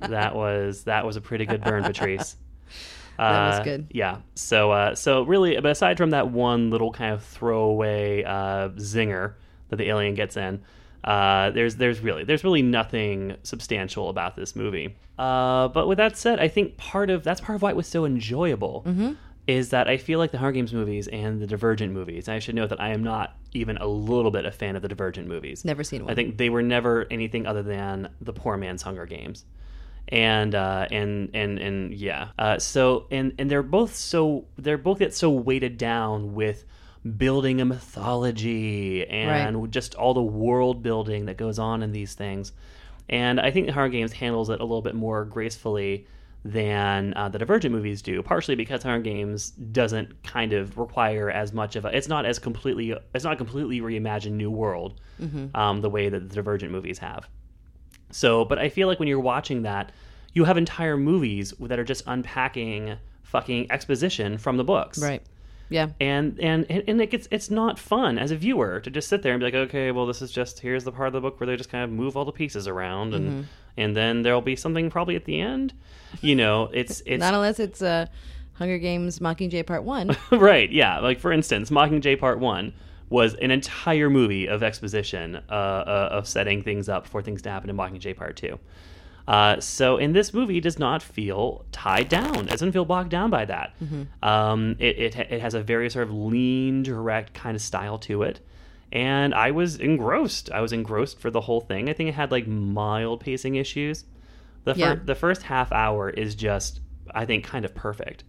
that 0.01 0.35
was 0.35 0.83
that 0.85 1.05
was 1.05 1.15
a 1.15 1.21
pretty 1.21 1.45
good 1.45 1.61
burn, 1.63 1.83
Patrice. 1.83 2.35
That 3.17 3.47
was 3.49 3.59
Uh, 3.59 3.63
good. 3.63 3.87
Yeah. 3.91 4.17
So 4.35 4.71
uh, 4.71 4.95
so 4.95 5.23
really, 5.23 5.55
but 5.55 5.67
aside 5.71 5.97
from 5.97 6.09
that 6.09 6.29
one 6.31 6.69
little 6.71 6.91
kind 6.91 7.13
of 7.13 7.23
throwaway 7.23 8.23
uh, 8.23 8.69
zinger 8.69 9.33
that 9.69 9.75
the 9.77 9.87
alien 9.89 10.15
gets 10.15 10.35
in, 10.37 10.61
uh, 11.03 11.51
there's 11.51 11.75
there's 11.75 11.99
really 11.99 12.23
there's 12.23 12.43
really 12.43 12.61
nothing 12.61 13.35
substantial 13.43 14.09
about 14.09 14.35
this 14.35 14.55
movie. 14.55 14.95
Uh, 15.17 15.67
but 15.67 15.87
with 15.87 15.97
that 15.97 16.17
said, 16.17 16.39
I 16.39 16.47
think 16.47 16.77
part 16.77 17.09
of 17.09 17.23
that's 17.23 17.41
part 17.41 17.55
of 17.55 17.61
why 17.61 17.71
it 17.71 17.75
was 17.75 17.87
so 17.87 18.05
enjoyable. 18.05 18.83
Mm-hmm. 18.85 19.13
Is 19.45 19.71
that 19.71 19.89
I 19.89 19.97
feel 19.97 20.19
like 20.19 20.31
the 20.31 20.37
Hunger 20.37 20.53
Games 20.53 20.73
movies 20.73 21.09
and 21.09 21.41
the 21.41 21.47
Divergent 21.47 21.91
movies. 21.91 22.29
I 22.29 22.39
should 22.39 22.55
note 22.55 22.69
that 22.69 22.79
I 22.79 22.93
am 22.93 23.03
not 23.03 23.35
even 23.51 23.75
a 23.75 23.85
little 23.85 24.31
bit 24.31 24.45
a 24.45 24.51
fan 24.51 24.77
of 24.77 24.81
the 24.81 24.87
Divergent 24.87 25.27
movies. 25.27 25.65
Never 25.65 25.83
seen 25.83 26.03
one. 26.03 26.11
I 26.11 26.15
think 26.15 26.37
they 26.37 26.49
were 26.49 26.61
never 26.61 27.05
anything 27.11 27.45
other 27.45 27.61
than 27.61 28.07
the 28.21 28.31
poor 28.31 28.55
man's 28.55 28.81
Hunger 28.81 29.05
Games, 29.05 29.43
and 30.07 30.55
uh, 30.55 30.87
and 30.89 31.31
and 31.33 31.59
and 31.59 31.93
yeah. 31.93 32.29
Uh, 32.39 32.57
so 32.57 33.07
and 33.11 33.33
and 33.37 33.51
they're 33.51 33.63
both 33.63 33.93
so 33.93 34.45
they're 34.57 34.77
both 34.77 34.99
get 34.99 35.13
so 35.13 35.29
weighted 35.31 35.77
down 35.77 36.33
with 36.35 36.63
building 37.17 37.59
a 37.61 37.65
mythology 37.65 39.05
and 39.07 39.71
just 39.71 39.95
all 39.95 40.13
the 40.13 40.21
world 40.21 40.81
building 40.81 41.25
that 41.25 41.37
goes 41.37 41.59
on 41.59 41.83
in 41.83 41.91
these 41.91 42.13
things. 42.13 42.53
And 43.09 43.39
I 43.39 43.51
think 43.51 43.67
the 43.67 43.73
Hunger 43.73 43.89
Games 43.89 44.13
handles 44.13 44.49
it 44.49 44.61
a 44.61 44.63
little 44.63 44.81
bit 44.81 44.95
more 44.95 45.25
gracefully 45.25 46.07
than 46.45 47.13
uh, 47.15 47.29
the 47.29 47.39
Divergent 47.39 47.73
movies 47.73 48.01
do, 48.01 48.21
partially 48.21 48.55
because 48.55 48.83
Hunger 48.83 49.01
Games 49.01 49.51
doesn't 49.51 50.23
kind 50.23 50.53
of 50.53 50.77
require 50.77 51.29
as 51.29 51.53
much 51.53 51.75
of 51.75 51.85
a. 51.85 51.95
It's 51.95 52.07
not 52.07 52.25
as 52.25 52.39
completely. 52.39 52.93
It's 53.13 53.23
not 53.23 53.33
a 53.33 53.37
completely 53.37 53.81
reimagined 53.81 54.31
new 54.33 54.51
world 54.51 54.99
um, 55.55 55.81
the 55.81 55.89
way 55.89 56.09
that 56.09 56.29
the 56.29 56.35
Divergent 56.35 56.71
movies 56.71 56.99
have. 56.99 57.27
So, 58.11 58.45
but 58.45 58.59
I 58.59 58.69
feel 58.69 58.87
like 58.87 58.99
when 58.99 59.07
you're 59.07 59.19
watching 59.19 59.63
that, 59.63 59.91
you 60.33 60.43
have 60.45 60.57
entire 60.57 60.97
movies 60.97 61.53
that 61.59 61.79
are 61.79 61.83
just 61.83 62.03
unpacking 62.07 62.97
fucking 63.23 63.71
exposition 63.71 64.37
from 64.37 64.57
the 64.57 64.63
books 64.63 64.99
Right. 64.99 65.23
Yeah. 65.73 65.87
and 65.99 66.39
and 66.39 66.69
and 66.69 67.01
it 67.01 67.09
gets 67.09 67.27
it's 67.31 67.49
not 67.49 67.79
fun 67.79 68.17
as 68.19 68.29
a 68.31 68.35
viewer 68.37 68.79
to 68.79 68.89
just 68.91 69.07
sit 69.09 69.23
there 69.23 69.33
and 69.33 69.39
be 69.41 69.45
like 69.45 69.55
okay 69.67 69.91
well 69.91 70.05
this 70.05 70.21
is 70.21 70.31
just 70.31 70.59
here's 70.59 70.83
the 70.83 70.91
part 70.91 71.07
of 71.07 71.13
the 71.13 71.21
book 71.21 71.39
where 71.39 71.47
they 71.47 71.55
just 71.57 71.69
kind 71.71 71.83
of 71.83 71.89
move 71.89 72.15
all 72.15 72.25
the 72.25 72.31
pieces 72.31 72.67
around 72.67 73.13
and 73.13 73.25
Mm-hmm. 73.29 73.41
and 73.77 73.97
then 73.97 74.21
there'll 74.21 74.41
be 74.53 74.55
something 74.55 74.89
probably 74.91 75.15
at 75.15 75.25
the 75.25 75.41
end 75.41 75.73
you 76.21 76.35
know 76.35 76.69
it's 76.73 77.01
it's 77.05 77.19
Not 77.19 77.33
unless 77.33 77.59
it's 77.59 77.81
uh, 77.81 78.05
Hunger 78.53 78.77
Games 78.77 79.17
Mockingjay 79.19 79.65
Part 79.65 79.83
One. 79.83 80.15
right 80.31 80.71
yeah 80.71 80.99
like 80.99 81.19
for 81.19 81.31
instance 81.33 81.71
mockingjay 81.71 82.19
part 82.19 82.39
one 82.39 82.71
was 83.09 83.33
an 83.35 83.49
entire 83.51 84.09
movie 84.09 84.47
of 84.47 84.61
exposition 84.63 85.35
uh, 85.49 85.53
uh, 85.53 86.09
of 86.11 86.27
setting 86.27 86.61
things 86.63 86.87
up 86.87 87.07
for 87.07 87.21
things 87.21 87.41
to 87.41 87.49
happen 87.49 87.69
in 87.69 87.75
mockingjay 87.75 88.15
part 88.15 88.35
two 88.35 88.59
uh, 89.27 89.59
so 89.59 89.97
in 89.97 90.11
this 90.13 90.33
movie 90.33 90.57
it 90.57 90.61
does 90.63 90.77
not 90.79 91.01
feel 91.01 91.65
tied 91.71 92.09
down 92.09 92.35
it 92.47 92.49
doesn't 92.49 92.71
feel 92.73 92.85
bogged 92.85 93.09
down 93.09 93.29
by 93.29 93.45
that. 93.45 93.73
Um, 94.21 94.75
it, 94.79 94.97
it, 94.99 95.15
it 95.15 95.41
has 95.41 95.53
a 95.53 95.61
very 95.63 95.89
sort 95.89 96.07
of 96.07 96.13
lean 96.13 96.83
direct 96.83 97.33
kind 97.33 97.55
of 97.55 97.61
style 97.61 97.97
to 97.99 98.23
it. 98.23 98.39
And 98.91 99.33
i 99.33 99.49
was 99.51 99.77
engrossed. 99.79 100.51
I 100.51 100.61
was 100.61 100.71
engrossed 100.71 101.19
for 101.19 101.31
the 101.31 101.41
whole 101.41 101.61
thing. 101.61 101.89
I 101.89 101.93
think 101.93 102.09
it 102.09 102.15
had 102.15 102.31
like 102.31 102.47
mild 102.47 103.21
pacing 103.21 103.55
issues. 103.55 104.05
The, 104.65 104.73
fir- 104.75 104.79
Yeah. 104.79 104.95
the 105.03 105.15
first 105.15 105.43
half 105.43 105.71
hour 105.71 106.09
is 106.09 106.35
just 106.35 106.79
i 107.13 107.25
think 107.25 107.43
kind 107.43 107.65
of 107.65 107.73
perfect. 107.75 108.23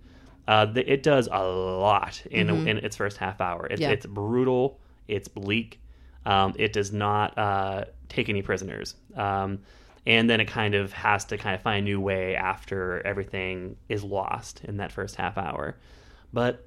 Uh, 0.47 0.67
the, 0.67 0.93
it 0.93 1.03
does 1.03 1.29
a 1.33 1.43
lot 1.43 2.23
in, 2.31 2.51
in 2.69 2.79
its 2.79 2.97
first 2.97 3.17
half 3.17 3.41
hour. 3.41 3.67
It's, 3.71 3.81
Yeah. 3.81 3.91
it's 3.91 4.05
brutal. 4.07 4.79
It's 5.09 5.27
bleak. 5.29 5.81
Um, 6.27 6.55
it 6.59 6.73
does 6.73 6.93
not 6.93 7.37
uh, 7.39 7.85
take 8.09 8.29
any 8.29 8.43
prisoners. 8.43 8.95
Um, 9.17 9.61
and 10.07 10.29
then 10.29 10.41
it 10.41 10.47
kind 10.47 10.75
of 10.75 10.93
has 10.93 11.25
to 11.27 11.37
kind 11.39 11.55
of 11.55 11.63
find 11.63 11.79
a 11.81 11.85
new 11.85 12.01
way 12.01 12.37
after 12.37 13.01
everything 13.07 13.77
is 13.89 14.03
lost 14.05 14.63
in 14.65 14.77
that 14.79 14.93
first 14.93 15.17
half 15.17 15.39
hour 15.39 15.77
but 16.33 16.67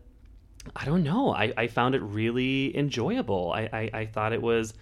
I 0.75 0.83
don't 0.83 1.03
know. 1.03 1.33
I, 1.33 1.53
I 1.55 1.67
found 1.67 1.95
it 1.95 2.01
really 2.01 2.75
enjoyable. 2.77 3.53
I, 3.53 3.69
I, 3.71 3.89
I 4.01 4.05
thought 4.05 4.33
it 4.33 4.41
was 4.41 4.73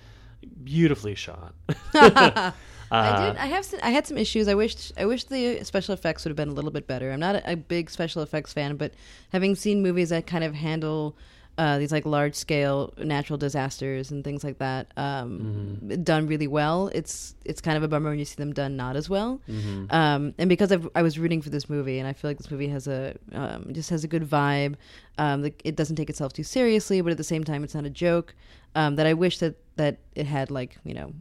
beautifully 0.64 1.14
shot. 1.16 1.54
I 1.94 2.52
Uh, 2.92 3.28
did. 3.32 3.38
I 3.38 3.48
have. 3.48 3.66
Some, 3.66 3.80
I 3.84 3.90
had 3.90 4.06
some 4.08 4.18
issues. 4.18 4.48
I 4.48 4.54
wished. 4.56 4.94
I 4.98 5.06
wish 5.06 5.26
the 5.26 5.64
special 5.64 5.94
effects 5.94 6.24
would 6.24 6.30
have 6.30 6.38
been 6.38 6.50
a 6.50 6.54
little 6.54 6.72
bit 6.72 6.88
better. 6.88 7.12
I'm 7.12 7.20
not 7.20 7.36
a, 7.36 7.52
a 7.52 7.56
big 7.56 7.90
special 7.90 8.22
effects 8.22 8.54
fan, 8.54 8.78
but 8.78 8.94
having 9.32 9.56
seen 9.56 9.82
movies 9.82 10.10
that 10.10 10.28
kind 10.28 10.44
of 10.44 10.54
handle 10.54 11.16
uh, 11.58 11.78
these 11.78 11.92
like 11.92 12.06
large 12.06 12.36
scale 12.36 12.94
natural 12.98 13.38
disasters 13.38 14.12
and 14.12 14.24
things 14.24 14.44
like 14.44 14.58
that 14.58 14.92
um, 14.98 15.40
Mm-hmm. 15.82 16.04
done 16.04 16.28
really 16.28 16.48
well, 16.48 16.90
it's 16.94 17.36
it's 17.46 17.62
kind 17.62 17.78
of 17.78 17.84
a 17.84 17.88
bummer 17.88 18.10
when 18.10 18.20
you 18.20 18.26
see 18.26 18.36
them 18.36 18.52
done 18.54 18.76
not 18.76 18.96
as 18.98 19.10
well. 19.10 19.40
Mm-hmm. 19.48 19.86
Um, 19.90 20.34
and 20.38 20.50
because 20.50 20.72
I've, 20.72 20.88
I 20.96 21.02
was 21.02 21.18
rooting 21.18 21.42
for 21.42 21.50
this 21.50 21.70
movie, 21.70 21.98
and 22.00 22.08
I 22.08 22.14
feel 22.14 22.30
like 22.30 22.38
this 22.38 22.52
movie 22.52 22.68
has 22.68 22.88
a 22.88 23.16
um, 23.32 23.70
just 23.72 23.90
has 23.90 24.04
a 24.04 24.08
good 24.08 24.24
vibe. 24.30 24.76
Um, 25.18 25.44
the, 25.44 25.54
it 25.64 25.76
doesn't 25.78 25.96
take 25.96 26.10
itself 26.10 26.34
too 26.34 26.44
seriously, 26.44 27.00
but 27.02 27.12
at 27.12 27.18
the 27.18 27.24
same 27.24 27.44
time, 27.44 27.64
it's 27.64 27.74
not 27.76 27.86
a 27.86 27.90
joke. 27.90 28.36
Um, 28.76 28.98
that 28.98 29.06
I 29.08 29.14
wish 29.14 29.38
that 29.40 29.56
that 29.78 30.00
it 30.16 30.26
had 30.26 30.52
like 30.52 30.78
you 30.84 30.94
know 30.94 31.14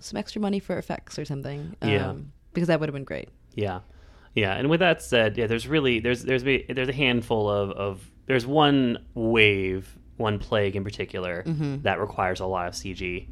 some 0.00 0.16
extra 0.18 0.40
money 0.42 0.58
for 0.60 0.76
effects 0.78 1.18
or 1.18 1.24
something. 1.24 1.74
Yeah. 1.82 2.10
Um, 2.10 2.32
because 2.52 2.68
that 2.68 2.80
would 2.80 2.88
have 2.88 2.94
been 2.94 3.04
great. 3.04 3.30
Yeah, 3.54 3.80
yeah. 4.34 4.54
And 4.54 4.68
with 4.68 4.80
that 4.80 5.02
said, 5.02 5.36
yeah, 5.38 5.46
there's 5.46 5.66
really 5.66 6.00
there's 6.00 6.22
there's 6.24 6.44
a- 6.46 6.66
there's 6.72 6.88
a 6.88 6.92
handful 6.92 7.48
of 7.48 7.70
of 7.70 8.10
there's 8.26 8.46
one 8.46 8.98
wave, 9.14 9.98
one 10.16 10.38
plague 10.38 10.76
in 10.76 10.84
particular 10.84 11.42
that 11.82 12.00
requires 12.00 12.40
a 12.40 12.46
lot 12.46 12.68
of 12.68 12.74
CG 12.74 13.26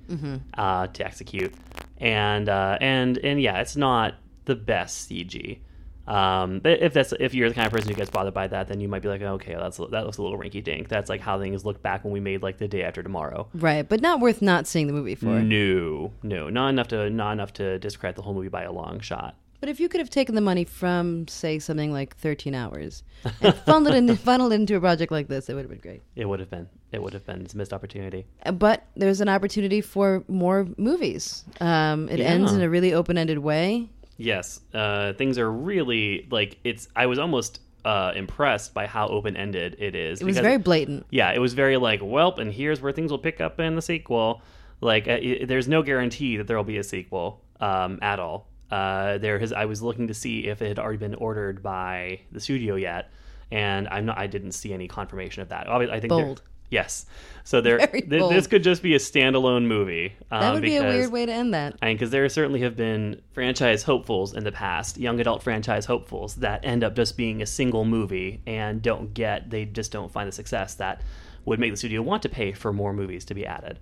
uh, 0.58 0.86
to 0.88 1.04
execute, 1.06 1.54
and 1.98 2.48
uh, 2.48 2.78
and 2.80 3.18
and 3.18 3.40
yeah, 3.40 3.60
it's 3.60 3.76
not 3.76 4.14
the 4.44 4.54
best 4.56 5.08
CG. 5.08 5.58
Um, 6.04 6.58
but 6.58 6.82
if 6.82 6.92
that's 6.94 7.12
if 7.20 7.32
you're 7.32 7.48
the 7.48 7.54
kind 7.54 7.66
of 7.66 7.72
person 7.72 7.88
who 7.88 7.94
gets 7.94 8.10
bothered 8.10 8.34
by 8.34 8.48
that, 8.48 8.66
then 8.66 8.80
you 8.80 8.88
might 8.88 9.02
be 9.02 9.08
like, 9.08 9.22
okay, 9.22 9.54
that's 9.54 9.76
that 9.76 10.04
looks 10.04 10.18
a 10.18 10.22
little 10.22 10.36
rinky 10.36 10.62
dink. 10.62 10.88
That's 10.88 11.08
like 11.08 11.20
how 11.20 11.38
things 11.38 11.64
looked 11.64 11.80
back 11.82 12.02
when 12.02 12.12
we 12.12 12.18
made 12.18 12.42
like 12.42 12.58
the 12.58 12.66
day 12.66 12.82
after 12.82 13.04
tomorrow. 13.04 13.48
Right, 13.54 13.88
but 13.88 14.00
not 14.00 14.18
worth 14.18 14.42
not 14.42 14.66
seeing 14.66 14.88
the 14.88 14.92
movie 14.92 15.14
for. 15.14 15.26
No, 15.26 16.12
no, 16.24 16.50
not 16.50 16.70
enough 16.70 16.88
to 16.88 17.08
not 17.08 17.32
enough 17.32 17.52
to 17.54 17.78
discredit 17.78 18.16
the 18.16 18.22
whole 18.22 18.34
movie 18.34 18.48
by 18.48 18.64
a 18.64 18.72
long 18.72 18.98
shot. 18.98 19.36
But 19.62 19.68
if 19.68 19.78
you 19.78 19.88
could 19.88 20.00
have 20.00 20.10
taken 20.10 20.34
the 20.34 20.40
money 20.40 20.64
from, 20.64 21.28
say, 21.28 21.60
something 21.60 21.92
like 21.92 22.16
13 22.16 22.52
hours 22.52 23.04
and 23.40 23.54
funneled 23.58 23.94
it, 23.94 23.98
in, 23.98 24.16
funneled 24.16 24.52
into 24.52 24.74
a 24.74 24.80
project 24.80 25.12
like 25.12 25.28
this, 25.28 25.48
it 25.48 25.54
would 25.54 25.62
have 25.62 25.70
been 25.70 25.78
great. 25.78 26.02
It 26.16 26.24
would 26.24 26.40
have 26.40 26.50
been. 26.50 26.68
It 26.90 27.00
would 27.00 27.12
have 27.12 27.24
been. 27.24 27.42
It's 27.42 27.54
a 27.54 27.56
missed 27.56 27.72
opportunity. 27.72 28.26
But 28.54 28.84
there's 28.96 29.20
an 29.20 29.28
opportunity 29.28 29.80
for 29.80 30.24
more 30.26 30.66
movies. 30.78 31.44
Um, 31.60 32.08
it 32.08 32.18
ends 32.18 32.52
in 32.52 32.60
a 32.60 32.68
really 32.68 32.92
open 32.92 33.16
ended 33.16 33.38
way. 33.38 33.88
Yes, 34.16 34.62
uh, 34.74 35.12
things 35.12 35.38
are 35.38 35.48
really 35.48 36.26
like 36.32 36.58
it's. 36.64 36.88
I 36.96 37.06
was 37.06 37.20
almost 37.20 37.60
uh, 37.84 38.14
impressed 38.16 38.74
by 38.74 38.88
how 38.88 39.06
open 39.06 39.36
ended 39.36 39.76
it 39.78 39.94
is. 39.94 40.20
It 40.20 40.24
was 40.24 40.40
very 40.40 40.58
blatant. 40.58 41.06
Yeah, 41.10 41.30
it 41.30 41.38
was 41.38 41.54
very 41.54 41.76
like, 41.76 42.00
welp, 42.00 42.38
and 42.38 42.52
here's 42.52 42.80
where 42.80 42.90
things 42.90 43.12
will 43.12 43.18
pick 43.20 43.40
up 43.40 43.60
in 43.60 43.76
the 43.76 43.82
sequel. 43.82 44.42
Like, 44.80 45.06
uh, 45.06 45.12
i 45.12 45.44
there's 45.46 45.68
no 45.68 45.84
guarantee 45.84 46.36
that 46.38 46.48
there 46.48 46.56
will 46.56 46.64
be 46.64 46.78
a 46.78 46.82
sequel 46.82 47.44
um, 47.60 48.00
at 48.02 48.18
all. 48.18 48.48
Uh, 48.72 49.18
there 49.18 49.38
has. 49.38 49.52
I 49.52 49.66
was 49.66 49.82
looking 49.82 50.06
to 50.08 50.14
see 50.14 50.46
if 50.48 50.62
it 50.62 50.68
had 50.68 50.78
already 50.78 50.96
been 50.98 51.14
ordered 51.14 51.62
by 51.62 52.20
the 52.32 52.40
studio 52.40 52.74
yet, 52.76 53.10
and 53.50 53.86
I'm 53.88 54.06
not. 54.06 54.16
I 54.18 54.26
didn't 54.26 54.52
see 54.52 54.72
any 54.72 54.88
confirmation 54.88 55.42
of 55.42 55.50
that. 55.50 55.66
Obviously, 55.66 55.94
I 55.96 56.00
think 56.00 56.08
Bold. 56.10 56.42
Yes, 56.70 57.04
so 57.44 57.60
there. 57.60 57.86
Th- 57.86 58.02
this 58.08 58.46
could 58.46 58.62
just 58.62 58.82
be 58.82 58.94
a 58.94 58.98
standalone 58.98 59.66
movie. 59.66 60.14
Um, 60.30 60.40
That 60.40 60.54
would 60.54 60.62
be 60.62 60.76
a 60.76 60.82
weird 60.84 61.12
way 61.12 61.26
to 61.26 61.32
end 61.32 61.52
that. 61.52 61.76
I 61.82 61.88
mean, 61.88 61.96
because 61.96 62.10
there 62.10 62.26
certainly 62.30 62.62
have 62.62 62.74
been 62.76 63.20
franchise 63.32 63.82
hopefuls 63.82 64.32
in 64.32 64.44
the 64.44 64.52
past, 64.52 64.96
young 64.96 65.20
adult 65.20 65.42
franchise 65.42 65.84
hopefuls 65.84 66.36
that 66.36 66.64
end 66.64 66.82
up 66.82 66.96
just 66.96 67.14
being 67.18 67.42
a 67.42 67.46
single 67.46 67.84
movie 67.84 68.40
and 68.46 68.80
don't 68.80 69.12
get, 69.12 69.50
they 69.50 69.66
just 69.66 69.92
don't 69.92 70.10
find 70.10 70.26
the 70.26 70.32
success 70.32 70.72
that 70.76 71.02
would 71.44 71.60
make 71.60 71.72
the 71.72 71.76
studio 71.76 72.00
want 72.00 72.22
to 72.22 72.30
pay 72.30 72.52
for 72.52 72.72
more 72.72 72.94
movies 72.94 73.26
to 73.26 73.34
be 73.34 73.44
added. 73.44 73.78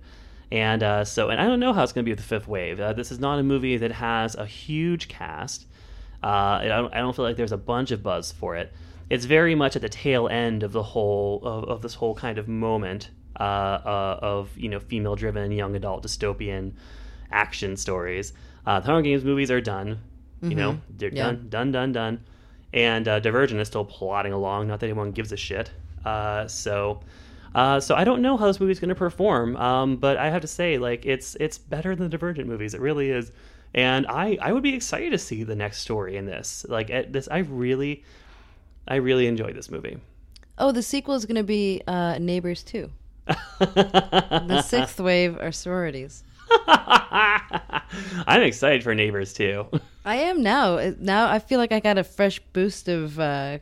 And 0.51 0.83
uh, 0.83 1.05
so, 1.05 1.29
and 1.29 1.39
I 1.39 1.45
don't 1.45 1.59
know 1.59 1.71
how 1.73 1.83
it's 1.83 1.93
going 1.93 2.03
to 2.03 2.05
be 2.05 2.11
with 2.11 2.19
the 2.19 2.25
fifth 2.25 2.47
wave. 2.47 2.79
Uh, 2.79 2.93
this 2.93 3.11
is 3.11 3.19
not 3.19 3.39
a 3.39 3.43
movie 3.43 3.77
that 3.77 3.91
has 3.93 4.35
a 4.35 4.45
huge 4.45 5.07
cast. 5.07 5.65
Uh, 6.23 6.59
I, 6.61 6.65
don't, 6.67 6.93
I 6.93 6.97
don't 6.99 7.15
feel 7.15 7.23
like 7.25 7.37
there's 7.37 7.51
a 7.53 7.57
bunch 7.57 7.91
of 7.91 8.03
buzz 8.03 8.31
for 8.31 8.55
it. 8.57 8.73
It's 9.09 9.25
very 9.25 9.55
much 9.55 9.75
at 9.75 9.81
the 9.81 9.89
tail 9.89 10.27
end 10.27 10.63
of 10.63 10.71
the 10.73 10.83
whole 10.83 11.41
of, 11.43 11.63
of 11.65 11.81
this 11.81 11.93
whole 11.95 12.15
kind 12.15 12.37
of 12.37 12.47
moment 12.47 13.09
uh, 13.39 13.43
uh, 13.43 14.19
of 14.21 14.57
you 14.57 14.69
know 14.69 14.79
female-driven 14.79 15.51
young 15.51 15.75
adult 15.75 16.03
dystopian 16.05 16.73
action 17.31 17.75
stories. 17.77 18.33
Uh, 18.65 18.79
the 18.79 18.87
Hunger 18.87 19.01
Games 19.03 19.23
movies 19.23 19.49
are 19.51 19.61
done. 19.61 19.99
You 20.41 20.55
know, 20.55 20.79
they're 20.89 21.09
Mm-hmm. 21.09 21.17
Yeah. 21.17 21.23
done, 21.23 21.49
done, 21.49 21.71
done, 21.71 21.91
done. 21.91 22.23
And 22.73 23.07
uh, 23.07 23.19
Divergent 23.19 23.59
is 23.61 23.67
still 23.67 23.85
plodding 23.85 24.33
along. 24.33 24.67
Not 24.69 24.79
that 24.79 24.87
anyone 24.87 25.11
gives 25.11 25.31
a 25.31 25.37
shit. 25.37 25.69
Uh, 26.03 26.47
so, 26.47 27.01
uh, 27.55 27.79
so 27.79 27.95
I 27.95 28.03
don't 28.03 28.21
know 28.21 28.37
how 28.37 28.47
this 28.47 28.59
movie's 28.59 28.79
going 28.79 28.89
to 28.89 28.95
perform. 28.95 29.55
Um, 29.57 29.97
but 29.97 30.17
I 30.17 30.29
have 30.29 30.41
to 30.41 30.47
say, 30.47 30.77
like, 30.77 31.05
it's 31.05 31.35
it's 31.39 31.57
better 31.57 31.95
than 31.95 32.05
the 32.05 32.09
Divergent 32.09 32.47
movies. 32.47 32.73
It 32.73 32.81
really 32.81 33.09
is. 33.09 33.31
And 33.73 34.05
I 34.07 34.37
I 34.41 34.51
would 34.51 34.63
be 34.63 34.73
excited 34.73 35.11
to 35.11 35.17
see 35.17 35.43
the 35.43 35.55
next 35.55 35.79
story 35.79 36.17
in 36.17 36.25
this. 36.25 36.65
Like, 36.67 36.89
at 36.89 37.13
this, 37.13 37.27
I 37.29 37.39
really, 37.39 38.03
I 38.87 38.95
really 38.95 39.27
enjoyed 39.27 39.55
this 39.55 39.69
movie. 39.69 39.97
Oh, 40.57 40.71
the 40.71 40.83
sequel 40.83 41.15
is 41.15 41.25
going 41.25 41.37
to 41.37 41.43
be 41.43 41.81
uh, 41.87 42.17
Neighbors 42.19 42.63
2. 42.63 42.89
the 43.59 44.61
sixth 44.65 44.99
wave 44.99 45.37
are 45.39 45.51
sororities. 45.51 46.23
I'm 48.27 48.41
excited 48.43 48.83
for 48.83 48.93
Neighbors 48.93 49.33
too. 49.33 49.67
I 50.05 50.15
am 50.17 50.41
now. 50.41 50.93
Now 50.99 51.29
I 51.29 51.39
feel 51.39 51.59
like 51.59 51.71
I 51.71 51.79
got 51.79 51.97
a 51.97 52.03
fresh 52.03 52.39
boost 52.53 52.87
of 52.87 53.19
uh, 53.19 53.59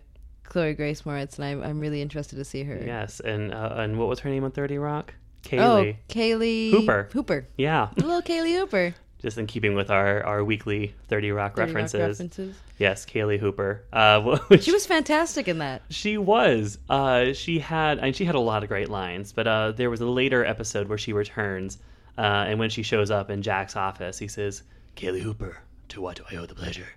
Chloe 0.49 0.73
Grace 0.73 1.03
Moretz, 1.03 1.37
and 1.37 1.45
I'm, 1.45 1.63
I'm 1.63 1.79
really 1.79 2.01
interested 2.01 2.35
to 2.35 2.43
see 2.45 2.63
her. 2.63 2.81
yes, 2.83 3.19
and 3.19 3.53
uh, 3.53 3.75
and 3.77 3.97
what 3.97 4.07
was 4.07 4.19
her 4.19 4.29
name 4.29 4.43
on 4.43 4.51
Thirty 4.51 4.77
Rock? 4.77 5.13
Kaylie. 5.43 5.95
Oh, 5.95 6.13
Kaylie. 6.13 6.71
Hooper. 6.71 7.07
Hooper. 7.13 7.47
Yeah, 7.57 7.89
Little 7.95 8.21
Kaylie 8.21 8.57
Hooper. 8.57 8.93
just 9.21 9.37
in 9.37 9.47
keeping 9.47 9.75
with 9.75 9.89
our, 9.91 10.23
our 10.23 10.43
weekly 10.43 10.95
30 11.09 11.31
Rock 11.31 11.55
30 11.55 11.61
Rock 11.61 11.67
references. 11.67 11.99
references. 12.19 12.55
Yes, 12.77 13.05
Kaylie 13.05 13.39
Hooper. 13.39 13.83
Uh, 13.91 14.37
which 14.47 14.63
She 14.63 14.71
was 14.71 14.85
fantastic 14.85 15.47
in 15.47 15.57
that. 15.59 15.81
She 15.89 16.17
was. 16.17 16.77
Uh, 16.89 17.33
she 17.33 17.59
had. 17.59 17.99
And 17.99 18.15
she 18.15 18.25
had 18.25 18.35
a 18.35 18.39
lot 18.39 18.63
of 18.63 18.69
great 18.69 18.89
lines. 18.89 19.33
But 19.33 19.47
uh, 19.47 19.71
there 19.73 19.89
was 19.89 20.01
a 20.01 20.05
later 20.05 20.45
episode 20.45 20.87
where 20.87 20.97
she 20.97 21.11
returns, 21.13 21.77
uh, 22.17 22.21
and 22.21 22.59
when 22.59 22.69
she 22.69 22.81
shows 22.83 23.11
up 23.11 23.29
in 23.29 23.41
Jack's 23.41 23.75
office, 23.75 24.17
he 24.17 24.27
says, 24.27 24.63
"Kaylie 24.95 25.21
Hooper, 25.21 25.57
to 25.89 26.01
what 26.01 26.15
do 26.17 26.23
I 26.31 26.35
owe 26.37 26.45
the 26.45 26.55
pleasure?" 26.55 26.87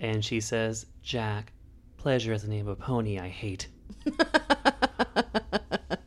And 0.00 0.24
she 0.24 0.40
says, 0.40 0.86
"Jack, 1.02 1.52
pleasure 2.04 2.34
is 2.34 2.42
the 2.42 2.48
name 2.48 2.68
of 2.68 2.78
a 2.78 2.82
pony 2.82 3.18
I 3.18 3.28
hate." 3.30 3.66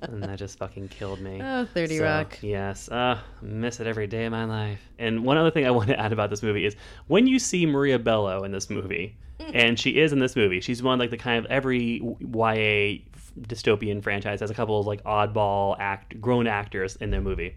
and 0.01 0.21
that 0.23 0.35
just 0.37 0.59
fucking 0.59 0.89
killed 0.89 1.19
me. 1.19 1.41
Oh, 1.47 1.65
30 1.65 1.97
So, 1.97 2.03
Rock. 2.03 2.37
Yes, 2.43 2.87
uh, 2.89 3.19
miss 3.41 3.79
it 3.79 3.87
every 3.87 4.05
day 4.05 4.25
of 4.25 4.31
my 4.31 4.45
life. 4.45 4.79
And 4.99 5.25
one 5.25 5.37
other 5.37 5.49
thing 5.49 5.65
I 5.65 5.71
want 5.77 5.89
to 5.89 5.99
add 5.99 6.13
about 6.13 6.29
this 6.29 6.43
movie 6.43 6.65
is 6.65 6.75
when 7.07 7.25
you 7.25 7.39
see 7.39 7.65
Maria 7.65 7.97
Bello 7.97 8.43
in 8.43 8.51
this 8.51 8.69
movie, 8.69 9.17
and 9.39 9.79
she 9.79 9.97
is 9.99 10.13
in 10.13 10.19
this 10.19 10.35
movie, 10.35 10.61
she's 10.61 10.83
one 10.83 10.99
like 10.99 11.09
the 11.09 11.17
kind 11.17 11.43
of 11.43 11.49
every 11.51 11.99
YA 12.19 12.99
dystopian 13.41 14.03
franchise 14.03 14.39
has 14.41 14.51
a 14.51 14.53
couple 14.53 14.79
of 14.79 14.85
like 14.85 15.03
oddball 15.03 15.75
act 15.79 16.21
grown 16.21 16.45
actors 16.45 16.95
in 16.97 17.09
their 17.09 17.21
movie. 17.21 17.55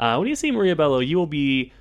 Uh, 0.00 0.16
when 0.16 0.26
you 0.26 0.34
see 0.34 0.50
Maria 0.50 0.74
Bello, 0.74 0.98
you 0.98 1.16
will 1.16 1.26
be 1.26 1.72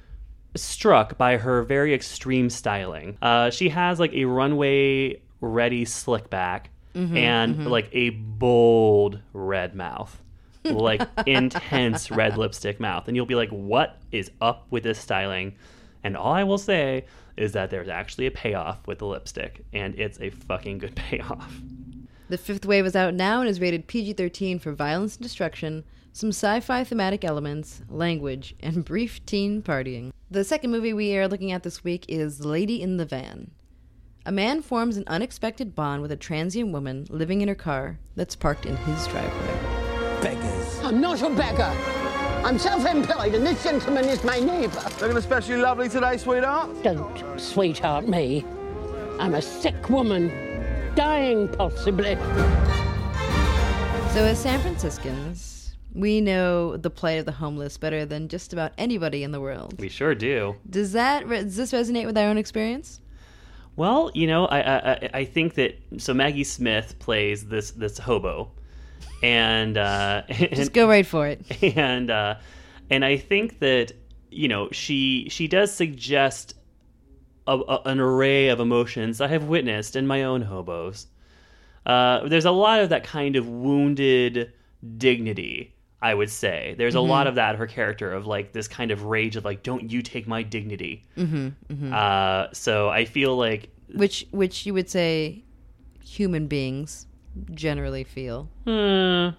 struck 0.56 1.18
by 1.18 1.38
her 1.38 1.64
very 1.64 1.94
extreme 1.94 2.50
styling. 2.52 3.18
Uh, 3.22 3.50
she 3.50 3.70
has 3.70 4.00
like 4.00 4.14
a 4.14 4.26
runway 4.26 5.20
ready 5.42 5.86
slick 5.86 6.30
back 6.30 6.70
mm-hmm, 6.96 7.16
and 7.16 7.56
mm-hmm. 7.56 7.68
like 7.68 7.90
a 7.92 8.10
bold 8.12 9.20
red 9.34 9.76
mouth. 9.76 10.22
like 10.64 11.02
intense 11.26 12.12
red 12.12 12.38
lipstick 12.38 12.80
mouth. 12.80 13.08
And 13.08 13.16
you'll 13.16 13.26
be 13.26 13.36
like, 13.36 13.50
what 13.50 13.98
is 14.12 14.32
up 14.42 14.68
with 14.70 14.84
this 14.84 15.00
styling? 15.00 15.56
And 16.04 16.18
all 16.18 16.34
I 16.34 16.44
will 16.44 16.58
say 16.58 17.06
is 17.38 17.54
that 17.54 17.70
there's 17.70 17.88
actually 17.88 18.26
a 18.26 18.32
payoff 18.32 18.86
with 18.88 19.00
the 19.00 19.06
lipstick, 19.06 19.64
and 19.72 19.98
it's 20.00 20.20
a 20.20 20.30
fucking 20.30 20.80
good 20.80 20.96
payoff. 20.96 21.62
The 22.30 22.38
fifth 22.38 22.66
wave 22.66 22.86
is 22.86 22.96
out 22.96 23.14
now 23.14 23.40
and 23.40 23.50
is 23.50 23.62
rated 23.62 23.88
PG 23.88 24.14
13 24.14 24.60
for 24.60 24.74
violence 24.74 25.16
and 25.16 25.24
destruction, 25.24 25.86
some 26.12 26.30
sci 26.30 26.60
fi 26.60 26.84
thematic 26.84 27.24
elements, 27.24 27.82
language, 27.88 28.56
and 28.60 28.84
brief 28.84 29.26
teen 29.26 29.62
partying. 29.62 30.12
The 30.30 30.44
second 30.44 30.72
movie 30.72 30.94
we 30.94 31.16
are 31.16 31.28
looking 31.28 31.52
at 31.52 31.64
this 31.64 31.84
week 31.84 32.06
is 32.10 32.44
Lady 32.44 32.82
in 32.82 32.98
the 32.98 33.06
Van. 33.06 33.52
A 34.28 34.32
man 34.34 34.62
forms 34.62 34.98
an 34.98 35.06
unexpected 35.08 35.74
bond 35.74 36.02
with 36.02 36.12
a 36.12 36.18
transient 36.18 36.74
woman 36.74 37.08
living 37.10 37.40
in 37.40 37.48
her 37.48 37.56
car 37.56 37.98
that's 38.18 38.36
parked 38.36 38.66
in 38.66 38.76
his 38.76 39.08
driveway. 39.08 40.22
Beggars. 40.22 40.80
I'm 40.84 41.00
not 41.00 41.22
a 41.22 41.30
beggar. 41.30 41.74
I'm 42.46 42.60
self-employed, 42.60 43.36
and 43.36 43.48
this 43.48 43.64
gentleman 43.64 44.04
is 44.04 44.26
my 44.26 44.42
neighbour. 44.42 44.84
Looking 45.00 45.16
especially 45.16 45.56
lovely 45.56 45.88
today, 45.88 46.18
sweetheart. 46.18 46.84
Don't 46.84 47.40
sweetheart 47.40 48.10
me. 48.10 48.44
I'm 49.18 49.34
a 49.34 49.42
sick 49.42 49.90
woman, 49.90 50.28
dying 50.94 51.48
possibly. 51.48 52.16
So, 54.12 54.26
as 54.26 54.40
San 54.40 54.60
Franciscans, 54.60 55.78
we 55.94 56.20
know 56.20 56.76
the 56.76 56.90
plight 56.90 57.20
of 57.20 57.26
the 57.26 57.32
homeless 57.32 57.78
better 57.78 58.06
than 58.06 58.28
just 58.28 58.52
about 58.52 58.74
anybody 58.78 59.24
in 59.24 59.32
the 59.32 59.40
world. 59.40 59.80
We 59.80 59.88
sure 59.88 60.16
do. 60.16 60.58
Does 60.70 60.92
that 60.92 61.26
re- 61.26 61.44
does 61.44 61.56
this 61.56 61.72
resonate 61.72 62.06
with 62.06 62.18
our 62.18 62.28
own 62.28 62.38
experience? 62.38 63.00
Well, 63.78 64.12
you 64.14 64.28
know, 64.28 64.46
I, 64.48 64.60
I 64.60 64.92
I- 64.92 65.10
I 65.14 65.26
think 65.26 65.54
that 65.54 65.78
so 65.98 66.14
Maggie 66.14 66.44
Smith 66.44 67.00
plays 67.00 67.46
this 67.48 67.72
this 67.72 67.98
hobo, 67.98 68.52
and 69.24 69.78
uh, 69.78 70.24
Just 70.32 70.74
go 70.74 70.88
right 70.90 71.06
for 71.06 71.28
it. 71.28 71.40
and 71.78 72.10
uh, 72.12 72.36
and 72.90 73.06
I 73.06 73.16
think 73.18 73.60
that 73.60 73.94
you 74.30 74.48
know 74.50 74.70
she 74.72 75.30
she 75.30 75.48
does 75.48 75.72
suggest 75.74 76.56
a, 77.48 77.54
a, 77.58 77.82
an 77.86 78.00
array 78.00 78.50
of 78.50 78.60
emotions 78.60 79.22
I 79.22 79.28
have 79.28 79.46
witnessed 79.46 79.96
in 79.96 80.06
my 80.08 80.24
own 80.24 80.42
hobos. 80.42 81.08
Uh, 81.86 82.28
there's 82.28 82.44
a 82.46 82.52
lot 82.52 82.82
of 82.82 82.90
that 82.90 83.04
kind 83.06 83.36
of 83.38 83.48
wounded 83.48 84.52
dignity. 84.98 85.74
I 86.02 86.14
would 86.14 86.30
say 86.30 86.76
there's 86.78 86.94
a 86.96 87.02
lot 87.02 87.26
of 87.28 87.36
that 87.36 87.56
her 87.56 87.66
character 87.68 88.14
of 88.14 88.28
like 88.28 88.52
this 88.52 88.68
kind 88.68 88.92
of 88.92 89.06
rage 89.06 89.36
of 89.36 89.44
like, 89.46 89.64
don't 89.64 89.90
you 89.92 90.02
take 90.02 90.28
my 90.28 90.44
dignity. 90.44 91.04
Mm-hmm, 91.18 91.92
Uh, 91.94 92.48
so 92.54 92.90
I 92.90 93.06
feel 93.06 93.36
like 93.36 93.70
which 93.96 94.28
which 94.32 94.66
you 94.66 94.74
would 94.74 94.90
say 94.90 95.44
human 96.04 96.48
beings 96.48 97.08
generally 97.54 98.04
feel. 98.04 98.50
Hmm. 98.66 99.30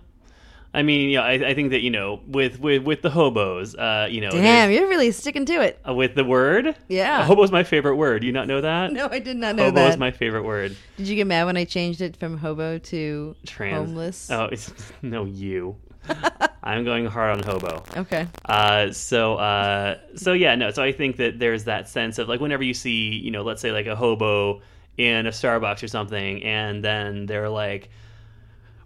I 0.75 0.83
mean, 0.83 1.09
you 1.09 1.17
know, 1.17 1.23
I, 1.23 1.33
I 1.33 1.55
think 1.55 1.71
that 1.71 1.81
you 1.81 1.91
know, 1.91 2.21
with 2.27 2.61
with 2.61 2.83
with 2.83 3.01
the 3.03 3.09
hobos, 3.11 3.75
uh, 3.75 4.07
you 4.11 4.21
know, 4.21 4.31
Damn, 4.31 4.71
you're 4.71 4.87
really 4.89 5.11
sticking 5.13 5.47
to 5.47 5.63
it. 5.63 5.81
uh, 5.89 5.95
with 5.95 6.15
the 6.15 6.25
word, 6.25 6.77
Yeah. 6.89 7.25
hobo's 7.25 7.51
my 7.51 7.63
favorite 7.65 7.97
word. 7.97 8.21
Do 8.21 8.27
you 8.27 8.33
not 8.35 8.47
know 8.49 8.61
that? 8.61 8.93
No, 8.93 9.09
I 9.11 9.19
did 9.19 9.37
not 9.39 9.57
know 9.57 9.71
that. 9.71 9.79
Hobo 9.81 9.89
is 9.91 9.97
my 9.97 10.11
favorite 10.11 10.43
word. 10.45 10.77
Did 10.99 11.09
you 11.09 11.17
get 11.17 11.27
mad 11.27 11.45
when 11.47 11.57
I 11.57 11.65
changed 11.65 12.01
it 12.03 12.17
from 12.17 12.37
hobo 12.37 12.79
to 12.79 13.35
Trans. 13.47 13.89
homeless? 13.89 14.31
Oh, 14.31 14.45
it's, 14.53 14.73
no, 15.03 15.25
you. 15.25 15.77
I'm 16.63 16.85
going 16.85 17.07
hard 17.07 17.39
on 17.39 17.43
hobo. 17.43 17.83
Okay. 17.97 18.27
Uh, 18.45 18.93
so, 18.93 19.37
uh, 19.37 19.99
so 20.17 20.33
yeah, 20.33 20.55
no. 20.55 20.71
So 20.71 20.83
I 20.83 20.93
think 20.93 21.17
that 21.17 21.39
there's 21.39 21.65
that 21.65 21.89
sense 21.89 22.19
of 22.19 22.29
like 22.29 22.41
whenever 22.41 22.63
you 22.63 22.75
see, 22.75 23.09
you 23.15 23.31
know, 23.31 23.43
let's 23.43 23.63
say 23.63 23.73
like 23.73 23.87
a 23.87 23.97
hobo 23.97 24.61
in 24.97 25.27
a 25.27 25.31
Starbucks 25.31 25.83
or 25.83 25.89
something, 25.89 26.43
and 26.43 26.85
then 26.85 27.27
they're 27.27 27.49
like, 27.49 27.89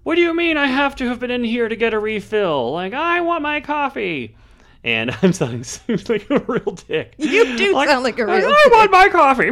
"What 0.05 0.15
do 0.15 0.21
you 0.21 0.35
mean 0.35 0.57
I 0.57 0.67
have 0.67 0.95
to 0.97 1.09
have 1.09 1.19
been 1.19 1.31
in 1.31 1.43
here 1.43 1.69
to 1.69 1.77
get 1.77 1.95
a 1.95 1.99
refill? 1.99 2.73
Like 2.73 2.93
I 2.93 3.21
want 3.21 3.43
my 3.43 3.61
coffee." 3.61 4.37
And 4.85 5.17
I'm 5.23 5.33
sounding 5.33 5.63
seems 5.65 6.09
like 6.09 6.29
a 6.31 6.41
real 6.41 6.73
dick. 6.89 7.15
You 7.17 7.57
do 7.57 7.73
sound 7.73 8.03
like 8.03 8.19
a 8.19 8.27
real 8.27 8.35
I 8.35 8.69
want 8.73 8.91
my 8.91 9.09
coffee. 9.09 9.51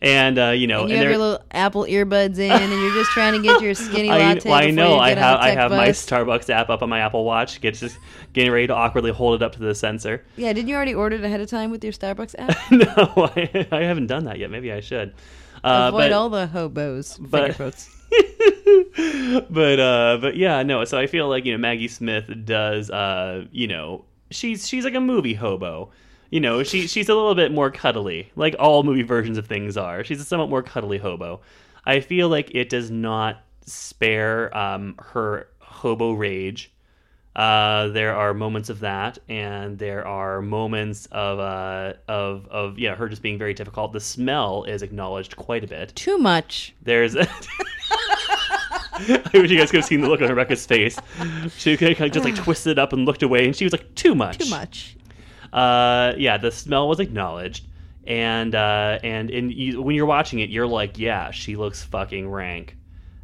And 0.00 0.38
uh, 0.38 0.48
you 0.50 0.66
know, 0.66 0.82
And 0.82 0.90
you 0.90 0.96
and 0.96 1.02
have 1.04 1.10
your 1.10 1.18
little 1.18 1.44
Apple 1.50 1.84
earbuds 1.84 2.38
in, 2.38 2.50
and 2.50 2.70
you're 2.72 2.94
just 2.94 3.10
trying 3.10 3.34
to 3.34 3.42
get 3.42 3.60
your 3.60 3.74
skinny 3.74 4.10
I, 4.10 4.18
latte. 4.18 4.48
well, 4.48 4.58
I 4.58 4.70
know 4.70 4.98
I 4.98 5.10
have 5.14 5.40
I 5.40 5.50
have 5.50 5.70
my. 5.70 5.88
Starbucks 5.88 6.48
app 6.50 6.70
up 6.70 6.82
on 6.82 6.88
my 6.88 7.00
Apple 7.00 7.24
Watch. 7.24 7.60
Get 7.60 7.74
just 7.74 7.98
getting 8.32 8.52
ready 8.52 8.66
to 8.68 8.74
awkwardly 8.74 9.10
hold 9.10 9.40
it 9.40 9.44
up 9.44 9.52
to 9.52 9.58
the 9.58 9.74
sensor. 9.74 10.24
Yeah, 10.36 10.52
didn't 10.52 10.68
you 10.68 10.76
already 10.76 10.94
order 10.94 11.16
it 11.16 11.24
ahead 11.24 11.40
of 11.40 11.48
time 11.48 11.70
with 11.70 11.82
your 11.82 11.92
Starbucks 11.92 12.34
app? 12.38 12.56
no, 12.70 13.30
I, 13.36 13.66
I 13.72 13.82
haven't 13.82 14.06
done 14.06 14.24
that 14.24 14.38
yet. 14.38 14.50
Maybe 14.50 14.72
I 14.72 14.80
should. 14.80 15.12
Uh, 15.64 15.86
Avoid 15.88 15.98
but, 15.98 16.12
all 16.12 16.28
the 16.30 16.46
hobos. 16.46 17.18
but-. 17.18 17.88
but 19.50 19.80
uh, 19.80 20.18
but 20.20 20.36
yeah, 20.36 20.62
no. 20.62 20.84
So 20.84 20.98
I 20.98 21.06
feel 21.06 21.28
like 21.28 21.44
you 21.44 21.52
know 21.52 21.58
Maggie 21.58 21.88
Smith 21.88 22.30
does 22.44 22.90
uh, 22.90 23.44
you 23.52 23.66
know 23.66 24.04
she's 24.30 24.66
she's 24.66 24.84
like 24.84 24.94
a 24.94 25.00
movie 25.00 25.34
hobo. 25.34 25.90
You 26.30 26.40
know, 26.40 26.62
she 26.62 26.86
she's 26.86 27.08
a 27.08 27.14
little 27.14 27.34
bit 27.34 27.52
more 27.52 27.70
cuddly, 27.70 28.30
like 28.36 28.54
all 28.58 28.82
movie 28.82 29.02
versions 29.02 29.38
of 29.38 29.46
things 29.46 29.76
are. 29.76 30.04
She's 30.04 30.20
a 30.20 30.24
somewhat 30.24 30.50
more 30.50 30.62
cuddly 30.62 30.98
hobo. 30.98 31.40
I 31.86 32.00
feel 32.00 32.28
like 32.28 32.54
it 32.54 32.68
does 32.68 32.90
not 32.90 33.42
spare 33.64 34.54
um, 34.56 34.94
her 34.98 35.48
hobo 35.60 36.12
rage. 36.12 36.70
Uh, 37.38 37.88
there 37.90 38.16
are 38.16 38.34
moments 38.34 38.68
of 38.68 38.80
that, 38.80 39.16
and 39.28 39.78
there 39.78 40.04
are 40.04 40.42
moments 40.42 41.06
of 41.12 41.38
uh, 41.38 41.92
of 42.08 42.48
of 42.48 42.76
yeah, 42.80 42.96
her 42.96 43.08
just 43.08 43.22
being 43.22 43.38
very 43.38 43.54
difficult. 43.54 43.92
The 43.92 44.00
smell 44.00 44.64
is 44.64 44.82
acknowledged 44.82 45.36
quite 45.36 45.62
a 45.62 45.68
bit. 45.68 45.94
Too 45.94 46.18
much. 46.18 46.74
There's. 46.82 47.14
I 47.16 47.28
wish 49.32 49.52
you 49.52 49.56
guys 49.56 49.70
could 49.70 49.78
have 49.78 49.84
seen 49.84 50.00
the 50.00 50.08
look 50.08 50.20
on 50.20 50.28
Rebecca's 50.28 50.66
face. 50.66 50.98
She 51.56 51.76
kind 51.76 52.00
of 52.00 52.10
just 52.10 52.24
like 52.24 52.34
twisted 52.44 52.76
up 52.76 52.92
and 52.92 53.04
looked 53.04 53.22
away, 53.22 53.44
and 53.44 53.54
she 53.54 53.64
was 53.64 53.72
like, 53.72 53.94
"Too 53.94 54.16
much." 54.16 54.38
Too 54.38 54.50
much. 54.50 54.96
Uh, 55.52 56.14
yeah, 56.16 56.38
the 56.38 56.50
smell 56.50 56.88
was 56.88 56.98
acknowledged, 56.98 57.66
and 58.04 58.56
uh, 58.56 58.98
and 59.04 59.30
and 59.30 59.52
you, 59.52 59.80
when 59.80 59.94
you're 59.94 60.06
watching 60.06 60.40
it, 60.40 60.50
you're 60.50 60.66
like, 60.66 60.98
"Yeah, 60.98 61.30
she 61.30 61.54
looks 61.54 61.84
fucking 61.84 62.28
rank." 62.28 62.76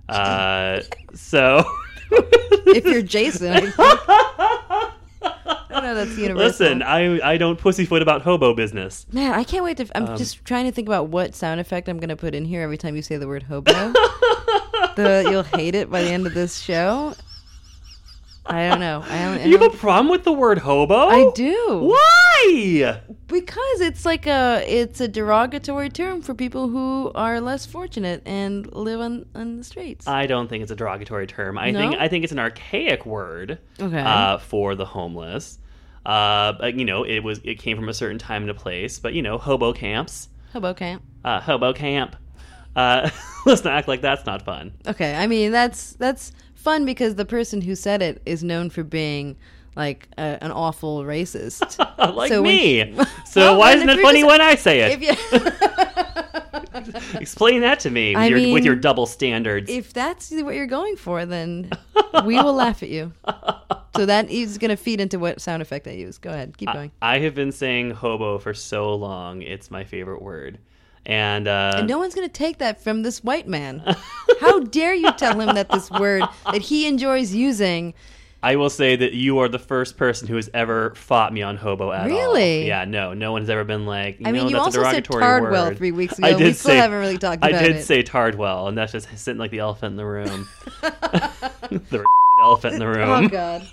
Uh, 0.08 0.82
so. 1.14 1.64
If 2.10 2.84
you're 2.86 3.02
Jason, 3.02 3.52
I, 3.52 3.60
think. 3.60 3.74
I 3.78 4.90
don't 5.70 5.82
know. 5.82 5.94
That's 5.94 6.16
universal. 6.16 6.46
Listen, 6.66 6.82
I 6.82 7.20
I 7.32 7.36
don't 7.36 7.58
pussyfoot 7.58 8.02
about 8.02 8.22
hobo 8.22 8.54
business. 8.54 9.06
Man, 9.12 9.32
I 9.32 9.44
can't 9.44 9.64
wait 9.64 9.76
to. 9.78 9.86
I'm 9.96 10.06
Um, 10.08 10.16
just 10.16 10.44
trying 10.44 10.64
to 10.66 10.72
think 10.72 10.88
about 10.88 11.08
what 11.08 11.34
sound 11.34 11.60
effect 11.60 11.88
I'm 11.88 11.98
going 11.98 12.08
to 12.08 12.16
put 12.16 12.34
in 12.34 12.44
here 12.44 12.62
every 12.62 12.78
time 12.78 12.96
you 12.96 13.02
say 13.02 13.16
the 13.16 13.28
word 13.28 13.44
hobo. 13.44 13.72
the 14.96 15.26
you'll 15.30 15.42
hate 15.42 15.74
it 15.74 15.90
by 15.90 16.02
the 16.02 16.10
end 16.10 16.26
of 16.26 16.34
this 16.34 16.58
show. 16.58 17.14
I 18.46 18.68
don't 18.68 18.80
know. 18.80 19.02
I 19.04 19.18
don't. 19.24 19.38
I, 19.40 19.44
You 19.44 19.58
have 19.58 19.74
a 19.74 19.76
problem 19.76 20.08
with 20.10 20.24
the 20.24 20.32
word 20.32 20.58
hobo? 20.58 21.08
I 21.08 21.30
do. 21.34 21.80
Why? 21.82 23.00
because 23.26 23.80
it's 23.80 24.04
like 24.04 24.26
a 24.26 24.62
it's 24.66 25.00
a 25.00 25.08
derogatory 25.08 25.88
term 25.88 26.20
for 26.20 26.34
people 26.34 26.68
who 26.68 27.10
are 27.14 27.40
less 27.40 27.64
fortunate 27.64 28.22
and 28.26 28.70
live 28.74 29.00
on 29.00 29.24
on 29.34 29.56
the 29.58 29.64
streets. 29.64 30.06
I 30.06 30.26
don't 30.26 30.48
think 30.48 30.62
it's 30.62 30.70
a 30.70 30.76
derogatory 30.76 31.26
term. 31.26 31.56
I 31.58 31.70
No? 31.70 31.78
think 31.78 32.00
I 32.00 32.08
think 32.08 32.24
it's 32.24 32.32
an 32.32 32.38
archaic 32.38 33.06
word 33.06 33.58
Okay. 33.80 33.98
uh, 34.00 34.38
for 34.38 34.74
the 34.74 34.84
homeless. 34.84 35.58
Uh, 36.04 36.52
but 36.52 36.74
you 36.74 36.84
know, 36.84 37.04
it 37.04 37.20
was 37.20 37.40
it 37.44 37.54
came 37.58 37.76
from 37.78 37.88
a 37.88 37.94
certain 37.94 38.18
time 38.18 38.42
and 38.42 38.50
a 38.50 38.54
place. 38.54 38.98
But 38.98 39.14
you 39.14 39.22
know, 39.22 39.38
hobo 39.38 39.72
camps, 39.72 40.28
hobo 40.52 40.74
camp. 40.74 41.02
uh, 41.24 41.40
hobo 41.40 41.72
camp. 41.72 42.16
Uh, 42.76 43.08
let's 43.46 43.64
not 43.64 43.72
act 43.72 43.88
like 43.88 44.02
that's 44.02 44.26
not 44.26 44.42
fun. 44.42 44.72
Okay, 44.86 45.14
I 45.14 45.26
mean 45.26 45.50
that's 45.50 45.94
that's 45.94 46.32
fun 46.64 46.84
because 46.84 47.14
the 47.14 47.24
person 47.24 47.60
who 47.60 47.74
said 47.76 48.02
it 48.02 48.20
is 48.26 48.42
known 48.42 48.70
for 48.70 48.82
being 48.82 49.36
like 49.76 50.08
a, 50.18 50.38
an 50.42 50.50
awful 50.50 51.02
racist. 51.04 51.78
like 52.14 52.30
So 52.30 52.42
when- 52.42 52.56
me. 52.56 52.96
so 53.26 53.40
Well, 53.40 53.58
why 53.58 53.74
isn't 53.74 53.88
it 53.88 54.00
funny 54.00 54.20
just- 54.22 54.28
when 54.30 54.40
I 54.40 54.54
say 54.56 54.80
it? 54.92 55.00
you 55.00 55.40
Explain 57.20 57.60
that 57.62 57.80
to 57.80 57.90
me 57.90 58.10
with, 58.14 58.18
I 58.18 58.26
your, 58.26 58.52
with 58.52 58.64
your 58.64 58.76
double 58.76 59.06
standards. 59.06 59.70
if 59.70 59.92
that's 59.92 60.30
what 60.30 60.54
you're 60.54 60.66
going 60.66 60.96
for, 60.96 61.24
then 61.24 61.70
we 62.24 62.34
will 62.36 62.52
laugh 62.54 62.82
at 62.82 62.88
you. 62.88 63.12
So 63.96 64.06
that 64.06 64.28
is 64.30 64.58
going 64.58 64.70
to 64.70 64.76
feed 64.76 65.00
into 65.00 65.18
what 65.18 65.40
sound 65.40 65.62
effect 65.62 65.86
I 65.86 65.92
use. 65.92 66.18
Go 66.18 66.30
ahead, 66.30 66.56
keep 66.58 66.72
going. 66.72 66.90
I 67.00 67.18
have 67.20 67.34
been 67.34 67.52
saying 67.52 67.92
hobo 67.92 68.38
for 68.38 68.52
so 68.54 68.94
long; 68.94 69.40
it's 69.42 69.70
my 69.70 69.84
favorite 69.84 70.20
word. 70.20 70.58
And, 71.06 71.46
uh, 71.48 71.74
And 71.76 71.88
no 71.88 71.98
one's 71.98 72.14
going 72.14 72.26
to 72.26 72.32
take 72.32 72.58
that 72.58 72.82
from 72.82 73.02
this 73.02 73.22
white 73.22 73.46
man. 73.46 73.82
How 74.40 74.60
dare 74.60 74.94
you 74.94 75.12
tell 75.12 75.38
him 75.38 75.54
that 75.54 75.68
this 75.68 75.90
word 75.90 76.22
that 76.50 76.62
he 76.62 76.86
enjoys 76.86 77.34
using? 77.34 77.94
I 78.42 78.56
will 78.56 78.68
say 78.68 78.94
that 78.96 79.14
you 79.14 79.38
are 79.38 79.48
the 79.48 79.58
first 79.58 79.96
person 79.96 80.28
who 80.28 80.36
has 80.36 80.50
ever 80.52 80.94
fought 80.96 81.32
me 81.32 81.40
on 81.40 81.56
hobo 81.56 81.92
at 81.92 82.02
all. 82.02 82.06
Really? 82.08 82.66
Yeah, 82.66 82.84
no, 82.84 83.14
no 83.14 83.32
one's 83.32 83.48
ever 83.48 83.64
been 83.64 83.86
like. 83.86 84.18
I 84.22 84.32
mean, 84.32 84.48
you 84.48 84.58
also 84.58 84.82
said 84.82 85.02
Tardwell 85.02 85.68
word." 85.68 85.78
three 85.78 85.92
weeks 85.92 86.20
I 86.22 86.28
ago. 86.28 86.38
did 86.38 86.46
We 86.48 86.52
still 86.52 86.72
say, 86.72 86.76
haven't 86.76 86.98
really 86.98 87.16
talked 87.16 87.38
about 87.38 87.52
it. 87.52 87.56
I 87.56 87.62
did 87.68 87.76
it. 87.76 87.84
say 87.84 88.02
Tardwell, 88.02 88.68
and 88.68 88.76
that's 88.76 88.92
just 88.92 89.08
sitting 89.16 89.38
like 89.38 89.50
the 89.50 89.60
elephant 89.60 89.92
in 89.92 89.96
the 89.96 90.04
room. 90.04 90.46
the 90.82 92.04
elephant 92.42 92.74
in 92.74 92.80
the 92.80 92.86
room. 92.86 93.08
Oh 93.08 93.28
God. 93.28 93.66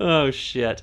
oh 0.00 0.30
shit. 0.32 0.82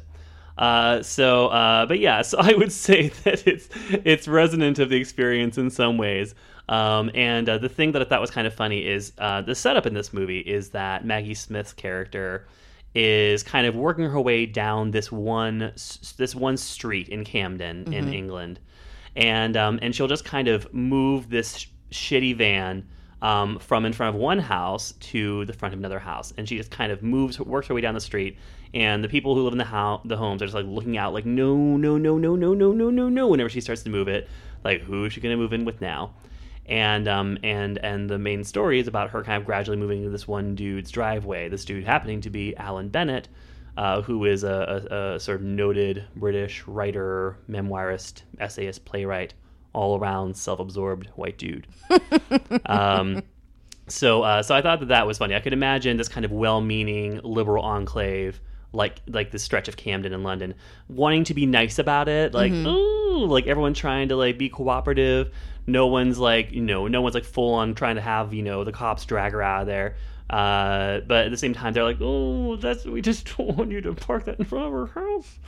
Uh, 0.58 1.04
so, 1.04 1.48
uh, 1.48 1.86
but 1.86 2.00
yeah, 2.00 2.22
so 2.24 2.38
I 2.40 2.54
would 2.54 2.72
say 2.72 3.10
that 3.24 3.48
it's 3.48 3.70
it's 3.92 4.28
resonant 4.28 4.80
of 4.80 4.90
the 4.90 4.98
experience 4.98 5.58
in 5.58 5.70
some 5.70 5.98
ways. 5.98 6.36
Um, 6.70 7.10
and 7.14 7.48
uh, 7.48 7.58
the 7.58 7.70
thing 7.70 7.94
that 7.94 8.02
I 8.02 8.06
thought 8.06 8.20
was 8.20 8.32
kind 8.32 8.46
of 8.46 8.54
funny 8.54 8.86
is 8.86 9.14
uh, 9.20 9.42
the 9.42 9.56
setup 9.56 9.86
in 9.86 9.94
this 9.94 10.12
movie 10.12 10.40
is 10.40 10.72
that 10.72 11.06
Maggie 11.06 11.34
Smith's 11.34 11.72
character 11.72 12.46
is 12.94 13.42
kind 13.42 13.66
of 13.66 13.76
working 13.76 14.04
her 14.06 14.20
way 14.20 14.46
down 14.46 14.92
this 14.92 15.12
one 15.12 15.72
this 16.18 16.36
one 16.36 16.58
street 16.58 17.08
in 17.10 17.24
Camden 17.24 17.94
in 17.94 18.12
England, 18.14 18.60
and 19.16 19.56
um, 19.56 19.80
and 19.82 19.96
she'll 19.96 20.08
just 20.08 20.26
kind 20.26 20.48
of 20.48 20.74
move 20.74 21.30
this 21.30 21.58
sh- 21.58 21.68
shitty 21.92 22.36
van 22.36 22.86
um, 23.22 23.60
from 23.60 23.86
in 23.86 23.94
front 23.94 24.16
of 24.16 24.22
one 24.22 24.40
house 24.40 24.94
to 25.00 25.46
the 25.46 25.54
front 25.54 25.74
of 25.74 25.80
another 25.80 26.00
house, 26.00 26.34
and 26.38 26.50
she 26.50 26.58
just 26.58 26.72
kind 26.72 26.92
of 26.92 27.02
moves, 27.04 27.40
works 27.40 27.68
her 27.68 27.74
way 27.74 27.82
down 27.82 27.94
the 27.94 28.02
street, 28.02 28.38
and 28.74 29.04
the 29.04 29.10
people 29.10 29.36
who 29.36 29.44
live 29.44 29.54
in 29.54 29.58
the 29.58 29.66
house, 29.66 30.02
the 30.06 30.18
homes, 30.18 30.42
are 30.42 30.46
just 30.46 30.56
like 30.56 30.66
looking 30.66 30.98
out, 30.98 31.14
like 31.14 31.26
no, 31.26 31.56
no, 31.56 31.98
no, 31.98 32.18
no, 32.18 32.36
no, 32.36 32.54
no, 32.54 32.74
no, 32.74 32.90
no, 32.90 33.10
no. 33.10 33.28
Whenever 33.28 33.50
she 33.50 33.62
starts 33.62 33.84
to 33.84 33.90
move 33.90 34.08
it, 34.08 34.28
like 34.64 34.82
who 34.82 35.06
is 35.06 35.14
she 35.14 35.22
going 35.22 35.34
to 35.34 35.42
move 35.42 35.54
in 35.54 35.66
with 35.66 35.82
now? 35.82 36.14
And 36.66 37.08
um 37.08 37.38
and 37.44 37.78
and 37.78 38.10
the 38.10 38.20
main 38.20 38.44
story 38.44 38.80
is 38.80 38.90
about 38.90 39.12
her 39.12 39.24
kind 39.24 39.40
of 39.40 39.46
gradually 39.46 39.78
moving 39.78 40.00
into 40.00 40.10
this 40.10 40.28
one 40.28 40.54
dude's 40.54 40.92
driveway. 40.92 41.48
This 41.48 41.64
dude 41.64 41.86
happening 41.86 42.20
to 42.22 42.30
be 42.30 42.56
Alan 42.58 42.90
Bennett, 42.90 43.30
uh, 43.78 44.02
who 44.02 44.26
is 44.26 44.44
a, 44.44 44.86
a, 44.92 45.16
a 45.16 45.20
sort 45.20 45.40
of 45.40 45.46
noted 45.46 46.04
British 46.16 46.68
writer, 46.68 47.38
memoirist, 47.50 48.24
essayist, 48.40 48.84
playwright, 48.84 49.34
all 49.72 49.98
around 49.98 50.36
self-absorbed 50.36 51.08
white 51.16 51.38
dude. 51.38 51.68
um, 52.66 53.24
so 53.88 54.24
uh, 54.24 54.44
so 54.44 54.54
I 54.54 54.62
thought 54.62 54.82
that 54.82 54.90
that 54.90 55.08
was 55.08 55.18
funny. 55.20 55.36
I 55.36 55.40
could 55.40 55.54
imagine 55.54 55.96
this 55.96 56.10
kind 56.10 56.26
of 56.26 56.32
well-meaning 56.32 57.22
liberal 57.24 57.64
enclave. 57.64 58.42
Like 58.78 59.02
like 59.08 59.32
the 59.32 59.40
stretch 59.40 59.68
of 59.68 59.76
Camden 59.76 60.14
in 60.14 60.24
London, 60.24 60.54
wanting 60.88 61.24
to 61.26 61.34
be 61.34 61.46
nice 61.46 61.80
about 61.80 62.08
it, 62.08 62.34
like 62.34 62.52
ooh, 62.52 63.26
like 63.26 63.48
everyone 63.48 63.74
trying 63.74 64.10
to 64.10 64.16
like 64.16 64.38
be 64.38 64.50
cooperative. 64.50 65.34
No 65.66 65.88
one's 65.88 66.20
like 66.20 66.52
you 66.52 66.62
know, 66.62 66.88
no 66.88 67.02
one's 67.02 67.16
like 67.16 67.26
full 67.26 67.56
on 67.56 67.74
trying 67.74 67.96
to 67.96 68.02
have 68.02 68.34
you 68.34 68.44
know 68.44 68.64
the 68.64 68.72
cops 68.72 69.04
drag 69.06 69.32
her 69.34 69.42
out 69.42 69.62
of 69.62 69.68
there. 69.68 69.96
Uh, 70.30 71.00
but 71.08 71.26
at 71.26 71.32
the 71.32 71.38
same 71.38 71.54
time, 71.54 71.74
they're 71.74 71.84
like, 71.84 71.98
oh, 72.02 72.56
that's 72.58 72.86
we 72.86 73.02
just 73.02 73.26
don't 73.38 73.58
want 73.58 73.72
you 73.72 73.82
to 73.82 73.94
park 73.94 74.26
that 74.26 74.38
in 74.40 74.46
front 74.46 74.66
of 74.68 74.74
our 74.74 74.88
house. 74.88 75.40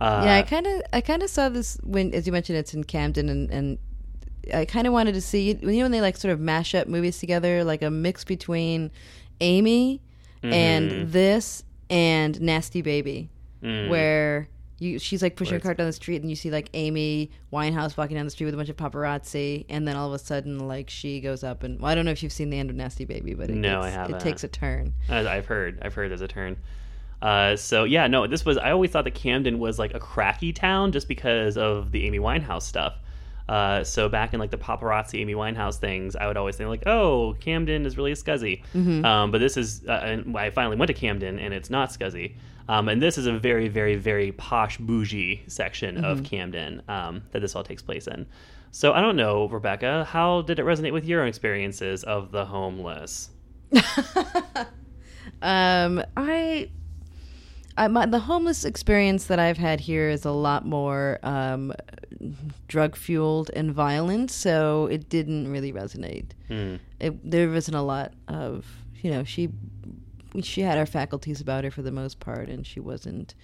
Uh, 0.00 0.22
yeah, 0.24 0.36
I 0.36 0.42
kind 0.42 0.66
of 0.66 0.82
I 0.92 1.00
kind 1.00 1.22
of 1.22 1.30
saw 1.30 1.48
this 1.48 1.78
when, 1.82 2.14
as 2.14 2.26
you 2.26 2.32
mentioned, 2.32 2.58
it's 2.58 2.74
in 2.74 2.84
Camden, 2.84 3.28
and 3.28 3.50
and 3.50 3.78
I 4.52 4.64
kind 4.64 4.86
of 4.86 4.92
wanted 4.92 5.12
to 5.14 5.20
see 5.20 5.52
you 5.52 5.58
know 5.60 5.82
when 5.84 5.90
they 5.92 6.00
like 6.00 6.16
sort 6.16 6.32
of 6.32 6.40
mash 6.40 6.74
up 6.74 6.88
movies 6.88 7.18
together, 7.18 7.62
like 7.62 7.82
a 7.82 7.90
mix 7.90 8.24
between 8.24 8.90
Amy 9.40 10.00
Mm-hmm. 10.44 10.52
and 10.52 11.10
this 11.10 11.64
and 11.90 12.40
Nasty 12.40 12.82
Baby, 12.82 13.30
Mm. 13.62 13.88
where 13.88 14.48
You, 14.80 14.98
she's 14.98 15.22
like 15.22 15.36
pushing 15.36 15.54
her 15.54 15.60
cart 15.60 15.78
down 15.78 15.86
the 15.86 15.92
street, 15.92 16.20
and 16.20 16.28
you 16.28 16.34
see 16.36 16.50
like 16.50 16.68
Amy 16.74 17.30
Winehouse 17.52 17.96
walking 17.96 18.16
down 18.16 18.24
the 18.26 18.30
street 18.30 18.46
with 18.46 18.54
a 18.54 18.56
bunch 18.56 18.68
of 18.68 18.76
paparazzi, 18.76 19.64
and 19.68 19.86
then 19.86 19.94
all 19.96 20.08
of 20.08 20.12
a 20.14 20.18
sudden, 20.18 20.66
like 20.66 20.90
she 20.90 21.20
goes 21.20 21.44
up 21.44 21.62
and 21.62 21.80
well, 21.80 21.90
I 21.90 21.94
don't 21.94 22.04
know 22.04 22.10
if 22.10 22.22
you've 22.24 22.32
seen 22.32 22.50
the 22.50 22.58
end 22.58 22.70
of 22.70 22.76
Nasty 22.76 23.04
Baby, 23.04 23.34
but 23.34 23.48
it 23.50 23.54
No, 23.56 23.80
gets- 23.82 23.86
I 23.86 23.90
haven't. 23.90 24.16
It 24.16 24.20
takes 24.20 24.42
a 24.44 24.48
turn. 24.48 24.92
I've 25.08 25.46
heard. 25.46 25.78
I've 25.80 25.94
heard 25.94 26.10
there's 26.10 26.20
a 26.22 26.28
turn. 26.28 26.56
Uh, 27.22 27.56
so 27.56 27.84
yeah, 27.84 28.08
no, 28.08 28.26
this 28.26 28.44
was. 28.44 28.58
I 28.58 28.72
always 28.72 28.90
thought 28.90 29.04
that 29.04 29.14
Camden 29.14 29.58
was 29.60 29.78
like 29.78 29.94
a 29.94 30.00
cracky 30.00 30.52
town 30.52 30.90
just 30.92 31.06
because 31.08 31.56
of 31.56 31.92
the 31.92 32.04
Amy 32.04 32.18
Winehouse 32.18 32.62
stuff. 32.62 32.94
Uh, 33.48 33.84
so 33.84 34.08
back 34.08 34.32
in 34.32 34.40
like 34.40 34.50
the 34.50 34.56
paparazzi 34.58 35.20
Amy 35.20 35.34
Winehouse 35.34 35.76
things, 35.76 36.16
I 36.16 36.26
would 36.26 36.36
always 36.36 36.56
think 36.56 36.68
like, 36.68 36.86
oh, 36.86 37.36
Camden 37.40 37.84
is 37.86 37.96
really 37.96 38.12
a 38.12 38.16
scuzzy. 38.16 38.62
Um, 39.04 39.30
but 39.30 39.38
this 39.38 39.56
is, 39.56 39.84
uh, 39.86 39.92
and 40.02 40.36
I 40.36 40.50
finally 40.50 40.76
went 40.76 40.88
to 40.88 40.94
Camden, 40.94 41.38
and 41.38 41.52
it's 41.52 41.70
not 41.70 41.90
scuzzy. 41.90 42.36
Um, 42.68 42.88
and 42.88 43.02
this 43.02 43.18
is 43.18 43.26
a 43.26 43.38
very, 43.38 43.68
very, 43.68 43.96
very 43.96 44.32
posh, 44.32 44.78
bougie 44.78 45.42
section 45.48 46.02
of 46.04 46.24
Camden 46.24 46.80
um, 46.88 47.22
that 47.32 47.40
this 47.40 47.54
all 47.54 47.62
takes 47.62 47.82
place 47.82 48.06
in. 48.06 48.26
So 48.70 48.92
I 48.92 49.00
don't 49.02 49.16
know, 49.16 49.46
Rebecca, 49.48 50.04
how 50.04 50.42
did 50.42 50.58
it 50.58 50.64
resonate 50.64 50.92
with 50.92 51.04
your 51.04 51.26
experiences 51.26 52.02
of 52.04 52.32
the 52.32 52.46
homeless? 52.46 53.30
Um, 55.42 56.02
I, 56.16 56.70
I 57.76 57.88
my, 57.88 58.06
the 58.06 58.20
homeless 58.20 58.64
experience 58.64 59.24
that 59.26 59.38
I've 59.38 59.58
had 59.58 59.80
here 59.80 60.08
is 60.08 60.24
a 60.24 60.30
lot 60.30 60.64
more 60.64 61.18
um, 61.22 61.72
drug 62.68 62.94
fueled 62.96 63.50
and 63.54 63.72
violent, 63.72 64.30
so 64.30 64.86
it 64.86 65.08
didn't 65.08 65.50
really 65.50 65.72
resonate. 65.72 66.26
It, 67.00 67.30
there 67.30 67.50
wasn't 67.50 67.76
a 67.76 67.82
lot 67.82 68.12
of 68.28 68.64
you 69.02 69.10
know 69.10 69.24
she 69.24 69.50
she 70.42 70.60
had 70.62 70.78
her 70.78 70.86
faculties 70.86 71.40
about 71.40 71.64
her 71.64 71.70
for 71.70 71.82
the 71.82 71.90
most 71.92 72.20
part, 72.20 72.48
and 72.48 72.66
she 72.66 72.80
wasn't. 72.80 73.34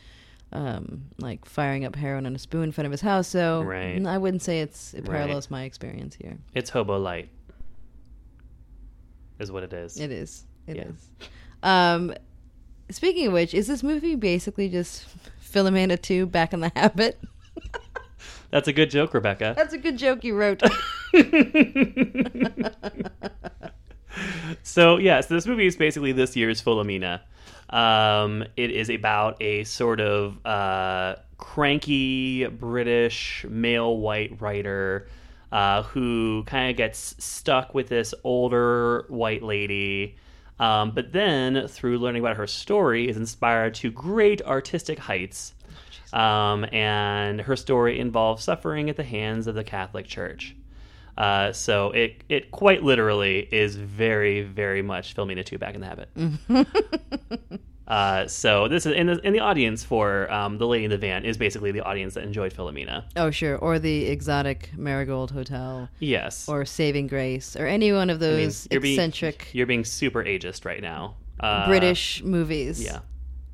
Um, 0.53 1.03
like 1.19 1.45
firing 1.45 1.85
up 1.85 1.95
heroin 1.95 2.27
on 2.27 2.35
a 2.35 2.39
spoon 2.39 2.65
in 2.65 2.73
front 2.73 2.87
of 2.87 2.91
his 2.91 3.01
house, 3.01 3.29
so 3.29 3.63
Right. 3.63 4.05
I 4.05 4.19
wouldn't 4.19 4.43
say 4.43 4.61
it's 4.63 4.95
it 4.95 5.07
Right. 5.07 5.19
parallels 5.19 5.49
my 5.49 5.63
experience 5.63 6.17
here. 6.17 6.39
It's 6.55 6.71
hobo 6.71 6.99
light, 6.99 7.29
is 9.39 9.53
what 9.53 9.63
it 9.63 9.73
is. 9.73 9.99
It 10.01 10.11
is. 10.11 10.45
It 10.67 10.77
is. 10.79 11.09
Yeah. 11.63 11.95
Um, 11.95 12.15
speaking 12.91 13.27
of 13.27 13.33
which, 13.33 13.55
is 13.55 13.67
this 13.67 13.83
movie 13.83 14.15
basically 14.15 14.69
just 14.69 15.07
Philomena 15.43 16.01
2 16.01 16.27
back 16.27 16.53
in 16.53 16.61
the 16.61 16.71
habit? 16.77 17.21
That's 18.51 18.69
a 18.69 18.73
good 18.73 18.91
joke, 18.91 19.15
Rebecca. 19.15 19.55
That's 19.57 19.75
a 19.75 19.79
good 19.79 19.97
joke 19.97 20.25
you 20.25 20.37
wrote. 20.37 20.63
so 24.63 24.97
yes, 24.97 25.27
this 25.27 25.47
movie 25.47 25.67
is 25.67 25.77
basically 25.77 26.13
this 26.13 26.37
year's 26.37 26.61
Philomena. 26.61 27.21
Um, 27.71 28.45
it 28.57 28.73
is 28.73 28.91
about 28.91 29.41
a 29.41 29.65
sort 29.65 30.01
of 30.01 30.45
uh, 30.45 31.17
cranky 31.39 32.47
British 32.47 33.47
male 33.49 33.97
white 33.97 34.41
writer 34.41 35.09
uh, 35.53 35.83
who 35.85 36.43
kind 36.45 36.71
of 36.71 36.77
gets 36.77 37.15
stuck 37.23 37.75
with 37.75 37.89
this 37.89 38.13
older 38.25 39.05
white 39.09 39.43
lady. 39.43 40.17
Um, 40.61 40.93
but 40.93 41.11
then, 41.11 41.67
through 41.67 41.99
learning 41.99 42.21
about 42.21 42.37
her 42.37 42.47
story, 42.47 43.09
is 43.09 43.17
inspired 43.17 43.75
to 43.77 43.91
great 43.91 44.43
artistic 44.43 44.99
heights. 44.99 45.55
Um, 46.13 46.67
and 46.73 47.41
her 47.41 47.57
story 47.57 47.99
involves 47.99 48.45
suffering 48.45 48.91
at 48.91 48.97
the 48.97 49.05
hands 49.05 49.47
of 49.47 49.55
the 49.55 49.65
Catholic 49.65 50.07
Church. 50.07 50.55
Uh, 51.17 51.53
so 51.53 51.91
it 51.91 52.25
it 52.29 52.51
quite 52.51 52.83
literally 52.83 53.41
is 53.53 53.77
very 53.77 54.43
very 54.43 54.81
much 54.81 55.15
Philomena 55.15 55.45
two 55.45 55.59
back 55.59 55.75
in 55.75 55.81
the 55.81 55.87
habit. 55.87 56.09
uh, 57.91 58.27
so 58.29 58.69
this 58.69 58.87
is 58.87 58.93
in 58.95 59.07
the 59.09 59.19
in 59.27 59.33
the 59.33 59.41
audience 59.41 59.83
for 59.85 60.31
um, 60.33 60.57
the 60.59 60.67
Lady 60.67 60.85
in 60.85 60.91
the 60.91 60.97
Van 60.99 61.25
is 61.25 61.37
basically 61.37 61.73
the 61.73 61.81
audience 61.83 62.15
that 62.15 62.23
enjoyed 62.25 62.55
Philomena. 62.55 63.05
oh, 63.17 63.31
sure. 63.31 63.57
Or 63.57 63.79
the 63.79 64.07
exotic 64.07 64.71
Marigold 64.77 65.33
Hotel, 65.33 65.89
Yes, 65.99 66.49
or 66.49 66.65
Saving 66.65 67.09
Grace, 67.09 67.57
or 67.57 67.67
any 67.67 67.93
one 67.93 68.09
of 68.09 68.23
I 68.23 68.27
mean, 68.27 68.37
those 68.45 68.69
you're 68.71 68.81
being- 68.81 68.95
eccentric 68.99 69.51
You're 69.53 69.67
being 69.67 69.85
super 69.85 70.23
ageist 70.25 70.65
right 70.65 70.81
now. 70.81 71.17
Uh, 71.41 71.67
British 71.67 72.23
movies. 72.23 72.83
Yeah. 72.83 73.01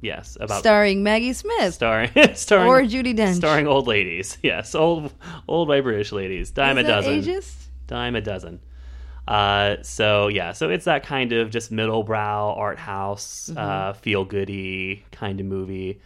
Yes. 0.02 0.36
About 0.40 0.58
Starring 0.60 1.02
Maggie 1.02 1.32
Smith 1.32 1.72
starring 1.74 2.10
starring 2.34 2.68
or 2.68 2.82
Judi 2.82 3.16
Dench. 3.16 3.36
starring 3.36 3.66
old 3.66 3.86
ladies. 3.88 4.36
Yes, 4.42 4.74
old 4.74 5.12
old 5.48 5.68
white 5.68 5.82
British 5.82 6.12
ladies. 6.12 6.50
Dime 6.50 6.76
Is 6.78 6.84
a 6.84 6.88
dozen. 6.88 7.22
ageist? 7.22 7.54
dime 7.86 8.14
a 8.16 8.20
dozen. 8.20 8.60
Uh, 9.26 9.76
so 9.82 10.28
yeah, 10.28 10.52
so 10.52 10.70
it's 10.70 10.84
that 10.84 11.02
kind 11.04 11.32
of 11.32 11.50
just 11.50 11.70
middle 11.72 12.02
brow 12.02 12.54
art 12.56 12.78
house, 12.78 13.50
Mm-hmm. 13.50 13.58
uh, 13.58 13.92
feel 13.94 14.24
goody 14.24 15.04
kind 15.10 15.40
of 15.40 15.46
movie, 15.46 16.00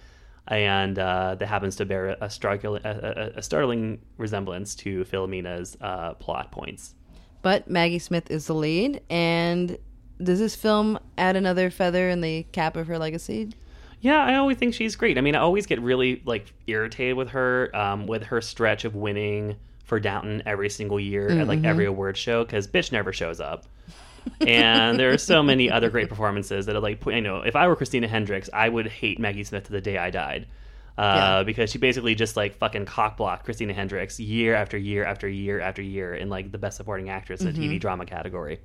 and 0.49 0.99
uh, 0.99 1.35
that 1.35 1.47
happens 1.47 1.77
to 1.77 1.85
bear 1.85 2.17
a, 2.21 2.31
startling, 2.31 2.81
a, 2.85 3.33
a, 3.35 3.39
a 3.39 3.43
startling 3.43 4.01
resemblance 4.17 4.75
to 4.77 5.05
Philomena's 5.05 5.77
uh, 5.81 6.15
plot 6.15 6.51
points. 6.51 6.95
But 7.43 7.69
Maggie 7.71 7.99
Smith 7.99 8.31
is 8.31 8.47
the 8.47 8.55
lead, 8.55 9.03
and 9.11 9.77
does 10.23 10.39
this 10.39 10.55
film 10.55 10.99
add 11.17 11.37
another 11.37 11.71
feather 11.71 12.09
in 12.09 12.21
the 12.21 12.45
cap 12.53 12.77
of 12.77 12.87
her 12.87 12.99
legacy? 12.99 13.51
Yeah, 14.03 14.23
I 14.23 14.37
always 14.37 14.57
think 14.57 14.73
she's 14.75 14.97
great. 14.97 15.19
I 15.19 15.21
mean, 15.21 15.35
I 15.35 15.41
always 15.41 15.67
get 15.67 15.81
really 15.83 16.23
like 16.25 16.53
irritated 16.67 17.17
with 17.17 17.29
her, 17.31 17.71
um, 17.77 18.07
with 18.07 18.25
her 18.25 18.41
stretch 18.41 18.85
of 18.87 18.95
winning 18.95 19.57
for 19.91 20.01
Downton 20.01 20.43
every 20.47 20.71
single 20.71 20.99
year 20.99 21.29
at 21.29 21.47
like 21.49 21.65
every 21.65 21.85
award 21.85 22.17
show 22.17 22.45
because 22.45 22.67
bitch 22.69 22.93
never 22.93 23.13
shows 23.13 23.41
up. 23.41 23.65
and 24.47 24.99
there 24.99 25.13
are 25.13 25.19
so 25.19 25.43
many 25.43 25.71
other 25.71 25.91
great 25.91 26.09
performances 26.09 26.67
that 26.67 26.77
are 26.77 26.81
like, 26.81 27.05
you 27.07 27.21
know, 27.21 27.39
if 27.43 27.57
I 27.57 27.67
were 27.69 27.77
Christina 27.77 28.07
Hendricks, 28.09 28.49
I 28.53 28.69
would 28.69 28.87
hate 28.87 29.19
Maggie 29.19 29.45
Smith 29.45 29.65
to 29.65 29.73
the 29.73 29.81
day 29.81 29.99
I 29.99 30.11
died. 30.11 30.47
Uh, 30.99 31.03
Yeah. 31.39 31.43
because 31.45 31.71
she 31.71 31.79
basically 31.79 32.15
just 32.15 32.37
like 32.37 32.57
fucking 32.59 32.85
cockblocked 32.87 33.45
Christina 33.45 33.73
Hendricks 33.73 34.21
year 34.21 34.55
after 34.55 34.77
year 34.79 35.05
after 35.05 35.29
year 35.29 35.59
after 35.61 35.83
year 35.83 36.15
in 36.15 36.29
like 36.29 36.53
the 36.53 36.59
best 36.59 36.77
supporting 36.77 37.09
actress 37.11 37.41
in 37.41 37.53
the 37.53 37.59
TV 37.59 37.81
drama 37.81 38.05
category. 38.07 38.61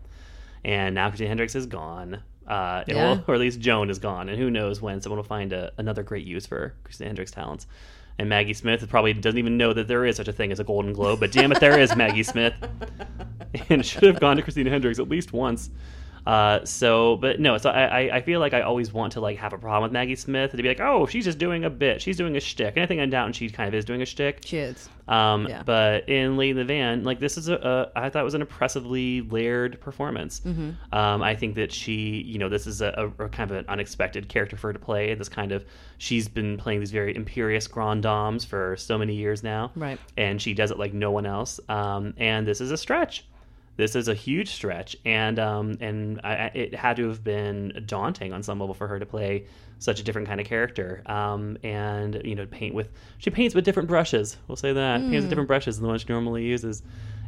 And 0.63 0.93
now 0.95 1.07
Christina 1.09 1.29
Hendricks 1.29 1.55
is 1.55 1.65
gone. 1.65 2.21
Uh, 2.47 2.83
Yeah. 2.87 2.95
will- 3.13 3.23
or 3.27 3.33
at 3.35 3.39
least 3.39 3.59
Joan 3.59 3.89
is 3.89 3.97
gone, 3.99 4.29
and 4.29 4.37
who 4.37 4.51
knows 4.51 4.81
when 4.81 5.01
someone 5.01 5.17
will 5.17 5.23
find 5.23 5.51
a, 5.53 5.71
another 5.77 6.03
great 6.03 6.25
use 6.27 6.45
for 6.45 6.73
Christina 6.83 7.09
Hendricks' 7.09 7.31
talents. 7.31 7.65
And 8.17 8.29
Maggie 8.29 8.53
Smith 8.53 8.87
probably 8.89 9.13
doesn't 9.13 9.37
even 9.37 9.57
know 9.57 9.73
that 9.73 9.87
there 9.87 10.05
is 10.05 10.15
such 10.15 10.27
a 10.27 10.33
thing 10.33 10.51
as 10.51 10.59
a 10.59 10.63
Golden 10.63 10.93
Globe, 10.93 11.19
but 11.19 11.31
damn 11.31 11.51
it, 11.51 11.59
there 11.59 11.77
is 11.77 11.95
Maggie 11.95 12.23
Smith, 12.23 12.53
and 13.69 13.81
it 13.81 13.85
should 13.85 14.03
have 14.03 14.19
gone 14.21 14.37
to 14.37 14.41
Christina 14.41 14.69
Hendricks 14.69 14.99
at 14.99 15.09
least 15.09 15.33
once. 15.33 15.69
Uh, 16.25 16.63
so, 16.65 17.17
but 17.17 17.39
no, 17.39 17.57
so 17.57 17.69
I, 17.69 17.83
I- 18.03 18.15
I 18.17 18.21
feel 18.21 18.39
like 18.39 18.53
I 18.53 18.61
always 18.61 18.91
want 18.93 19.13
to 19.13 19.19
like 19.19 19.37
have 19.37 19.53
a 19.53 19.57
problem 19.57 19.83
with 19.83 19.91
Maggie 19.91 20.15
Smith 20.15 20.51
to 20.51 20.57
be 20.57 20.67
like, 20.67 20.79
oh, 20.79 21.05
she's 21.05 21.25
just 21.25 21.37
doing 21.37 21.65
a 21.65 21.69
bit, 21.69 22.01
she's 22.01 22.17
doing 22.17 22.35
a 22.35 22.39
shtick, 22.39 22.73
and 22.75 22.83
I 22.83 22.87
think 22.87 22.99
in 23.01 23.09
Downton 23.09 23.33
she 23.33 23.49
kind 23.49 23.67
of 23.67 23.73
is 23.75 23.85
doing 23.85 24.01
a 24.01 24.05
shtick. 24.05 24.41
She 24.45 24.57
is. 24.57 24.89
Um, 25.07 25.45
Yeah. 25.47 25.61
But 25.63 26.09
in 26.09 26.35
Lady 26.35 26.51
in 26.51 26.57
the 26.57 26.65
Van, 26.65 27.03
like 27.03 27.19
this 27.19 27.37
is 27.37 27.47
a, 27.49 27.55
a 27.55 27.99
I 27.99 28.09
thought 28.09 28.21
it 28.21 28.25
was 28.25 28.33
an 28.33 28.41
impressively 28.41 29.21
layered 29.21 29.79
performance. 29.81 30.39
Mm-hmm. 30.39 30.71
Um, 30.95 31.21
I 31.21 31.35
think 31.35 31.55
that 31.55 31.71
she, 31.71 32.23
you 32.25 32.39
know, 32.39 32.49
this 32.49 32.65
is 32.65 32.81
a, 32.81 33.11
a, 33.19 33.25
a 33.25 33.29
kind 33.29 33.51
of 33.51 33.57
an 33.57 33.65
unexpected 33.67 34.27
character 34.27 34.57
for 34.57 34.69
her 34.69 34.73
to 34.73 34.79
play. 34.79 35.13
This 35.13 35.29
kind 35.29 35.51
of 35.51 35.63
she's 35.99 36.27
been 36.27 36.57
playing 36.57 36.79
these 36.79 36.91
very 36.91 37.15
imperious 37.15 37.67
grand 37.67 38.01
dames 38.03 38.43
for 38.45 38.75
so 38.77 38.97
many 38.97 39.13
years 39.13 39.43
now, 39.43 39.71
Right. 39.75 39.99
And 40.17 40.41
she 40.41 40.53
does 40.55 40.71
it 40.71 40.79
like 40.79 40.93
no 40.93 41.11
one 41.11 41.25
else. 41.27 41.59
Um, 41.69 42.13
and 42.17 42.47
this 42.47 42.59
is 42.61 42.71
a 42.71 42.77
stretch. 42.77 43.25
This 43.77 43.95
is 43.95 44.07
a 44.07 44.13
huge 44.13 44.51
stretch, 44.51 44.95
and 45.03 45.37
um, 45.37 45.77
and 45.81 46.21
I, 46.23 46.51
it 46.53 46.75
had 46.75 46.95
to 46.97 47.09
have 47.09 47.23
been 47.23 47.83
daunting 47.85 48.31
on 48.31 48.41
some 48.41 48.59
level 48.59 48.73
for 48.73 48.87
her 48.87 48.99
to 48.99 49.05
play 49.05 49.47
such 49.79 49.99
a 49.99 50.03
different 50.03 50.27
kind 50.27 50.39
of 50.39 50.47
character. 50.47 51.03
Um, 51.05 51.57
and 51.63 52.21
you 52.23 52.35
know, 52.35 52.45
paint 52.45 52.73
with 52.73 52.89
she 53.17 53.29
paints 53.29 53.53
with 53.53 53.65
different 53.65 53.89
brushes. 53.89 54.37
We'll 54.47 54.55
say 54.55 54.73
that 54.73 55.01
paints 55.01 55.23
with 55.23 55.29
different 55.29 55.47
brushes 55.47 55.77
than 55.77 55.83
the 55.83 55.89
one 55.89 55.99
she 55.99 56.05
normally 56.07 56.43
uses. 56.43 56.83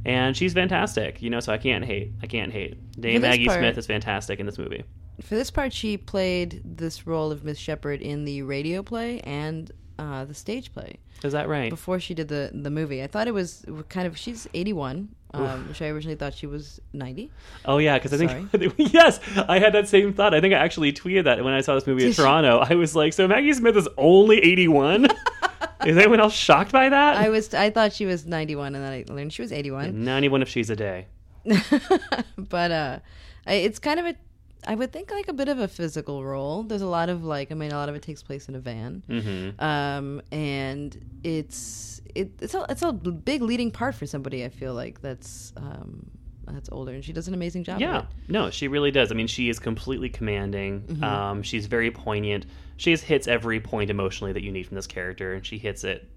And 0.05 0.37
she's 0.37 0.53
fantastic, 0.53 1.21
you 1.21 1.29
know. 1.29 1.39
So 1.41 1.51
I 1.51 1.57
can't 1.57 1.83
hate. 1.83 2.13
I 2.21 2.27
can't 2.27 2.51
hate. 2.51 2.77
Dame 2.99 3.21
Maggie 3.21 3.45
part- 3.45 3.59
Smith 3.59 3.77
is 3.77 3.85
fantastic 3.85 4.39
in 4.39 4.45
this 4.45 4.57
movie. 4.57 4.83
For 5.21 5.35
this 5.35 5.49
part, 5.49 5.73
she 5.73 5.97
played 5.97 6.61
this 6.63 7.07
role 7.07 7.31
of 7.31 7.43
Miss 7.43 7.57
Shepherd 7.57 8.01
in 8.01 8.23
the 8.23 8.43
radio 8.43 8.83
play 8.83 9.19
and 9.21 9.71
uh, 9.99 10.25
the 10.25 10.33
stage 10.33 10.73
play 10.73 10.97
Is 11.23 11.33
that 11.33 11.47
right? 11.47 11.69
before 11.69 11.99
she 11.99 12.13
did 12.13 12.27
the 12.27 12.51
the 12.53 12.69
movie. 12.69 13.01
I 13.03 13.07
thought 13.07 13.27
it 13.27 13.33
was 13.33 13.65
kind 13.89 14.07
of 14.07 14.17
she's 14.17 14.47
81, 14.53 15.09
um, 15.33 15.67
which 15.67 15.81
I 15.81 15.87
originally 15.87 16.15
thought 16.15 16.33
she 16.33 16.47
was 16.47 16.79
90. 16.93 17.31
Oh 17.65 17.77
yeah, 17.79 17.97
because 17.97 18.13
I 18.13 18.17
think 18.17 18.73
yes, 18.93 19.19
I 19.47 19.59
had 19.59 19.73
that 19.73 19.87
same 19.87 20.13
thought. 20.13 20.33
I 20.33 20.41
think 20.41 20.53
I 20.53 20.57
actually 20.57 20.93
tweeted 20.93 21.23
that 21.25 21.43
when 21.43 21.53
I 21.53 21.61
saw 21.61 21.75
this 21.75 21.87
movie 21.87 22.03
in 22.03 22.09
Did 22.09 22.17
you? 22.17 22.23
Toronto. 22.23 22.59
I 22.59 22.75
was 22.75 22.95
like, 22.95 23.13
so 23.13 23.27
Maggie 23.27 23.53
Smith 23.53 23.75
is 23.77 23.87
only 23.97 24.37
eighty 24.39 24.67
one. 24.67 25.07
is 25.85 25.97
anyone 25.97 26.19
else 26.19 26.33
shocked 26.33 26.71
by 26.71 26.89
that? 26.89 27.17
I 27.17 27.29
was 27.29 27.53
I 27.53 27.69
thought 27.69 27.93
she 27.93 28.05
was 28.05 28.25
91, 28.25 28.75
and 28.75 28.83
then 28.83 28.91
I 28.91 29.05
learned 29.11 29.33
she 29.33 29.41
was 29.41 29.51
81. 29.51 30.03
Ninety 30.03 30.29
one 30.29 30.41
if 30.41 30.49
she's 30.49 30.69
a 30.69 30.75
day. 30.75 31.07
but 32.37 32.71
uh, 32.71 32.99
it's 33.45 33.79
kind 33.79 33.99
of 33.99 34.05
a 34.05 34.15
I 34.67 34.75
would 34.75 34.91
think 34.91 35.09
like 35.11 35.27
a 35.29 35.33
bit 35.33 35.47
of 35.47 35.59
a 35.59 35.67
physical 35.67 36.23
role. 36.23 36.63
There's 36.63 36.81
a 36.83 36.87
lot 36.87 37.09
of 37.09 37.23
like 37.23 37.51
I 37.51 37.55
mean 37.55 37.71
a 37.71 37.75
lot 37.75 37.89
of 37.89 37.95
it 37.95 38.01
takes 38.03 38.21
place 38.21 38.47
in 38.49 38.55
a 38.55 38.59
van, 38.59 39.03
Mm-hmm. 39.09 39.63
um, 39.63 40.21
and 40.31 40.95
it's 41.23 42.01
it, 42.13 42.31
it's 42.41 42.53
a 42.53 42.65
it's 42.69 42.81
a 42.81 42.91
big 42.91 43.41
leading 43.41 43.71
part 43.71 43.95
for 43.95 44.05
somebody. 44.05 44.43
I 44.45 44.49
feel 44.49 44.73
like 44.73 45.01
that's 45.01 45.53
um, 45.57 46.09
that's 46.45 46.69
older, 46.71 46.93
and 46.93 47.03
she 47.03 47.13
does 47.13 47.27
an 47.27 47.33
amazing 47.33 47.63
job. 47.63 47.79
Yeah, 47.79 48.05
no, 48.27 48.49
she 48.49 48.67
really 48.67 48.91
does. 48.91 49.11
I 49.11 49.15
mean, 49.15 49.27
she 49.27 49.49
is 49.49 49.59
completely 49.59 50.09
commanding. 50.09 50.81
Mm-hmm. 50.81 51.03
Um, 51.03 51.43
she's 51.43 51.65
very 51.65 51.91
poignant. 51.91 52.45
She 52.77 52.91
just 52.91 53.03
hits 53.03 53.27
every 53.27 53.59
point 53.59 53.89
emotionally 53.89 54.33
that 54.33 54.43
you 54.43 54.51
need 54.51 54.67
from 54.67 54.75
this 54.75 54.87
character, 54.87 55.33
and 55.33 55.45
she 55.45 55.57
hits 55.57 55.83
it 55.83 56.07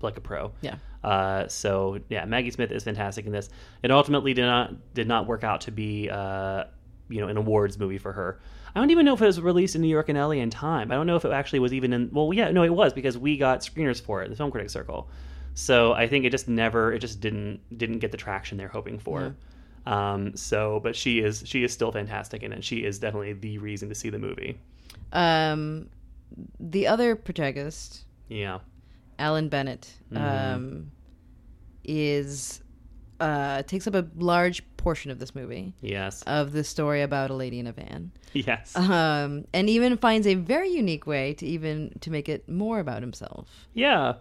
like 0.00 0.16
a 0.16 0.20
pro. 0.20 0.52
Yeah. 0.60 0.76
Uh, 1.02 1.46
so 1.48 1.98
yeah, 2.08 2.24
Maggie 2.24 2.50
Smith 2.50 2.70
is 2.72 2.84
fantastic 2.84 3.26
in 3.26 3.32
this. 3.32 3.48
It 3.82 3.90
ultimately 3.90 4.34
did 4.34 4.42
not 4.46 4.94
did 4.94 5.08
not 5.08 5.26
work 5.26 5.44
out 5.44 5.62
to 5.62 5.70
be 5.70 6.08
uh, 6.10 6.64
you 7.08 7.20
know 7.20 7.28
an 7.28 7.36
awards 7.36 7.78
movie 7.78 7.98
for 7.98 8.12
her. 8.12 8.40
I 8.74 8.80
don't 8.80 8.90
even 8.90 9.04
know 9.06 9.14
if 9.14 9.22
it 9.22 9.26
was 9.26 9.40
released 9.40 9.74
in 9.74 9.82
New 9.82 9.88
York 9.88 10.08
and 10.08 10.18
LA 10.18 10.32
in 10.32 10.50
time. 10.50 10.92
I 10.92 10.94
don't 10.94 11.06
know 11.06 11.16
if 11.16 11.24
it 11.24 11.32
actually 11.32 11.58
was 11.60 11.72
even 11.72 11.92
in. 11.92 12.10
Well, 12.12 12.32
yeah, 12.32 12.50
no, 12.50 12.62
it 12.62 12.72
was 12.74 12.92
because 12.92 13.16
we 13.18 13.36
got 13.36 13.60
screeners 13.60 14.00
for 14.00 14.20
it, 14.22 14.26
in 14.26 14.30
the 14.30 14.36
Film 14.36 14.50
Critics 14.50 14.72
Circle. 14.72 15.08
So 15.54 15.92
I 15.92 16.06
think 16.06 16.24
it 16.24 16.30
just 16.30 16.46
never, 16.48 16.92
it 16.92 17.00
just 17.00 17.20
didn't 17.20 17.60
didn't 17.76 17.98
get 17.98 18.10
the 18.12 18.16
traction 18.18 18.58
they're 18.58 18.68
hoping 18.68 18.98
for. 18.98 19.34
Um, 19.86 20.36
so, 20.36 20.80
but 20.82 20.94
she 20.94 21.20
is 21.20 21.42
she 21.46 21.64
is 21.64 21.72
still 21.72 21.90
fantastic 21.90 22.42
in 22.42 22.52
it. 22.52 22.62
She 22.62 22.84
is 22.84 22.98
definitely 22.98 23.32
the 23.32 23.58
reason 23.58 23.88
to 23.88 23.94
see 23.94 24.10
the 24.10 24.18
movie. 24.18 24.60
Um, 25.12 25.88
the 26.60 26.86
other 26.86 27.16
protagonist, 27.16 28.04
Yeah, 28.28 28.58
Alan 29.18 29.48
Bennett, 29.48 29.90
Mm-hmm. 30.12 30.54
um, 30.54 30.90
is 31.84 32.62
uh, 33.20 33.62
takes 33.62 33.86
up 33.86 33.94
a 33.94 34.06
large 34.16 34.62
portion 34.76 35.10
of 35.10 35.18
this 35.18 35.34
movie 35.34 35.74
yes, 35.80 36.22
of 36.22 36.52
the 36.52 36.62
story 36.64 37.02
about 37.02 37.30
a 37.30 37.34
lady 37.34 37.58
in 37.58 37.66
a 37.66 37.72
van, 37.72 38.12
yes, 38.32 38.76
um, 38.76 39.44
and 39.52 39.68
even 39.68 39.96
finds 39.96 40.26
a 40.26 40.34
very 40.34 40.68
unique 40.68 41.06
way 41.06 41.34
to 41.34 41.46
even 41.46 41.96
to 42.00 42.10
make 42.10 42.28
it 42.28 42.48
more 42.48 42.78
about 42.78 43.02
himself. 43.02 43.66
yeah, 43.74 44.14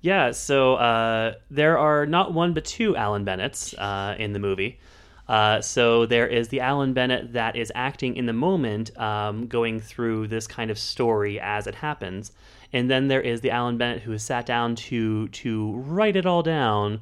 yeah. 0.00 0.30
So 0.30 0.74
uh, 0.76 1.34
there 1.50 1.78
are 1.78 2.06
not 2.06 2.32
one 2.32 2.54
but 2.54 2.64
two 2.64 2.96
Alan 2.96 3.24
Bennetts 3.24 3.74
uh, 3.74 4.16
in 4.18 4.32
the 4.32 4.38
movie. 4.38 4.80
Uh, 5.28 5.60
so 5.60 6.06
there 6.06 6.26
is 6.26 6.48
the 6.48 6.58
Alan 6.58 6.92
Bennett 6.92 7.34
that 7.34 7.54
is 7.54 7.70
acting 7.76 8.16
in 8.16 8.26
the 8.26 8.32
moment, 8.32 8.98
um, 8.98 9.46
going 9.46 9.78
through 9.78 10.26
this 10.26 10.48
kind 10.48 10.72
of 10.72 10.78
story 10.78 11.38
as 11.38 11.68
it 11.68 11.76
happens, 11.76 12.32
and 12.72 12.90
then 12.90 13.06
there 13.06 13.20
is 13.20 13.40
the 13.40 13.52
Alan 13.52 13.78
Bennett 13.78 14.02
who 14.02 14.10
has 14.10 14.24
sat 14.24 14.44
down 14.44 14.74
to 14.74 15.28
to 15.28 15.72
write 15.76 16.16
it 16.16 16.26
all 16.26 16.42
down 16.42 17.00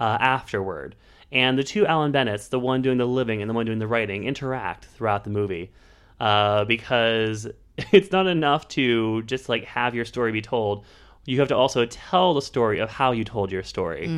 uh, 0.00 0.18
afterward. 0.20 0.94
And 1.30 1.58
the 1.58 1.64
two 1.64 1.86
Alan 1.86 2.12
Bennetts, 2.12 2.48
the 2.48 2.58
one 2.58 2.80
doing 2.82 2.98
the 2.98 3.06
living 3.06 3.42
and 3.42 3.50
the 3.50 3.54
one 3.54 3.66
doing 3.66 3.78
the 3.78 3.86
writing, 3.86 4.24
interact 4.24 4.86
throughout 4.86 5.24
the 5.24 5.30
movie 5.30 5.70
uh, 6.20 6.64
because 6.64 7.46
it's 7.92 8.12
not 8.12 8.26
enough 8.26 8.68
to 8.68 9.22
just 9.22 9.48
like 9.48 9.64
have 9.64 9.94
your 9.94 10.04
story 10.04 10.32
be 10.32 10.42
told. 10.42 10.84
You 11.26 11.38
have 11.40 11.48
to 11.48 11.56
also 11.56 11.84
tell 11.84 12.32
the 12.32 12.40
story 12.40 12.78
of 12.78 12.88
how 12.88 13.12
you 13.12 13.22
told 13.22 13.52
your 13.52 13.62
story, 13.62 14.08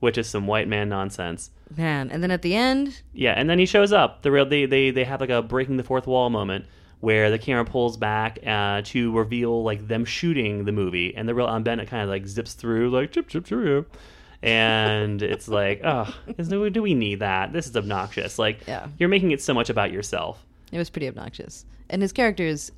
which 0.00 0.18
is 0.18 0.28
some 0.28 0.46
white 0.46 0.68
man 0.68 0.90
nonsense. 0.90 1.50
Man, 1.74 2.10
and 2.10 2.22
then 2.22 2.30
at 2.30 2.42
the 2.42 2.54
end, 2.54 3.00
Yeah, 3.14 3.32
and 3.32 3.48
then 3.48 3.58
he 3.58 3.64
shows 3.64 3.94
up. 3.94 4.20
The 4.20 4.30
real 4.30 4.44
they 4.44 4.66
they 4.66 4.90
they 4.90 5.04
have 5.04 5.22
like 5.22 5.30
a 5.30 5.40
breaking 5.40 5.78
the 5.78 5.82
fourth 5.84 6.06
wall 6.06 6.28
moment 6.28 6.66
where 6.98 7.30
the 7.30 7.38
camera 7.38 7.64
pulls 7.64 7.96
back 7.96 8.38
uh, 8.46 8.82
to 8.84 9.10
reveal 9.16 9.62
like 9.62 9.88
them 9.88 10.04
shooting 10.04 10.66
the 10.66 10.72
movie, 10.72 11.14
and 11.16 11.26
the 11.26 11.34
real 11.34 11.46
Alan 11.46 11.62
Bennett 11.62 11.88
kind 11.88 12.02
of 12.02 12.10
like 12.10 12.26
zips 12.26 12.52
through 12.52 12.90
like 12.90 13.10
chip 13.12 13.28
chip 13.28 13.46
chip, 13.46 13.96
and 14.42 15.22
it's 15.22 15.48
like, 15.48 15.80
oh, 15.84 16.14
do 16.38 16.82
we 16.82 16.94
need 16.94 17.20
that? 17.20 17.52
This 17.52 17.66
is 17.66 17.76
obnoxious. 17.76 18.38
Like, 18.38 18.66
Yeah. 18.66 18.88
you're 18.98 19.08
making 19.08 19.30
it 19.32 19.42
so 19.42 19.52
much 19.54 19.70
about 19.70 19.92
yourself. 19.92 20.44
it 20.72 20.78
was 20.78 20.88
pretty 20.90 21.08
obnoxious, 21.08 21.64
and 21.88 22.00
his 22.02 22.12
character 22.12 22.44
is 22.44 22.72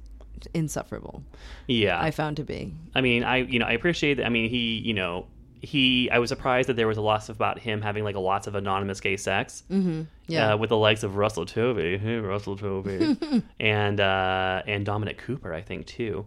insufferable. 0.54 1.22
Yeah, 1.66 2.00
I 2.00 2.10
found 2.10 2.36
to 2.38 2.44
be. 2.44 2.72
I 2.94 3.00
mean, 3.00 3.22
I 3.24 3.38
you 3.38 3.58
know 3.58 3.66
I 3.66 3.72
appreciate 3.72 4.14
that. 4.14 4.26
I 4.26 4.28
mean, 4.28 4.50
he 4.50 4.78
you 4.78 4.94
know 4.94 5.26
he 5.60 6.10
I 6.10 6.18
was 6.18 6.28
surprised 6.30 6.68
that 6.68 6.74
there 6.76 6.88
was 6.88 6.96
a 6.96 7.02
lot 7.02 7.28
about 7.28 7.58
him 7.60 7.80
having 7.82 8.02
like 8.02 8.16
a 8.16 8.20
lots 8.20 8.46
of 8.48 8.54
anonymous 8.56 9.00
gay 9.00 9.16
sex. 9.16 9.62
Mm-hmm. 9.70 10.02
Yeah. 10.26 10.54
Uh, 10.54 10.56
with 10.56 10.70
the 10.70 10.76
likes 10.76 11.02
of 11.04 11.16
Russell 11.16 11.46
Tovey, 11.46 11.98
hey 11.98 12.16
Russell 12.16 12.56
Tovey, 12.56 13.16
and 13.60 14.00
uh, 14.00 14.62
and 14.66 14.84
Dominic 14.84 15.18
Cooper, 15.18 15.52
I 15.54 15.60
think 15.62 15.86
too. 15.86 16.26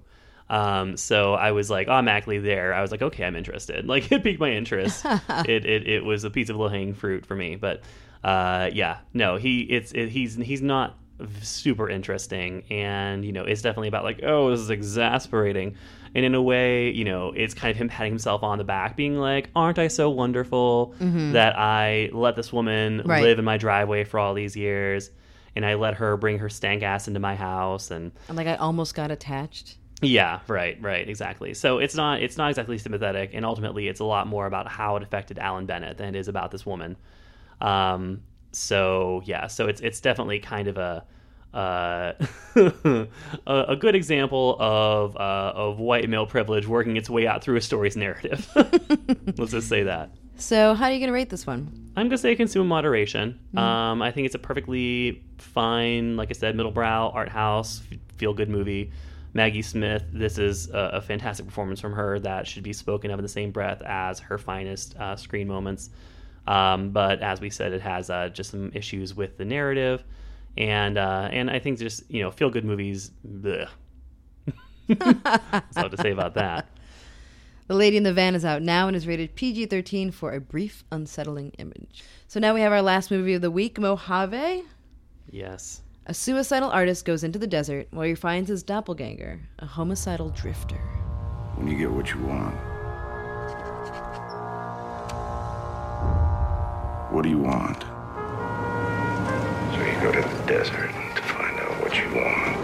Um, 0.49 0.95
so 0.97 1.33
I 1.33 1.51
was 1.51 1.69
like 1.69 1.87
automatically 1.87 2.37
there. 2.39 2.73
I 2.73 2.81
was 2.81 2.91
like, 2.91 3.01
okay, 3.01 3.23
I'm 3.25 3.35
interested. 3.35 3.85
Like 3.95 4.11
it 4.11 4.23
piqued 4.23 4.39
my 4.39 4.51
interest. 4.51 5.05
it, 5.29 5.65
it 5.65 5.87
it 5.87 6.05
was 6.05 6.23
a 6.23 6.29
piece 6.29 6.49
of 6.49 6.55
low 6.57 6.67
hanging 6.69 6.93
fruit 6.93 7.25
for 7.25 7.35
me. 7.35 7.55
But 7.55 7.81
uh, 8.23 8.69
yeah, 8.73 8.99
no, 9.13 9.37
he 9.37 9.61
it's 9.61 9.91
it, 9.91 10.09
he's 10.09 10.35
he's 10.35 10.61
not 10.61 10.97
super 11.41 11.89
interesting, 11.89 12.63
and 12.69 13.23
you 13.23 13.31
know, 13.31 13.43
it's 13.43 13.61
definitely 13.61 13.87
about 13.87 14.03
like, 14.03 14.19
oh, 14.23 14.51
this 14.51 14.59
is 14.59 14.69
exasperating. 14.69 15.75
And 16.13 16.23
in 16.25 16.33
a 16.33 16.41
way, 16.41 16.91
you 16.91 17.03
know, 17.03 17.33
it's 17.35 17.53
kind 17.53 17.71
of 17.71 17.77
him 17.77 17.89
patting 17.89 18.11
himself 18.13 18.41
on 18.43 18.57
the 18.57 18.63
back, 18.63 18.95
being 18.95 19.17
like, 19.17 19.49
"Aren't 19.55 19.79
I 19.79 19.87
so 19.89 20.09
wonderful 20.09 20.93
that 20.99 21.57
I 21.57 22.09
let 22.13 22.35
this 22.37 22.53
woman 22.53 23.01
Right. 23.05 23.21
live 23.21 23.37
in 23.39 23.43
my 23.45 23.57
driveway 23.57 24.03
for 24.05 24.19
all 24.19 24.33
these 24.33 24.55
years, 24.55 25.09
and 25.55 25.65
I 25.65 25.73
let 25.75 25.95
her 25.95 26.15
bring 26.17 26.39
her 26.39 26.49
stank 26.49 26.83
ass 26.83 27.07
into 27.09 27.19
my 27.19 27.35
house, 27.35 27.91
and 27.91 28.11
And 28.29 28.37
like 28.37 28.47
I 28.47 28.55
almost 28.55 28.95
got 28.95 29.11
attached. 29.11 29.77
Yeah, 30.01 30.39
right, 30.47 30.77
right, 30.81 31.07
exactly. 31.07 31.53
So 31.53 31.79
it's 31.79 31.95
not 31.95 32.21
it's 32.21 32.37
not 32.37 32.49
exactly 32.49 32.77
sympathetic, 32.77 33.31
and 33.33 33.45
ultimately 33.45 33.87
it's 33.87 33.99
a 33.99 34.05
lot 34.05 34.27
more 34.27 34.45
about 34.45 34.67
how 34.67 34.95
it 34.97 35.03
affected 35.03 35.39
Alan 35.39 35.65
Bennett 35.65 35.97
than 35.97 36.09
it 36.09 36.15
is 36.17 36.27
about 36.27 36.51
this 36.51 36.65
woman. 36.65 36.97
Um, 37.61 38.21
so 38.51 39.21
yeah, 39.25 39.47
so 39.47 39.67
it's 39.67 39.81
it's 39.81 40.01
definitely 40.01 40.39
kind 40.39 40.67
of 40.67 40.77
a 40.77 41.05
uh, 41.53 42.13
a, 42.55 43.07
a 43.47 43.75
good 43.77 43.95
example 43.95 44.57
of 44.59 45.15
uh, 45.15 45.53
of 45.55 45.79
white 45.79 46.09
male 46.09 46.25
privilege 46.25 46.67
working 46.67 46.97
its 46.97 47.09
way 47.09 47.25
out 47.25 47.43
through 47.43 47.55
a 47.55 47.61
story's 47.61 47.95
narrative. 47.95 48.49
Let's 49.37 49.51
just 49.51 49.69
say 49.69 49.83
that. 49.83 50.11
So 50.37 50.73
how 50.73 50.85
are 50.85 50.91
you 50.91 50.99
gonna 50.99 51.13
rate 51.13 51.29
this 51.29 51.47
one? 51.47 51.91
I'm 51.95 52.07
gonna 52.07 52.17
say 52.17 52.35
consume 52.35 52.67
moderation. 52.67 53.39
Um, 53.55 54.01
I 54.01 54.11
think 54.11 54.25
it's 54.25 54.35
a 54.35 54.39
perfectly 54.39 55.23
fine, 55.37 56.17
like 56.17 56.29
I 56.29 56.33
said, 56.33 56.57
middle 56.57 56.73
brow 56.73 57.09
art 57.09 57.29
house, 57.29 57.81
feel 58.17 58.33
good 58.33 58.49
movie. 58.49 58.91
Maggie 59.35 59.61
Smith, 59.61 60.05
this 60.13 60.37
is 60.37 60.69
a, 60.69 60.91
a 60.93 61.01
fantastic 61.01 61.45
performance 61.45 61.81
from 61.81 61.91
her 61.91 62.19
that 62.19 62.47
should 62.47 62.63
be 62.63 62.71
spoken 62.71 63.11
of 63.11 63.19
in 63.19 63.23
the 63.23 63.29
same 63.29 63.51
breath 63.51 63.81
as 63.81 64.17
her 64.17 64.37
finest 64.37 64.95
uh, 64.95 65.17
screen 65.17 65.45
moments. 65.45 65.89
Um, 66.47 66.91
but 66.91 67.21
as 67.21 67.41
we 67.41 67.49
said, 67.49 67.73
it 67.73 67.81
has 67.81 68.09
uh, 68.09 68.29
just 68.29 68.51
some 68.51 68.71
issues 68.73 69.13
with 69.13 69.37
the 69.37 69.43
narrative, 69.43 70.05
and 70.57 70.97
uh, 70.97 71.27
and 71.31 71.51
I 71.51 71.59
think 71.59 71.79
just 71.79 72.09
you 72.09 72.23
know 72.23 72.31
feel 72.31 72.49
good 72.49 72.63
movies. 72.63 73.11
Bleh. 73.27 73.67
That's 74.87 75.77
all 75.77 75.89
to 75.89 75.97
say 75.97 76.11
about 76.11 76.33
that. 76.35 76.69
The 77.67 77.73
Lady 77.73 77.97
in 77.97 78.03
the 78.03 78.13
Van 78.13 78.35
is 78.35 78.45
out 78.45 78.61
now 78.61 78.87
and 78.87 78.95
is 78.95 79.07
rated 79.07 79.33
PG 79.33 79.65
13 79.65 80.11
for 80.11 80.33
a 80.33 80.39
brief, 80.39 80.83
unsettling 80.91 81.49
image. 81.57 82.03
So 82.27 82.39
now 82.39 82.53
we 82.53 82.61
have 82.61 82.71
our 82.71 82.83
last 82.83 83.09
movie 83.09 83.33
of 83.33 83.41
the 83.41 83.49
week 83.49 83.79
Mojave. 83.79 84.61
Yes. 85.31 85.81
A 86.07 86.13
suicidal 86.13 86.69
artist 86.69 87.03
goes 87.03 87.23
into 87.23 87.39
the 87.39 87.47
desert 87.47 87.87
where 87.89 88.07
he 88.07 88.13
finds 88.13 88.47
his 88.47 88.61
doppelganger, 88.61 89.39
a 89.57 89.65
homicidal 89.65 90.29
drifter. 90.29 90.77
When 91.55 91.67
you 91.67 91.79
get 91.79 91.91
what 91.91 92.13
you 92.13 92.19
want, 92.19 92.53
what 97.11 97.23
do 97.23 97.29
you 97.29 97.39
want? 97.39 97.81
So 99.73 99.79
you 99.83 99.99
go 99.99 100.11
to 100.11 100.21
the 100.21 100.43
desert 100.45 100.91
to 101.15 101.21
find 101.23 101.59
out 101.59 101.81
what 101.81 101.97
you 101.97 102.05
want 102.13 102.55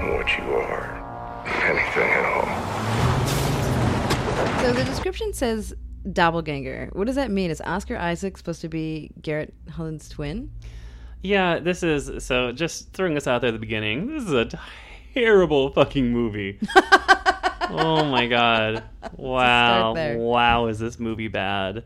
and 0.00 0.14
what 0.14 0.38
you 0.38 0.44
are, 0.54 1.44
if 1.44 1.62
anything 1.62 2.10
at 2.10 2.24
all. 2.24 2.48
So 4.62 4.72
the 4.72 4.84
description 4.84 5.34
says 5.34 5.74
doppelganger. 6.10 6.88
What 6.94 7.06
does 7.06 7.16
that 7.16 7.30
mean? 7.30 7.50
Is 7.50 7.60
Oscar 7.60 7.98
Isaac 7.98 8.38
supposed 8.38 8.62
to 8.62 8.70
be 8.70 9.10
Garrett 9.20 9.52
Hedlund's 9.68 10.08
twin? 10.08 10.50
Yeah, 11.22 11.58
this 11.58 11.82
is 11.82 12.24
so. 12.24 12.52
Just 12.52 12.92
throwing 12.92 13.14
this 13.14 13.26
out 13.26 13.40
there 13.40 13.48
at 13.48 13.52
the 13.52 13.58
beginning. 13.58 14.14
This 14.14 14.24
is 14.24 14.32
a 14.32 14.48
terrible 15.14 15.70
fucking 15.70 16.12
movie. 16.12 16.58
oh 17.70 18.04
my 18.04 18.26
god! 18.26 18.84
Wow! 19.16 19.94
Wow! 20.16 20.66
Is 20.66 20.78
this 20.78 20.98
movie 20.98 21.28
bad? 21.28 21.84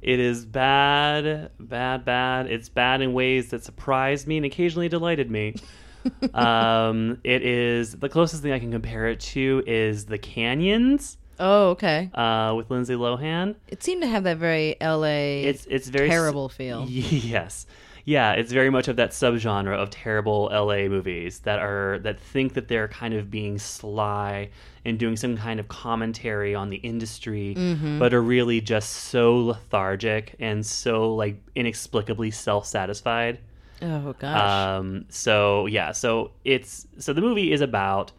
It 0.00 0.18
is 0.18 0.44
bad, 0.44 1.50
bad, 1.60 2.04
bad. 2.04 2.46
It's 2.50 2.68
bad 2.68 3.02
in 3.02 3.12
ways 3.12 3.50
that 3.50 3.62
surprised 3.62 4.26
me 4.26 4.36
and 4.36 4.44
occasionally 4.46 4.88
delighted 4.88 5.30
me. 5.30 5.54
um, 6.34 7.18
it 7.22 7.42
is 7.42 7.92
the 7.92 8.08
closest 8.08 8.42
thing 8.42 8.50
I 8.52 8.58
can 8.58 8.72
compare 8.72 9.06
it 9.06 9.20
to 9.20 9.62
is 9.64 10.06
the 10.06 10.18
Canyons 10.18 11.18
Oh, 11.38 11.70
okay. 11.70 12.10
uh, 12.14 12.54
with 12.56 12.68
Lindsay 12.70 12.94
Lohan. 12.94 13.54
It 13.68 13.82
seemed 13.84 14.02
to 14.02 14.08
have 14.08 14.24
that 14.24 14.38
very 14.38 14.76
L.A. 14.80 15.44
It's 15.44 15.66
it's 15.66 15.88
very 15.88 16.08
terrible 16.08 16.48
feel. 16.48 16.86
Yes. 16.88 17.66
Yeah, 18.04 18.32
it's 18.32 18.50
very 18.52 18.68
much 18.70 18.88
of 18.88 18.96
that 18.96 19.10
subgenre 19.10 19.76
of 19.76 19.90
terrible 19.90 20.50
LA 20.52 20.88
movies 20.88 21.40
that 21.40 21.60
are 21.60 21.98
that 22.00 22.18
think 22.18 22.54
that 22.54 22.66
they're 22.68 22.88
kind 22.88 23.14
of 23.14 23.30
being 23.30 23.58
sly 23.58 24.50
and 24.84 24.98
doing 24.98 25.16
some 25.16 25.36
kind 25.36 25.60
of 25.60 25.68
commentary 25.68 26.54
on 26.54 26.68
the 26.70 26.78
industry, 26.78 27.54
Mm-hmm. 27.56 27.98
but 28.00 28.12
are 28.12 28.20
really 28.22 28.60
just 28.60 28.90
so 28.90 29.36
lethargic 29.36 30.34
and 30.40 30.66
so 30.66 31.14
like 31.14 31.36
inexplicably 31.54 32.30
self-satisfied. 32.32 33.38
Oh 33.82 34.14
gosh. 34.18 34.78
Um, 34.78 35.04
so 35.08 35.66
yeah, 35.66 35.92
so 35.92 36.32
it's 36.44 36.86
so 36.98 37.12
the 37.12 37.20
movie 37.20 37.52
is 37.52 37.60
about 37.60 38.10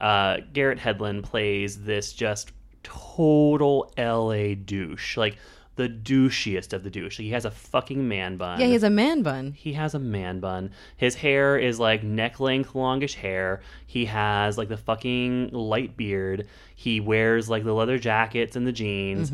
uh, 0.00 0.38
Garrett 0.52 0.78
Hedlund 0.78 1.22
plays 1.22 1.82
this 1.84 2.12
just 2.12 2.52
total 2.82 3.92
LA 3.98 4.54
douche, 4.54 5.16
like 5.16 5.36
the 5.78 5.88
douchiest 5.88 6.74
of 6.74 6.82
the 6.84 6.90
douche. 6.90 7.16
He 7.16 7.30
has 7.30 7.46
a 7.46 7.50
fucking 7.50 8.06
man 8.06 8.36
bun. 8.36 8.60
Yeah, 8.60 8.66
he 8.66 8.74
has 8.74 8.82
a 8.82 8.90
man 8.90 9.22
bun. 9.22 9.52
He 9.52 9.72
has 9.72 9.94
a 9.94 9.98
man 9.98 10.40
bun. 10.40 10.72
His 10.96 11.14
hair 11.14 11.56
is 11.56 11.80
like 11.80 12.02
neck 12.02 12.38
length, 12.40 12.74
longish 12.74 13.14
hair. 13.14 13.62
He 13.86 14.04
has 14.04 14.58
like 14.58 14.68
the 14.68 14.76
fucking 14.76 15.50
light 15.52 15.96
beard. 15.96 16.46
He 16.74 17.00
wears 17.00 17.48
like 17.48 17.64
the 17.64 17.72
leather 17.72 17.98
jackets 17.98 18.54
and 18.56 18.66
the 18.66 18.72
jeans. 18.72 19.32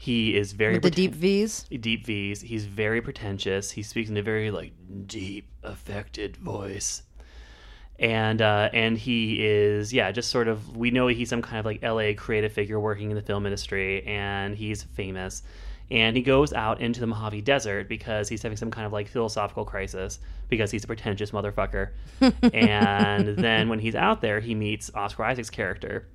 He 0.00 0.36
is 0.36 0.52
very 0.52 0.74
Mm-hmm. 0.76 0.82
With 0.84 0.94
the 0.94 1.08
preten- 1.08 1.10
deep 1.10 1.14
V's. 1.14 1.64
deep 1.80 2.06
V's. 2.06 2.40
He's 2.42 2.64
very 2.66 3.02
pretentious. 3.02 3.72
He 3.72 3.82
speaks 3.82 4.08
in 4.08 4.16
a 4.16 4.22
very 4.22 4.52
like 4.52 4.72
deep, 5.06 5.48
affected 5.64 6.36
voice. 6.36 7.02
And 8.00 8.40
uh, 8.40 8.68
and 8.72 8.96
he 8.96 9.44
is 9.44 9.92
yeah, 9.92 10.12
just 10.12 10.30
sort 10.30 10.46
of 10.46 10.76
we 10.76 10.92
know 10.92 11.08
he's 11.08 11.28
some 11.28 11.42
kind 11.42 11.58
of 11.58 11.64
like 11.66 11.82
LA 11.82 12.12
creative 12.16 12.52
figure 12.52 12.78
working 12.78 13.10
in 13.10 13.16
the 13.16 13.22
film 13.22 13.44
industry, 13.44 14.06
and 14.06 14.54
he's 14.56 14.84
famous. 14.84 15.42
And 15.90 16.16
he 16.16 16.22
goes 16.22 16.52
out 16.52 16.80
into 16.80 17.00
the 17.00 17.06
Mojave 17.06 17.40
Desert 17.42 17.88
because 17.88 18.28
he's 18.28 18.42
having 18.42 18.58
some 18.58 18.70
kind 18.70 18.86
of 18.86 18.92
like 18.92 19.08
philosophical 19.08 19.64
crisis 19.64 20.18
because 20.48 20.70
he's 20.70 20.84
a 20.84 20.86
pretentious 20.86 21.30
motherfucker. 21.30 21.90
and 22.52 23.28
then 23.28 23.68
when 23.68 23.78
he's 23.78 23.94
out 23.94 24.20
there, 24.20 24.40
he 24.40 24.54
meets 24.54 24.90
Oscar 24.94 25.24
Isaac's 25.24 25.48
character, 25.50 26.06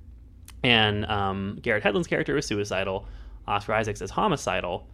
and 0.62 1.04
um, 1.06 1.58
Garrett 1.60 1.82
Hedlund's 1.82 2.06
character 2.06 2.36
is 2.36 2.46
suicidal. 2.46 3.06
Oscar 3.46 3.74
Isaac's 3.74 4.00
is 4.00 4.10
homicidal. 4.10 4.88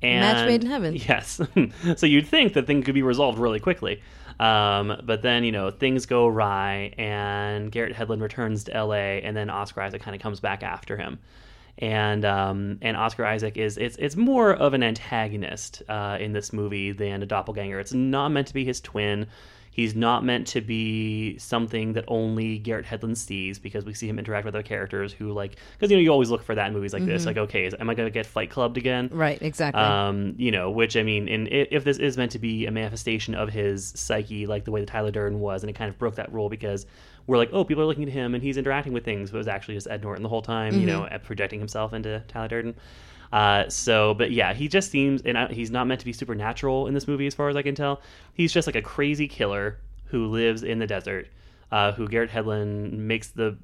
And, 0.00 0.20
Match 0.20 0.46
made 0.46 0.62
in 0.62 0.70
heaven. 0.70 0.94
Yes. 0.94 1.40
so 1.96 2.06
you'd 2.06 2.26
think 2.26 2.52
that 2.52 2.66
thing 2.66 2.82
could 2.82 2.94
be 2.94 3.02
resolved 3.02 3.38
really 3.38 3.58
quickly. 3.58 4.00
Um, 4.38 5.00
but 5.04 5.22
then, 5.22 5.42
you 5.42 5.50
know, 5.50 5.70
things 5.70 6.06
go 6.06 6.26
awry, 6.26 6.94
and 6.96 7.72
Garrett 7.72 7.94
Hedlund 7.96 8.22
returns 8.22 8.64
to 8.64 8.84
LA, 8.84 8.94
and 8.94 9.36
then 9.36 9.50
Oscar 9.50 9.82
Isaac 9.82 10.00
kind 10.00 10.14
of 10.14 10.22
comes 10.22 10.38
back 10.38 10.62
after 10.62 10.96
him. 10.96 11.18
And 11.78 12.24
um, 12.24 12.78
and 12.82 12.96
Oscar 12.96 13.24
Isaac 13.24 13.56
is 13.56 13.78
it's 13.78 13.96
it's 13.96 14.16
more 14.16 14.52
of 14.52 14.74
an 14.74 14.82
antagonist 14.82 15.82
uh, 15.88 16.18
in 16.20 16.32
this 16.32 16.52
movie 16.52 16.90
than 16.92 17.22
a 17.22 17.26
doppelganger. 17.26 17.78
It's 17.78 17.92
not 17.92 18.30
meant 18.30 18.48
to 18.48 18.54
be 18.54 18.64
his 18.64 18.80
twin. 18.80 19.26
He's 19.78 19.94
not 19.94 20.24
meant 20.24 20.48
to 20.48 20.60
be 20.60 21.38
something 21.38 21.92
that 21.92 22.04
only 22.08 22.58
Garrett 22.58 22.84
Hedlund 22.84 23.16
sees 23.16 23.60
because 23.60 23.84
we 23.84 23.94
see 23.94 24.08
him 24.08 24.18
interact 24.18 24.44
with 24.44 24.56
other 24.56 24.64
characters 24.64 25.12
who 25.12 25.30
like 25.30 25.54
because 25.78 25.88
you 25.92 25.96
know 25.96 26.02
you 26.02 26.10
always 26.10 26.30
look 26.30 26.42
for 26.42 26.56
that 26.56 26.66
in 26.66 26.72
movies 26.72 26.92
like 26.92 27.06
this. 27.06 27.24
Like, 27.24 27.36
okay, 27.36 27.66
is, 27.66 27.76
am 27.78 27.88
I 27.88 27.94
going 27.94 28.08
to 28.08 28.12
get 28.12 28.26
Fight 28.26 28.50
Clubbed 28.50 28.76
again? 28.76 29.08
Right, 29.12 29.40
exactly. 29.40 29.80
Um, 29.80 30.34
you 30.36 30.50
know, 30.50 30.68
which 30.68 30.96
I 30.96 31.04
mean, 31.04 31.28
and 31.28 31.46
if 31.46 31.84
this 31.84 31.98
is 31.98 32.16
meant 32.16 32.32
to 32.32 32.40
be 32.40 32.66
a 32.66 32.72
manifestation 32.72 33.36
of 33.36 33.50
his 33.50 33.92
psyche, 33.94 34.46
like 34.46 34.64
the 34.64 34.72
way 34.72 34.80
that 34.80 34.88
Tyler 34.88 35.12
Durden 35.12 35.38
was, 35.38 35.62
and 35.62 35.70
it 35.70 35.74
kind 35.74 35.88
of 35.88 35.96
broke 35.96 36.16
that 36.16 36.32
rule 36.32 36.48
because 36.48 36.84
we're 37.28 37.36
like, 37.36 37.50
oh, 37.52 37.62
people 37.62 37.82
are 37.84 37.86
looking 37.86 38.04
at 38.04 38.08
him 38.08 38.34
and 38.34 38.42
he's 38.42 38.56
interacting 38.56 38.92
with 38.92 39.04
things, 39.04 39.30
but 39.30 39.36
it 39.36 39.38
was 39.38 39.48
actually 39.48 39.74
just 39.74 39.86
Ed 39.86 40.02
Norton 40.02 40.22
the 40.24 40.28
whole 40.28 40.42
time, 40.42 40.72
you 40.80 40.86
know, 40.86 41.06
projecting 41.22 41.60
himself 41.60 41.92
into 41.92 42.24
Tyler 42.26 42.48
Durden. 42.48 42.74
Uh, 43.32 43.68
so, 43.68 44.14
but 44.14 44.30
yeah, 44.32 44.54
he 44.54 44.66
just 44.66 44.90
seems, 44.90 45.20
and 45.22 45.36
I, 45.36 45.48
he's 45.48 45.70
not 45.70 45.86
meant 45.86 46.00
to 46.00 46.06
be 46.06 46.12
supernatural 46.14 46.86
in 46.86 46.94
this 46.94 47.06
movie, 47.06 47.26
as 47.26 47.34
far 47.34 47.50
as 47.50 47.56
I 47.56 47.62
can 47.62 47.74
tell. 47.74 48.00
He's 48.32 48.52
just 48.52 48.66
like 48.66 48.76
a 48.76 48.82
crazy 48.82 49.28
killer 49.28 49.78
who 50.06 50.28
lives 50.28 50.62
in 50.62 50.78
the 50.78 50.86
desert, 50.86 51.28
uh, 51.70 51.92
who 51.92 52.08
Garrett 52.08 52.30
Hedlund 52.30 52.92
makes 52.92 53.28
the 53.28 53.56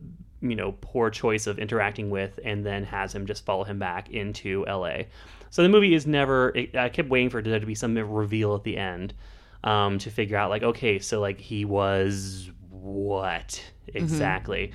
you 0.43 0.55
know 0.55 0.75
poor 0.83 1.09
choice 1.09 1.47
of 1.47 1.59
interacting 1.59 2.11
with, 2.11 2.39
and 2.45 2.67
then 2.67 2.85
has 2.85 3.15
him 3.15 3.27
just 3.27 3.47
follow 3.47 3.65
him 3.65 3.79
back 3.79 4.11
into 4.11 4.67
L.A. 4.67 5.09
So 5.49 5.63
the 5.63 5.71
movie 5.71 5.95
is 5.95 6.07
never. 6.07 6.51
It, 6.51 6.77
I 6.77 6.91
kept 6.91 7.09
waiting 7.09 7.31
for 7.31 7.41
there 7.41 7.59
to 7.59 7.67
be 7.67 7.75
some 7.75 7.97
reveal 7.97 8.55
at 8.55 8.65
the 8.65 8.77
end 8.77 9.15
um, 9.63 9.99
to 10.01 10.11
figure 10.11 10.37
out 10.37 10.51
like, 10.51 10.63
okay, 10.63 10.99
so 10.99 11.21
like 11.21 11.41
he 11.41 11.65
was 11.65 12.51
what 12.85 13.63
exactly, 13.89 14.73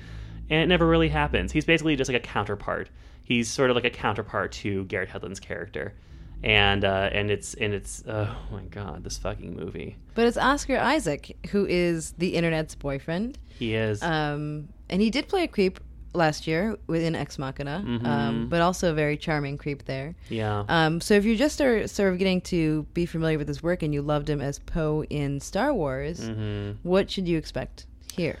and 0.50 0.60
it 0.62 0.66
never 0.66 0.86
really 0.86 1.08
happens. 1.08 1.52
He's 1.52 1.64
basically 1.64 1.96
just 1.96 2.10
like 2.10 2.16
a 2.22 2.26
counterpart. 2.26 2.88
He's 3.22 3.48
sort 3.48 3.70
of 3.70 3.76
like 3.76 3.84
a 3.84 3.90
counterpart 3.90 4.52
to 4.52 4.84
Garrett 4.86 5.08
Hedlund's 5.10 5.40
character. 5.40 5.94
And 6.42 6.84
uh, 6.86 7.10
and 7.12 7.30
it's 7.30 7.52
and 7.54 7.74
it's 7.74 8.02
oh 8.08 8.34
my 8.50 8.62
god 8.62 9.04
this 9.04 9.18
fucking 9.18 9.54
movie 9.54 9.98
but 10.14 10.26
it's 10.26 10.38
Oscar 10.38 10.78
Isaac 10.78 11.36
who 11.50 11.66
is 11.66 12.12
the 12.12 12.34
internet's 12.34 12.74
boyfriend. 12.74 13.38
he 13.58 13.74
is 13.74 14.02
Um, 14.02 14.68
and 14.88 15.02
he 15.02 15.10
did 15.10 15.28
play 15.28 15.44
a 15.44 15.48
creep 15.48 15.78
last 16.14 16.46
year 16.46 16.78
within 16.86 17.14
Ex 17.14 17.38
Machina, 17.38 17.84
Mm-hmm. 17.86 18.06
um, 18.06 18.48
but 18.48 18.62
also 18.62 18.90
a 18.90 18.94
very 18.94 19.18
charming 19.18 19.58
creep 19.58 19.84
there. 19.84 20.14
yeah 20.30 20.64
Um, 20.70 21.02
so 21.02 21.12
if 21.12 21.26
you 21.26 21.36
just 21.36 21.60
are 21.60 21.86
sort 21.86 22.10
of 22.10 22.18
getting 22.18 22.40
to 22.52 22.84
be 22.94 23.04
familiar 23.04 23.36
with 23.36 23.46
his 23.46 23.62
work 23.62 23.82
and 23.82 23.92
you 23.92 24.00
loved 24.00 24.28
him 24.30 24.40
as 24.40 24.58
Poe 24.60 25.04
in 25.10 25.40
Star 25.40 25.74
Wars, 25.74 26.20
Mm-hmm. 26.20 26.78
what 26.88 27.10
should 27.10 27.28
you 27.28 27.36
expect 27.36 27.84
here? 28.10 28.38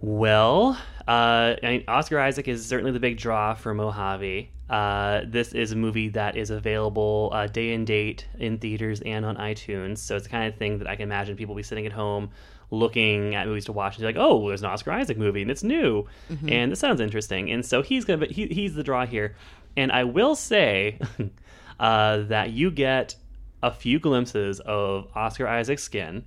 Well, 0.00 0.76
uh, 1.06 1.54
I 1.62 1.66
mean, 1.68 1.84
Oscar 1.88 2.18
Isaac 2.18 2.48
is 2.48 2.66
certainly 2.66 2.92
the 2.92 3.00
big 3.00 3.18
draw 3.18 3.54
for 3.54 3.72
Mojave. 3.72 4.50
Uh, 4.68 5.20
this 5.26 5.52
is 5.52 5.72
a 5.72 5.76
movie 5.76 6.08
that 6.08 6.36
is 6.36 6.50
available 6.50 7.30
uh, 7.32 7.46
day 7.46 7.74
and 7.74 7.86
date 7.86 8.26
in 8.38 8.58
theaters 8.58 9.00
and 9.02 9.24
on 9.24 9.36
iTunes. 9.36 9.98
So 9.98 10.16
it's 10.16 10.24
the 10.24 10.30
kind 10.30 10.52
of 10.52 10.58
thing 10.58 10.78
that 10.78 10.88
I 10.88 10.96
can 10.96 11.04
imagine 11.04 11.36
people 11.36 11.54
be 11.54 11.62
sitting 11.62 11.86
at 11.86 11.92
home 11.92 12.30
looking 12.70 13.34
at 13.34 13.46
movies 13.46 13.66
to 13.66 13.72
watch 13.72 13.96
and 13.96 14.02
be 14.02 14.06
like, 14.06 14.16
"Oh, 14.16 14.48
there's 14.48 14.62
an 14.62 14.70
Oscar 14.70 14.92
Isaac 14.92 15.18
movie 15.18 15.42
and 15.42 15.50
it's 15.50 15.62
new, 15.62 16.08
and 16.48 16.72
this 16.72 16.80
sounds 16.80 17.00
interesting." 17.00 17.50
And 17.52 17.64
so 17.64 17.82
he's 17.82 18.04
gonna 18.04 18.26
be, 18.26 18.32
he, 18.32 18.46
he's 18.46 18.74
the 18.74 18.82
draw 18.82 19.06
here. 19.06 19.36
And 19.76 19.92
I 19.92 20.04
will 20.04 20.34
say 20.34 20.98
uh, 21.80 22.22
that 22.22 22.50
you 22.50 22.70
get 22.70 23.14
a 23.62 23.70
few 23.70 24.00
glimpses 24.00 24.58
of 24.60 25.06
Oscar 25.14 25.46
Isaac's 25.46 25.82
skin. 25.82 26.24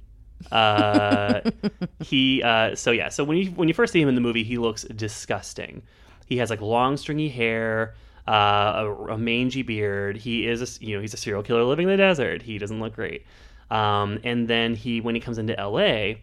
Uh, 0.52 1.42
he 2.00 2.44
uh, 2.44 2.76
so 2.76 2.92
yeah. 2.92 3.10
So 3.10 3.24
when 3.24 3.38
you 3.38 3.52
when 3.52 3.68
you 3.68 3.74
first 3.74 3.94
see 3.94 4.02
him 4.02 4.10
in 4.10 4.16
the 4.16 4.22
movie, 4.22 4.44
he 4.44 4.58
looks 4.58 4.84
disgusting. 4.84 5.82
He 6.26 6.38
has 6.38 6.50
like 6.50 6.62
long 6.62 6.98
stringy 6.98 7.30
hair, 7.30 7.96
uh, 8.28 8.32
a, 8.32 9.14
a 9.14 9.18
mangy 9.18 9.62
beard. 9.62 10.18
He 10.18 10.48
is 10.48 10.62
a, 10.62 10.84
you 10.86 10.96
know 10.96 11.02
he's 11.02 11.14
a 11.14 11.18
serial 11.18 11.44
killer 11.44 11.64
living 11.64 11.86
in 11.86 11.92
the 11.92 11.98
desert. 11.98 12.42
He 12.42 12.58
doesn't 12.58 12.80
look 12.80 12.94
great. 12.96 13.26
Um, 13.72 14.20
and 14.24 14.48
then 14.48 14.76
he 14.76 15.02
when 15.02 15.16
he 15.16 15.22
comes 15.22 15.38
into 15.38 15.60
L.A. 15.60 16.22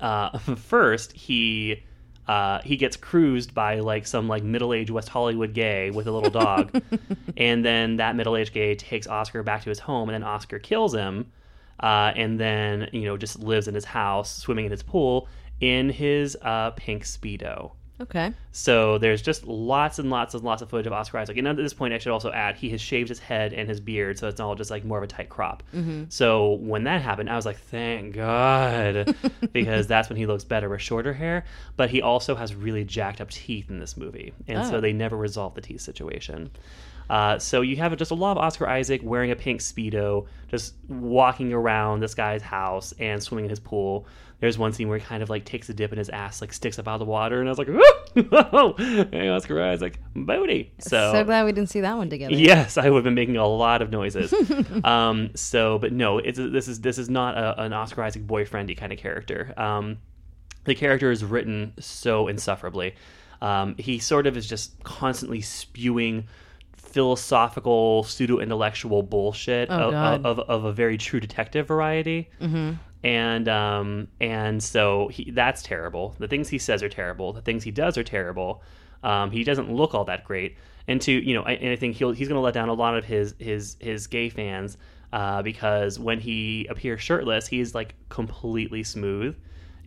Uh, 0.00 0.38
first 0.56 1.12
he 1.12 1.82
uh, 2.28 2.60
he 2.62 2.76
gets 2.76 2.96
cruised 2.96 3.54
by 3.54 3.78
like 3.80 4.06
some 4.06 4.26
like 4.28 4.42
middle-aged 4.42 4.90
West 4.90 5.08
Hollywood 5.08 5.54
gay 5.54 5.90
with 5.90 6.06
a 6.06 6.12
little 6.12 6.30
dog, 6.30 6.82
and 7.36 7.64
then 7.64 7.96
that 7.96 8.16
middle-aged 8.16 8.52
gay 8.52 8.74
takes 8.74 9.06
Oscar 9.06 9.42
back 9.42 9.62
to 9.62 9.68
his 9.68 9.78
home, 9.78 10.08
and 10.08 10.14
then 10.14 10.24
Oscar 10.24 10.58
kills 10.58 10.92
him, 10.92 11.30
uh, 11.80 12.12
and 12.16 12.38
then 12.40 12.88
you 12.92 13.02
know 13.02 13.16
just 13.16 13.38
lives 13.38 13.68
in 13.68 13.74
his 13.74 13.84
house, 13.84 14.34
swimming 14.34 14.64
in 14.66 14.70
his 14.70 14.82
pool 14.82 15.28
in 15.60 15.88
his 15.88 16.36
uh, 16.42 16.70
pink 16.72 17.02
speedo. 17.04 17.72
Okay. 17.98 18.30
So 18.52 18.98
there's 18.98 19.22
just 19.22 19.46
lots 19.46 19.98
and 19.98 20.10
lots 20.10 20.34
and 20.34 20.44
lots 20.44 20.60
of 20.60 20.68
footage 20.68 20.86
of 20.86 20.92
Oscar 20.92 21.16
Isaac. 21.16 21.38
And 21.38 21.48
at 21.48 21.56
this 21.56 21.72
point, 21.72 21.94
I 21.94 21.98
should 21.98 22.12
also 22.12 22.30
add 22.30 22.54
he 22.56 22.68
has 22.68 22.80
shaved 22.82 23.08
his 23.08 23.18
head 23.18 23.54
and 23.54 23.66
his 23.66 23.80
beard, 23.80 24.18
so 24.18 24.28
it's 24.28 24.38
all 24.38 24.54
just 24.54 24.70
like 24.70 24.84
more 24.84 24.98
of 24.98 25.04
a 25.04 25.06
tight 25.06 25.30
crop. 25.30 25.62
So 26.10 26.52
when 26.56 26.84
that 26.84 27.00
happened, 27.00 27.30
I 27.30 27.36
was 27.36 27.46
like, 27.46 27.56
thank 27.56 28.14
God, 28.16 29.16
because 29.52 29.86
that's 29.86 30.10
when 30.10 30.18
he 30.18 30.26
looks 30.26 30.44
better 30.44 30.68
with 30.68 30.82
shorter 30.82 31.14
hair. 31.14 31.46
But 31.78 31.88
he 31.88 32.02
also 32.02 32.34
has 32.34 32.54
really 32.54 32.84
jacked 32.84 33.22
up 33.22 33.30
teeth 33.30 33.70
in 33.70 33.78
this 33.78 33.96
movie, 33.96 34.34
and 34.46 34.58
Oh. 34.58 34.70
so 34.72 34.80
they 34.82 34.92
never 34.92 35.16
resolve 35.16 35.54
the 35.54 35.62
teeth 35.62 35.80
situation. 35.80 36.50
Uh, 37.08 37.38
so 37.38 37.60
you 37.60 37.76
have 37.76 37.96
just 37.96 38.10
a 38.10 38.14
lot 38.14 38.32
of 38.32 38.38
Oscar 38.38 38.66
Isaac 38.68 39.00
wearing 39.04 39.30
a 39.30 39.36
pink 39.36 39.60
speedo, 39.60 40.26
just 40.48 40.74
walking 40.88 41.52
around 41.52 42.00
this 42.00 42.14
guy's 42.14 42.42
house 42.42 42.92
and 42.98 43.22
swimming 43.22 43.44
in 43.46 43.50
his 43.50 43.60
pool. 43.60 44.06
There's 44.40 44.58
one 44.58 44.72
scene 44.72 44.88
where 44.88 44.98
he 44.98 45.04
kind 45.04 45.22
of 45.22 45.30
like 45.30 45.44
takes 45.46 45.68
a 45.70 45.74
dip 45.74 45.92
and 45.92 45.98
his 45.98 46.10
ass 46.10 46.42
like 46.42 46.52
sticks 46.52 46.78
up 46.78 46.86
out 46.86 46.94
of 46.94 46.98
the 47.00 47.06
water, 47.06 47.40
and 47.40 47.48
I 47.48 47.52
was 47.52 47.58
like, 47.58 47.68
"Whoa, 48.30 48.74
hey, 48.76 49.28
Oscar 49.30 49.62
Isaac, 49.62 49.98
booty!" 50.14 50.72
So, 50.78 51.12
So 51.12 51.24
glad 51.24 51.44
we 51.46 51.52
didn't 51.52 51.70
see 51.70 51.80
that 51.80 51.96
one 51.96 52.10
together. 52.10 52.34
yes, 52.34 52.76
I 52.76 52.90
would 52.90 52.98
have 52.98 53.04
been 53.04 53.14
making 53.14 53.38
a 53.38 53.46
lot 53.46 53.80
of 53.80 53.90
noises. 53.90 54.34
um, 54.84 55.30
so, 55.34 55.78
but 55.78 55.92
no, 55.92 56.18
it's 56.18 56.38
this 56.38 56.68
is 56.68 56.82
this 56.82 56.98
is 56.98 57.08
not 57.08 57.38
a, 57.38 57.62
an 57.62 57.72
Oscar 57.72 58.02
Isaac 58.02 58.26
boyfriendy 58.26 58.76
kind 58.76 58.92
of 58.92 58.98
character. 58.98 59.54
Um, 59.56 59.98
the 60.64 60.74
character 60.74 61.10
is 61.10 61.24
written 61.24 61.72
so 61.78 62.28
insufferably. 62.28 62.94
Um, 63.40 63.74
he 63.78 63.98
sort 63.98 64.26
of 64.26 64.36
is 64.36 64.46
just 64.46 64.82
constantly 64.84 65.40
spewing 65.40 66.26
philosophical, 66.96 68.04
pseudo 68.04 68.38
intellectual 68.38 69.02
bullshit 69.02 69.68
Oh, 69.70 69.92
of, 69.92 70.24
of, 70.24 70.38
of 70.40 70.64
a 70.64 70.72
very 70.72 70.96
true 70.96 71.20
detective 71.20 71.68
variety. 71.68 72.30
Mm-hmm. 72.40 72.72
And 73.04 73.48
um, 73.48 74.08
and 74.18 74.62
so 74.62 75.08
he, 75.08 75.30
that's 75.30 75.62
terrible. 75.62 76.14
The 76.18 76.26
things 76.26 76.48
he 76.48 76.58
says 76.58 76.82
are 76.82 76.88
terrible. 76.88 77.34
The 77.34 77.42
things 77.42 77.62
he 77.64 77.70
does 77.70 77.98
are 77.98 78.02
terrible. 78.02 78.62
Um, 79.02 79.30
he 79.30 79.44
doesn't 79.44 79.70
look 79.70 79.94
all 79.94 80.06
that 80.06 80.24
great. 80.24 80.56
And 80.88 80.98
to 81.02 81.12
you 81.12 81.34
know, 81.34 81.42
I, 81.42 81.52
and 81.52 81.70
I 81.70 81.76
think 81.76 81.96
he'll, 81.96 82.12
he's 82.12 82.28
going 82.28 82.38
to 82.38 82.40
let 82.40 82.54
down 82.54 82.70
a 82.70 82.74
lot 82.74 82.96
of 82.96 83.04
his 83.04 83.34
his 83.38 83.76
his 83.78 84.06
gay 84.06 84.30
fans 84.30 84.78
uh, 85.12 85.42
because 85.42 85.98
when 85.98 86.18
he 86.18 86.66
appears 86.70 87.02
shirtless, 87.02 87.46
he's 87.46 87.74
like 87.74 87.94
completely 88.08 88.82
smooth. 88.82 89.36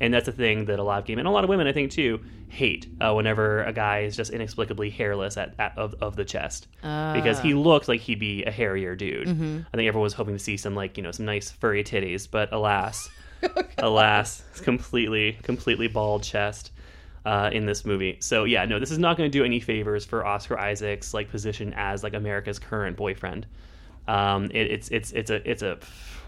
And 0.01 0.13
that's 0.13 0.27
a 0.27 0.31
thing 0.31 0.65
that 0.65 0.79
a 0.79 0.83
lot 0.83 0.99
of 0.99 1.05
gay 1.05 1.13
men, 1.15 1.19
and 1.21 1.27
a 1.27 1.31
lot 1.31 1.43
of 1.43 1.49
women, 1.49 1.67
I 1.67 1.73
think 1.73 1.91
too, 1.91 2.21
hate 2.47 2.87
uh, 3.01 3.13
whenever 3.13 3.63
a 3.63 3.73
guy 3.73 3.99
is 4.01 4.15
just 4.15 4.31
inexplicably 4.31 4.89
hairless 4.89 5.35
at, 5.37 5.53
at 5.59 5.77
of, 5.77 5.93
of 6.01 6.15
the 6.15 6.23
chest 6.25 6.67
because 7.13 7.39
he 7.39 7.53
looks 7.53 7.87
like 7.87 7.99
he'd 8.01 8.17
be 8.19 8.43
a 8.45 8.51
hairier 8.51 8.95
dude. 8.95 9.27
I 9.73 9.77
think 9.77 9.87
everyone 9.87 10.03
was 10.03 10.13
hoping 10.13 10.35
to 10.35 10.39
see 10.39 10.55
some 10.57 10.73
like 10.73 10.97
you 10.97 11.03
know 11.03 11.11
some 11.11 11.25
nice 11.25 11.51
furry 11.51 11.83
titties, 11.83 12.27
but 12.31 12.51
alas, 12.53 13.09
alas, 13.77 14.43
it's 14.51 14.61
completely 14.61 15.37
completely 15.43 15.87
bald 15.87 16.23
chest. 16.23 16.71
uh, 17.25 17.49
in 17.51 17.65
this 17.65 17.83
movie. 17.85 18.17
So 18.21 18.45
yeah, 18.45 18.63
no, 18.65 18.79
this 18.79 18.91
is 18.91 18.97
not 18.97 19.17
going 19.17 19.29
to 19.29 19.37
do 19.37 19.43
any 19.43 19.59
favors 19.59 20.05
for 20.05 20.25
Oscar 20.25 20.57
Isaac's 20.57 21.13
like 21.13 21.29
position 21.29 21.73
as 21.75 22.01
like 22.01 22.13
America's 22.13 22.57
current 22.57 22.95
boyfriend. 22.95 23.45
Um, 24.09 24.45
it, 24.45 24.71
it's 24.71 24.89
it's 24.89 25.11
it's 25.11 25.29
a 25.29 25.49
it's 25.49 25.61
a 25.61 25.77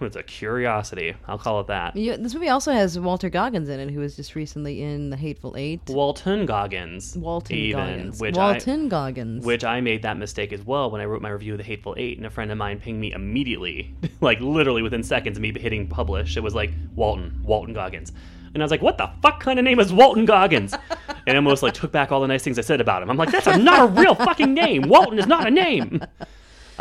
it's 0.02 0.16
a 0.16 0.24
curiosity. 0.24 1.16
I'll 1.28 1.38
call 1.38 1.60
it 1.62 1.68
that. 1.68 1.96
Yeah, 1.96 2.18
this 2.18 2.34
movie 2.34 2.50
also 2.50 2.72
has 2.72 3.00
Walter 3.00 3.30
Goggins 3.30 3.70
in 3.70 3.80
it, 3.80 3.92
who 3.92 4.00
was 4.00 4.16
just 4.16 4.36
recently 4.36 4.82
in 4.82 5.10
The 5.10 5.18
Hateful 5.18 5.56
Eight. 5.58 5.82
Walton 5.88 6.46
Goggins. 6.46 7.16
Walton 7.16 7.56
even, 7.56 7.80
Goggins. 7.80 8.20
Which 8.20 8.36
Walton 8.36 8.86
I, 8.86 8.90
Goggins. 8.90 9.46
Which 9.46 9.64
I 9.64 9.82
made 9.82 10.02
that 10.04 10.18
mistake 10.18 10.54
as 10.54 10.64
well 10.64 10.90
when 10.92 11.02
I 11.02 11.06
wrote 11.06 11.22
my 11.22 11.30
review 11.30 11.54
of 11.54 11.58
The 11.58 11.64
Hateful 11.64 11.96
Eight, 11.98 12.18
and 12.18 12.26
a 12.26 12.30
friend 12.30 12.52
of 12.52 12.58
mine 12.58 12.80
pinged 12.80 13.00
me 13.00 13.14
immediately, 13.14 13.96
like 14.22 14.40
literally 14.40 14.82
within 14.82 15.04
seconds 15.04 15.38
of 15.38 15.42
me 15.42 15.54
hitting 15.58 15.88
publish. 15.88 16.38
It 16.38 16.42
was 16.42 16.56
like 16.56 16.72
Walton, 16.96 17.42
Walton 17.44 17.74
Goggins. 17.74 18.12
And 18.54 18.62
I 18.62 18.66
was 18.66 18.72
like, 18.72 18.82
what 18.82 18.98
the 18.98 19.10
fuck 19.22 19.40
kind 19.40 19.60
of 19.60 19.66
name 19.66 19.80
is 19.80 19.94
Walton 19.94 20.26
Goggins? 20.26 20.74
and 21.26 21.30
I 21.30 21.36
almost 21.36 21.64
like 21.64 21.74
took 21.74 21.92
back 21.92 22.12
all 22.12 22.22
the 22.22 22.28
nice 22.28 22.44
things 22.44 22.60
I 22.60 22.64
said 22.64 22.82
about 22.82 23.02
him. 23.02 23.10
I'm 23.10 23.18
like, 23.18 23.32
that's 23.32 23.48
a, 23.48 23.58
not 23.58 23.84
a 23.84 23.88
real 23.88 24.14
fucking 24.14 24.54
name. 24.54 24.90
Walton 24.90 25.20
is 25.20 25.28
not 25.28 25.48
a 25.48 25.52
name. 25.52 26.02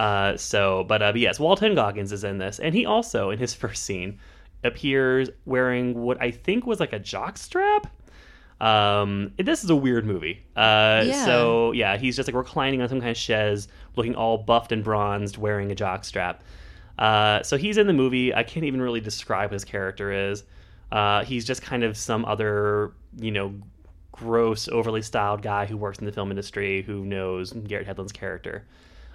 Uh, 0.00 0.36
so, 0.36 0.84
but, 0.84 1.02
uh, 1.02 1.12
but 1.12 1.20
yes, 1.20 1.38
Walton 1.38 1.74
Goggins 1.74 2.10
is 2.10 2.24
in 2.24 2.38
this, 2.38 2.58
and 2.58 2.74
he 2.74 2.86
also 2.86 3.28
in 3.30 3.38
his 3.38 3.52
first 3.62 3.84
scene 3.84 4.18
appears 4.64 5.28
wearing 5.44 5.94
what 6.02 6.20
I 6.22 6.30
think 6.30 6.66
was 6.66 6.80
like 6.80 6.92
a 6.94 6.98
jock 6.98 7.36
strap. 7.36 7.86
Um, 8.60 9.32
this 9.38 9.64
is 9.64 9.70
a 9.70 9.76
weird 9.76 10.06
movie. 10.06 10.42
Uh, 10.56 11.04
Yeah. 11.06 11.24
so 11.24 11.72
yeah, 11.72 11.96
he's 11.96 12.16
just 12.16 12.28
like 12.28 12.34
reclining 12.34 12.82
on 12.82 12.88
some 12.88 13.00
kind 13.00 13.10
of 13.10 13.16
chaise, 13.16 13.68
looking 13.96 14.14
all 14.14 14.38
buffed 14.38 14.72
and 14.72 14.82
bronzed, 14.84 15.36
wearing 15.38 15.70
a 15.70 15.74
jock 15.74 16.04
strap. 16.04 16.42
Uh, 16.98 17.42
so 17.42 17.56
he's 17.56 17.78
in 17.78 17.86
the 17.86 17.92
movie. 17.94 18.34
I 18.34 18.42
can't 18.42 18.64
even 18.66 18.80
really 18.82 19.00
describe 19.00 19.50
what 19.50 19.54
his 19.54 19.64
character 19.64 20.12
is. 20.30 20.44
Uh, 20.92 21.24
he's 21.24 21.44
just 21.46 21.62
kind 21.62 21.84
of 21.84 21.96
some 21.96 22.24
other, 22.26 22.92
you 23.18 23.30
know, 23.30 23.54
gross, 24.12 24.68
overly 24.68 25.00
styled 25.02 25.40
guy 25.40 25.64
who 25.64 25.76
works 25.76 25.98
in 25.98 26.04
the 26.04 26.12
film 26.12 26.30
industry 26.30 26.82
who 26.82 27.04
knows 27.04 27.52
Garrett 27.52 27.86
Hedlund's 27.86 28.12
character. 28.12 28.66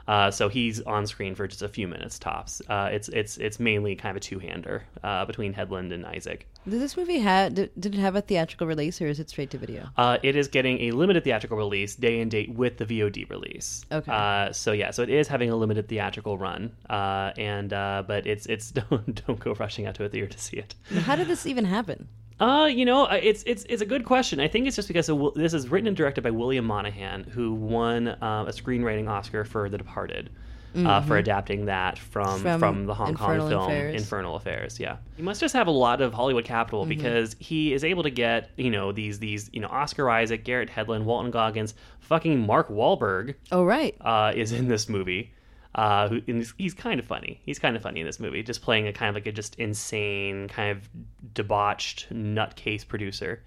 Uh, 0.08 0.30
so 0.32 0.50
he's 0.50 0.82
on 0.82 1.08
screen 1.08 1.36
for 1.36 1.48
just 1.48 1.62
a 1.62 1.68
few 1.68 1.88
minutes 1.88 2.20
tops. 2.20 2.62
Uh, 2.70 2.90
it's 2.92 3.10
it's 3.10 3.38
it's 3.38 3.60
mainly 3.60 3.96
kind 3.96 4.12
of 4.12 4.18
a 4.18 4.20
two 4.20 4.40
hander 4.40 4.84
uh, 5.04 5.26
between 5.26 5.54
Hedlund 5.54 5.94
and 5.94 6.06
Isaac. 6.06 6.48
did 6.66 6.82
this 6.82 6.96
movie 6.98 7.20
have? 7.20 7.56
Did, 7.56 7.72
did 7.80 7.96
it 7.96 8.00
have 8.00 8.16
a 8.16 8.22
theatrical 8.22 8.68
release 8.68 9.02
or 9.02 9.08
is 9.08 9.20
it 9.20 9.30
straight 9.30 9.50
to 9.52 9.58
video? 9.58 9.90
Uh, 9.98 10.18
it 10.24 10.36
is 10.36 10.48
getting 10.48 10.82
a 10.82 10.92
limited 10.92 11.24
theatrical 11.24 11.58
release, 11.58 11.96
day 11.96 12.22
and 12.22 12.30
date 12.30 12.54
with 12.54 12.78
the 12.78 12.86
VOD 12.86 13.30
release. 13.30 13.86
Okay. 13.92 14.12
Uh, 14.12 14.52
so 14.52 14.72
yeah, 14.72 14.92
so 14.92 15.02
it 15.02 15.10
is 15.10 15.28
having 15.28 15.50
a 15.50 15.56
limited 15.56 15.88
theatrical 15.88 16.38
run, 16.38 16.72
uh, 16.90 17.32
and 17.38 17.74
uh, 17.74 18.04
but 18.08 18.28
it's 18.28 18.46
it's 18.46 18.72
don't 18.80 19.26
don't 19.26 19.40
go 19.40 19.54
rushing 19.54 19.88
out 19.88 19.96
to 19.96 20.04
a 20.04 20.10
theater 20.10 20.28
to 20.28 20.40
see 20.40 20.58
it. 20.58 20.76
How 21.02 21.16
did 21.16 21.28
this 21.28 21.46
even 21.46 21.66
happen? 21.66 22.08
Uh, 22.40 22.70
you 22.70 22.84
know, 22.86 23.06
uh, 23.06 23.20
it's 23.22 23.44
it's 23.46 23.64
it's 23.70 23.82
a 23.82 23.86
good 23.86 24.04
question. 24.06 24.40
I 24.40 24.48
think 24.48 24.68
it's 24.68 24.76
just 24.76 24.88
because 24.90 25.10
this 25.36 25.54
is 25.54 25.70
written 25.70 25.88
and 25.88 25.96
directed 25.96 26.22
by 26.24 26.32
William 26.32 26.66
Monahan, 26.66 27.24
who 27.24 27.54
won 27.54 28.08
uh, 28.10 28.46
a 28.48 28.52
screenwriting 28.52 29.08
Oscar 29.10 29.46
for 29.46 29.70
The 29.70 29.78
Departed. 29.78 30.30
Uh, 30.78 31.00
for 31.00 31.16
adapting 31.16 31.68
that 31.68 31.98
from, 31.98 32.26
Mm-hmm. 32.26 32.42
From 32.44 32.60
from 32.60 32.86
the 32.86 32.94
Hong 32.94 33.08
Infernal 33.12 33.40
Kong 33.40 33.50
film 33.50 33.64
Affairs. 33.64 34.02
Infernal 34.02 34.36
Affairs, 34.36 34.78
yeah. 34.78 34.98
He 35.16 35.24
must 35.24 35.40
just 35.40 35.54
have 35.54 35.68
a 35.68 35.72
lot 35.72 36.02
of 36.02 36.14
Hollywood 36.14 36.44
capital 36.44 36.82
Mm-hmm. 36.82 36.90
because 36.90 37.34
he 37.40 37.72
is 37.74 37.86
able 37.86 38.04
to 38.04 38.10
get 38.10 38.50
you 38.58 38.70
know 38.70 38.92
these 38.92 39.18
these 39.20 39.50
you 39.54 39.62
know 39.62 39.70
Oscar 39.70 40.10
Isaac, 40.10 40.44
Garrett 40.44 40.70
Hedlund, 40.70 41.06
Walton 41.06 41.32
Goggins, 41.32 41.76
fucking 42.02 42.46
Mark 42.46 42.68
Wahlberg 42.68 43.36
Oh 43.54 43.64
right. 43.64 43.96
uh, 44.02 44.34
is 44.36 44.52
in 44.52 44.68
this 44.68 44.90
movie. 44.90 45.32
Uh, 45.76 46.08
who, 46.08 46.22
he's, 46.26 46.54
he's 46.58 46.74
kind 46.74 47.02
of 47.02 47.06
funny. 47.06 47.42
He's 47.46 47.60
kind 47.60 47.76
of 47.76 47.82
funny 47.82 48.00
in 48.00 48.06
this 48.06 48.20
movie, 48.20 48.42
just 48.42 48.62
playing 48.62 48.88
a 48.88 48.94
kind 48.94 49.10
of 49.10 49.16
like 49.16 49.28
a 49.28 49.32
just 49.34 49.56
insane, 49.56 50.48
kind 50.48 50.72
of 50.72 50.90
debauched 51.34 52.08
nutcase 52.14 52.88
producer. 52.88 53.44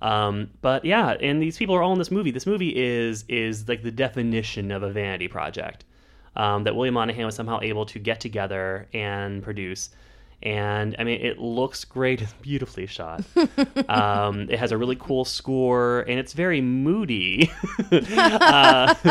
Um, 0.00 0.50
but 0.62 0.86
yeah, 0.86 1.10
and 1.20 1.42
these 1.42 1.58
people 1.58 1.74
are 1.74 1.82
all 1.82 1.92
in 1.92 1.98
this 1.98 2.10
movie. 2.10 2.30
This 2.30 2.46
movie 2.46 2.74
is 2.74 3.24
is 3.28 3.68
like 3.68 3.82
the 3.82 3.90
definition 3.90 4.70
of 4.70 4.82
a 4.82 4.90
vanity 4.90 5.28
project 5.28 5.84
um, 6.36 6.64
that 6.64 6.74
William 6.74 6.94
Monahan 6.94 7.26
was 7.26 7.34
somehow 7.34 7.58
able 7.60 7.84
to 7.86 7.98
get 7.98 8.20
together 8.20 8.88
and 8.94 9.42
produce. 9.42 9.90
And 10.42 10.94
I 10.98 11.04
mean, 11.04 11.20
it 11.20 11.38
looks 11.38 11.84
great. 11.84 12.22
It's 12.22 12.32
beautifully 12.34 12.86
shot. 12.86 13.24
um, 13.88 14.42
it 14.48 14.58
has 14.58 14.70
a 14.70 14.78
really 14.78 14.96
cool 14.96 15.24
score, 15.24 16.00
and 16.02 16.20
it's 16.20 16.32
very 16.32 16.60
moody. 16.60 17.50
uh, 17.92 18.94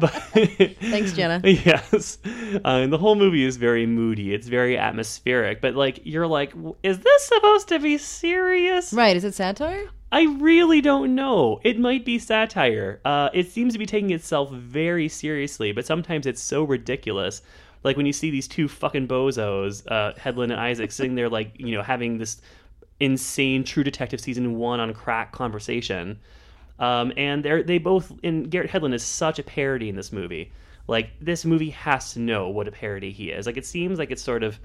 but 0.00 0.10
Thanks, 0.10 1.12
Jenna. 1.12 1.40
yes, 1.44 2.18
uh, 2.24 2.60
and 2.64 2.92
the 2.92 2.98
whole 2.98 3.14
movie 3.14 3.44
is 3.44 3.56
very 3.56 3.86
moody. 3.86 4.34
It's 4.34 4.48
very 4.48 4.76
atmospheric. 4.76 5.60
But 5.60 5.76
like, 5.76 6.00
you're 6.02 6.26
like, 6.26 6.52
is 6.82 6.98
this 6.98 7.22
supposed 7.22 7.68
to 7.68 7.78
be 7.78 7.96
serious? 7.98 8.92
Right. 8.92 9.16
Is 9.16 9.24
it 9.24 9.34
satire? 9.34 9.90
I 10.10 10.24
really 10.24 10.82
don't 10.82 11.14
know. 11.14 11.60
It 11.64 11.78
might 11.78 12.04
be 12.04 12.18
satire. 12.18 13.00
Uh, 13.04 13.30
it 13.32 13.50
seems 13.50 13.72
to 13.72 13.78
be 13.78 13.86
taking 13.86 14.10
itself 14.10 14.50
very 14.50 15.08
seriously, 15.08 15.72
but 15.72 15.86
sometimes 15.86 16.26
it's 16.26 16.42
so 16.42 16.64
ridiculous. 16.64 17.40
Like 17.84 17.96
when 17.96 18.06
you 18.06 18.12
see 18.12 18.30
these 18.30 18.48
two 18.48 18.68
fucking 18.68 19.08
bozos, 19.08 19.84
uh, 19.90 20.12
Hedlund 20.14 20.44
and 20.44 20.54
Isaac, 20.54 20.92
sitting 20.92 21.14
there, 21.14 21.28
like, 21.28 21.52
you 21.58 21.74
know, 21.74 21.82
having 21.82 22.18
this 22.18 22.40
insane 23.00 23.64
True 23.64 23.82
Detective 23.82 24.20
season 24.20 24.56
one 24.56 24.80
on 24.80 24.94
crack 24.94 25.32
conversation. 25.32 26.18
Um, 26.78 27.12
and 27.16 27.44
they're 27.44 27.62
they 27.62 27.78
both 27.78 28.12
and 28.24 28.50
Garrett 28.50 28.70
Hedlund 28.70 28.94
is 28.94 29.02
such 29.02 29.38
a 29.38 29.42
parody 29.42 29.88
in 29.88 29.96
this 29.96 30.12
movie. 30.12 30.52
Like 30.88 31.10
this 31.20 31.44
movie 31.44 31.70
has 31.70 32.12
to 32.14 32.20
know 32.20 32.48
what 32.48 32.66
a 32.66 32.72
parody 32.72 33.12
he 33.12 33.30
is. 33.30 33.46
Like 33.46 33.56
it 33.56 33.66
seems 33.66 33.98
like 33.98 34.10
it's 34.10 34.22
sort 34.22 34.42
of 34.42 34.58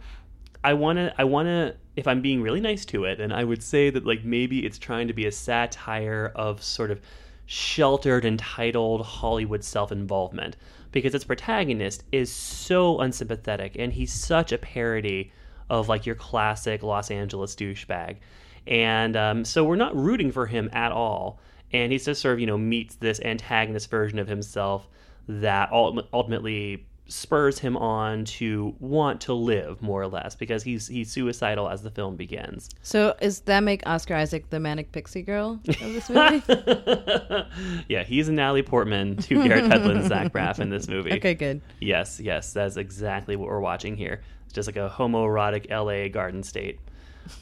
I 0.63 0.73
want 0.73 0.97
to 0.97 1.13
I 1.17 1.23
want 1.23 1.47
to 1.47 1.75
if 1.95 2.07
I'm 2.07 2.21
being 2.21 2.41
really 2.41 2.61
nice 2.61 2.85
to 2.85 3.05
it 3.05 3.19
and 3.19 3.33
I 3.33 3.43
would 3.43 3.61
say 3.61 3.89
that 3.89 4.05
like 4.05 4.23
maybe 4.23 4.65
it's 4.65 4.79
trying 4.79 5.07
to 5.07 5.13
be 5.13 5.25
a 5.25 5.31
satire 5.31 6.31
of 6.35 6.63
sort 6.63 6.91
of 6.91 7.01
sheltered 7.45 8.25
entitled 8.25 9.05
Hollywood 9.05 9.63
self-involvement 9.63 10.57
because 10.91 11.13
its 11.13 11.23
protagonist 11.23 12.03
is 12.11 12.31
so 12.31 12.99
unsympathetic 12.99 13.75
and 13.77 13.93
he's 13.93 14.13
such 14.13 14.51
a 14.51 14.57
parody 14.57 15.31
of 15.69 15.89
like 15.89 16.05
your 16.05 16.15
classic 16.15 16.83
Los 16.83 17.11
Angeles 17.11 17.55
douchebag. 17.55 18.17
And 18.65 19.15
um, 19.15 19.45
so 19.45 19.63
we're 19.63 19.75
not 19.75 19.95
rooting 19.95 20.31
for 20.31 20.45
him 20.45 20.69
at 20.73 20.91
all. 20.91 21.39
And 21.71 21.91
he 21.91 21.97
just 21.97 22.21
sort 22.21 22.33
of, 22.33 22.39
you 22.39 22.47
know, 22.47 22.57
meets 22.57 22.95
this 22.95 23.19
antagonist 23.21 23.89
version 23.89 24.19
of 24.19 24.27
himself 24.27 24.87
that 25.27 25.69
ultimately 25.71 26.87
spurs 27.09 27.59
him 27.59 27.77
on 27.77 28.25
to 28.25 28.75
want 28.79 29.21
to 29.21 29.33
live 29.33 29.81
more 29.81 30.01
or 30.01 30.07
less 30.07 30.35
because 30.35 30.63
he's 30.63 30.87
he's 30.87 31.11
suicidal 31.11 31.69
as 31.69 31.81
the 31.81 31.91
film 31.91 32.15
begins. 32.15 32.69
So 32.81 33.15
is 33.21 33.41
that 33.41 33.61
make 33.61 33.81
Oscar 33.85 34.15
Isaac 34.15 34.49
the 34.49 34.59
manic 34.59 34.91
pixie 34.91 35.21
girl 35.21 35.59
of 35.67 35.79
this 35.79 36.09
movie? 36.09 36.43
yeah, 37.87 38.03
he's 38.03 38.27
an 38.27 38.35
Natalie 38.35 38.63
Portman 38.63 39.17
to 39.17 39.47
Garrett 39.47 39.65
Hedlund's 39.65 40.07
Zach 40.07 40.31
Braff 40.33 40.59
in 40.59 40.69
this 40.69 40.87
movie. 40.87 41.13
okay, 41.13 41.33
good. 41.33 41.61
Yes, 41.79 42.19
yes, 42.19 42.53
that's 42.53 42.77
exactly 42.77 43.35
what 43.35 43.47
we're 43.49 43.59
watching 43.59 43.95
here. 43.95 44.21
It's 44.45 44.53
just 44.53 44.67
like 44.67 44.77
a 44.77 44.89
homoerotic 44.89 45.69
LA 45.69 46.07
Garden 46.09 46.43
State. 46.43 46.79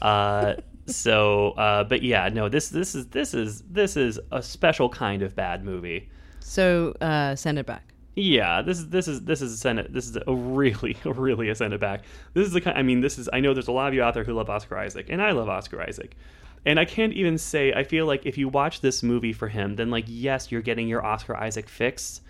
Uh, 0.02 0.54
so, 0.86 1.50
uh, 1.52 1.84
but 1.84 2.02
yeah, 2.02 2.28
no, 2.28 2.48
this 2.48 2.68
this 2.68 2.94
is 2.94 3.06
this 3.08 3.34
is 3.34 3.62
this 3.70 3.96
is 3.96 4.18
a 4.32 4.42
special 4.42 4.88
kind 4.88 5.22
of 5.22 5.34
bad 5.34 5.64
movie. 5.64 6.08
So 6.40 6.94
uh, 7.00 7.34
send 7.34 7.58
it 7.58 7.66
back. 7.66 7.92
Yeah, 8.18 8.62
this 8.62 8.78
is 8.78 8.88
this 8.88 9.08
is 9.08 9.20
this 9.22 9.42
is 9.42 9.52
a 9.52 9.56
send 9.58 9.78
it. 9.78 9.92
This 9.92 10.08
is 10.08 10.16
a 10.26 10.34
really 10.34 10.96
really 11.04 11.50
a 11.50 11.54
send 11.54 11.74
it 11.74 11.80
back. 11.80 12.02
This 12.32 12.46
is 12.46 12.54
the 12.54 12.62
kind. 12.62 12.76
I 12.76 12.82
mean, 12.82 13.02
this 13.02 13.18
is. 13.18 13.28
I 13.30 13.40
know 13.40 13.52
there's 13.52 13.68
a 13.68 13.72
lot 13.72 13.88
of 13.88 13.94
you 13.94 14.02
out 14.02 14.14
there 14.14 14.24
who 14.24 14.32
love 14.32 14.48
Oscar 14.48 14.78
Isaac, 14.78 15.08
and 15.10 15.20
I 15.20 15.32
love 15.32 15.50
Oscar 15.50 15.82
Isaac. 15.82 16.16
And 16.64 16.80
I 16.80 16.86
can't 16.86 17.12
even 17.12 17.36
say. 17.36 17.74
I 17.74 17.84
feel 17.84 18.06
like 18.06 18.24
if 18.24 18.38
you 18.38 18.48
watch 18.48 18.80
this 18.80 19.02
movie 19.02 19.34
for 19.34 19.48
him, 19.48 19.76
then 19.76 19.90
like 19.90 20.06
yes, 20.08 20.50
you're 20.50 20.62
getting 20.62 20.88
your 20.88 21.04
Oscar 21.04 21.36
Isaac 21.36 21.68
fix, 21.68 22.22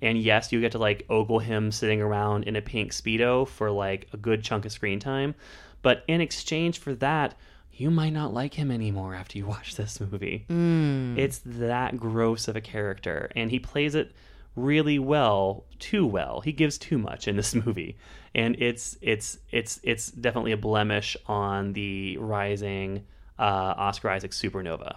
and 0.00 0.16
yes, 0.16 0.50
you 0.50 0.62
get 0.62 0.72
to 0.72 0.78
like 0.78 1.04
ogle 1.10 1.40
him 1.40 1.70
sitting 1.70 2.00
around 2.00 2.44
in 2.44 2.56
a 2.56 2.62
pink 2.62 2.92
speedo 2.92 3.46
for 3.46 3.70
like 3.70 4.08
a 4.14 4.16
good 4.16 4.42
chunk 4.42 4.64
of 4.64 4.72
screen 4.72 4.98
time. 4.98 5.34
But 5.82 6.04
in 6.08 6.22
exchange 6.22 6.78
for 6.78 6.94
that, 6.94 7.34
you 7.70 7.90
might 7.90 8.14
not 8.14 8.32
like 8.32 8.54
him 8.54 8.70
anymore 8.70 9.14
after 9.14 9.36
you 9.36 9.46
watch 9.46 9.76
this 9.76 10.00
movie. 10.00 10.46
Hmm. 10.48 11.18
It's 11.18 11.42
that 11.44 11.98
gross 11.98 12.48
of 12.48 12.56
a 12.56 12.62
character, 12.62 13.30
and 13.36 13.50
he 13.50 13.58
plays 13.58 13.94
it 13.94 14.14
really 14.56 14.98
well, 14.98 15.64
too 15.78 16.06
well. 16.06 16.40
He 16.40 16.52
gives 16.52 16.78
too 16.78 16.98
much 16.98 17.28
in 17.28 17.36
this 17.36 17.54
movie, 17.66 17.96
and 18.34 18.56
it's 18.58 18.96
it's 19.00 19.38
it's 19.50 19.80
it's 19.82 20.10
definitely 20.10 20.52
a 20.52 20.56
blemish 20.56 21.16
on 21.26 21.72
the 21.72 22.16
rising 22.18 23.04
uh, 23.38 23.74
Oscar 23.76 24.10
Isaac 24.10 24.32
supernova. 24.32 24.96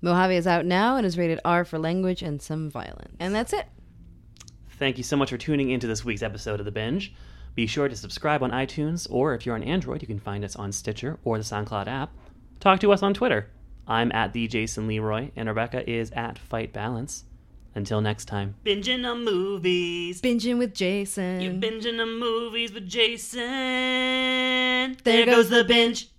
Mojave 0.00 0.34
is 0.34 0.46
out 0.46 0.66
now 0.66 0.96
and 0.96 1.06
is 1.06 1.16
rated 1.16 1.38
R 1.44 1.64
for 1.64 1.78
language 1.78 2.22
and 2.22 2.42
some 2.42 2.68
violence. 2.70 3.14
And 3.20 3.34
that's 3.34 3.52
it. 3.52 3.66
Thank 4.70 4.98
you 4.98 5.04
so 5.04 5.16
much 5.16 5.30
for 5.30 5.38
tuning 5.38 5.70
into 5.70 5.86
this 5.86 6.04
week's 6.04 6.22
episode 6.22 6.58
of 6.58 6.66
The 6.66 6.72
Binge. 6.72 7.14
Be 7.54 7.66
sure 7.66 7.88
to 7.88 7.94
subscribe 7.94 8.42
on 8.42 8.50
iTunes, 8.50 9.06
or 9.10 9.34
if 9.34 9.46
you're 9.46 9.54
on 9.54 9.62
Android, 9.62 10.02
you 10.02 10.08
can 10.08 10.18
find 10.18 10.44
us 10.44 10.56
on 10.56 10.72
Stitcher 10.72 11.18
or 11.22 11.38
the 11.38 11.44
SoundCloud 11.44 11.86
app. 11.86 12.10
Talk 12.58 12.80
to 12.80 12.92
us 12.92 13.02
on 13.02 13.14
Twitter. 13.14 13.50
I'm 13.86 14.10
at 14.12 14.32
the 14.32 14.48
Jason 14.48 14.88
Leroy, 14.88 15.30
and 15.36 15.48
Rebecca 15.48 15.88
is 15.88 16.10
at 16.12 16.38
Fight 16.38 16.72
Balance. 16.72 17.24
Until 17.74 18.02
next 18.02 18.26
time. 18.26 18.54
Binging 18.64 19.10
on 19.10 19.24
movies. 19.24 20.20
Binging 20.20 20.58
with 20.58 20.74
Jason. 20.74 21.60
binging 21.60 22.00
on 22.00 22.18
movies 22.18 22.72
with 22.72 22.86
Jason. 22.86 23.40
There 25.04 25.24
goes 25.26 25.48
the 25.48 25.64
binge. 25.64 26.12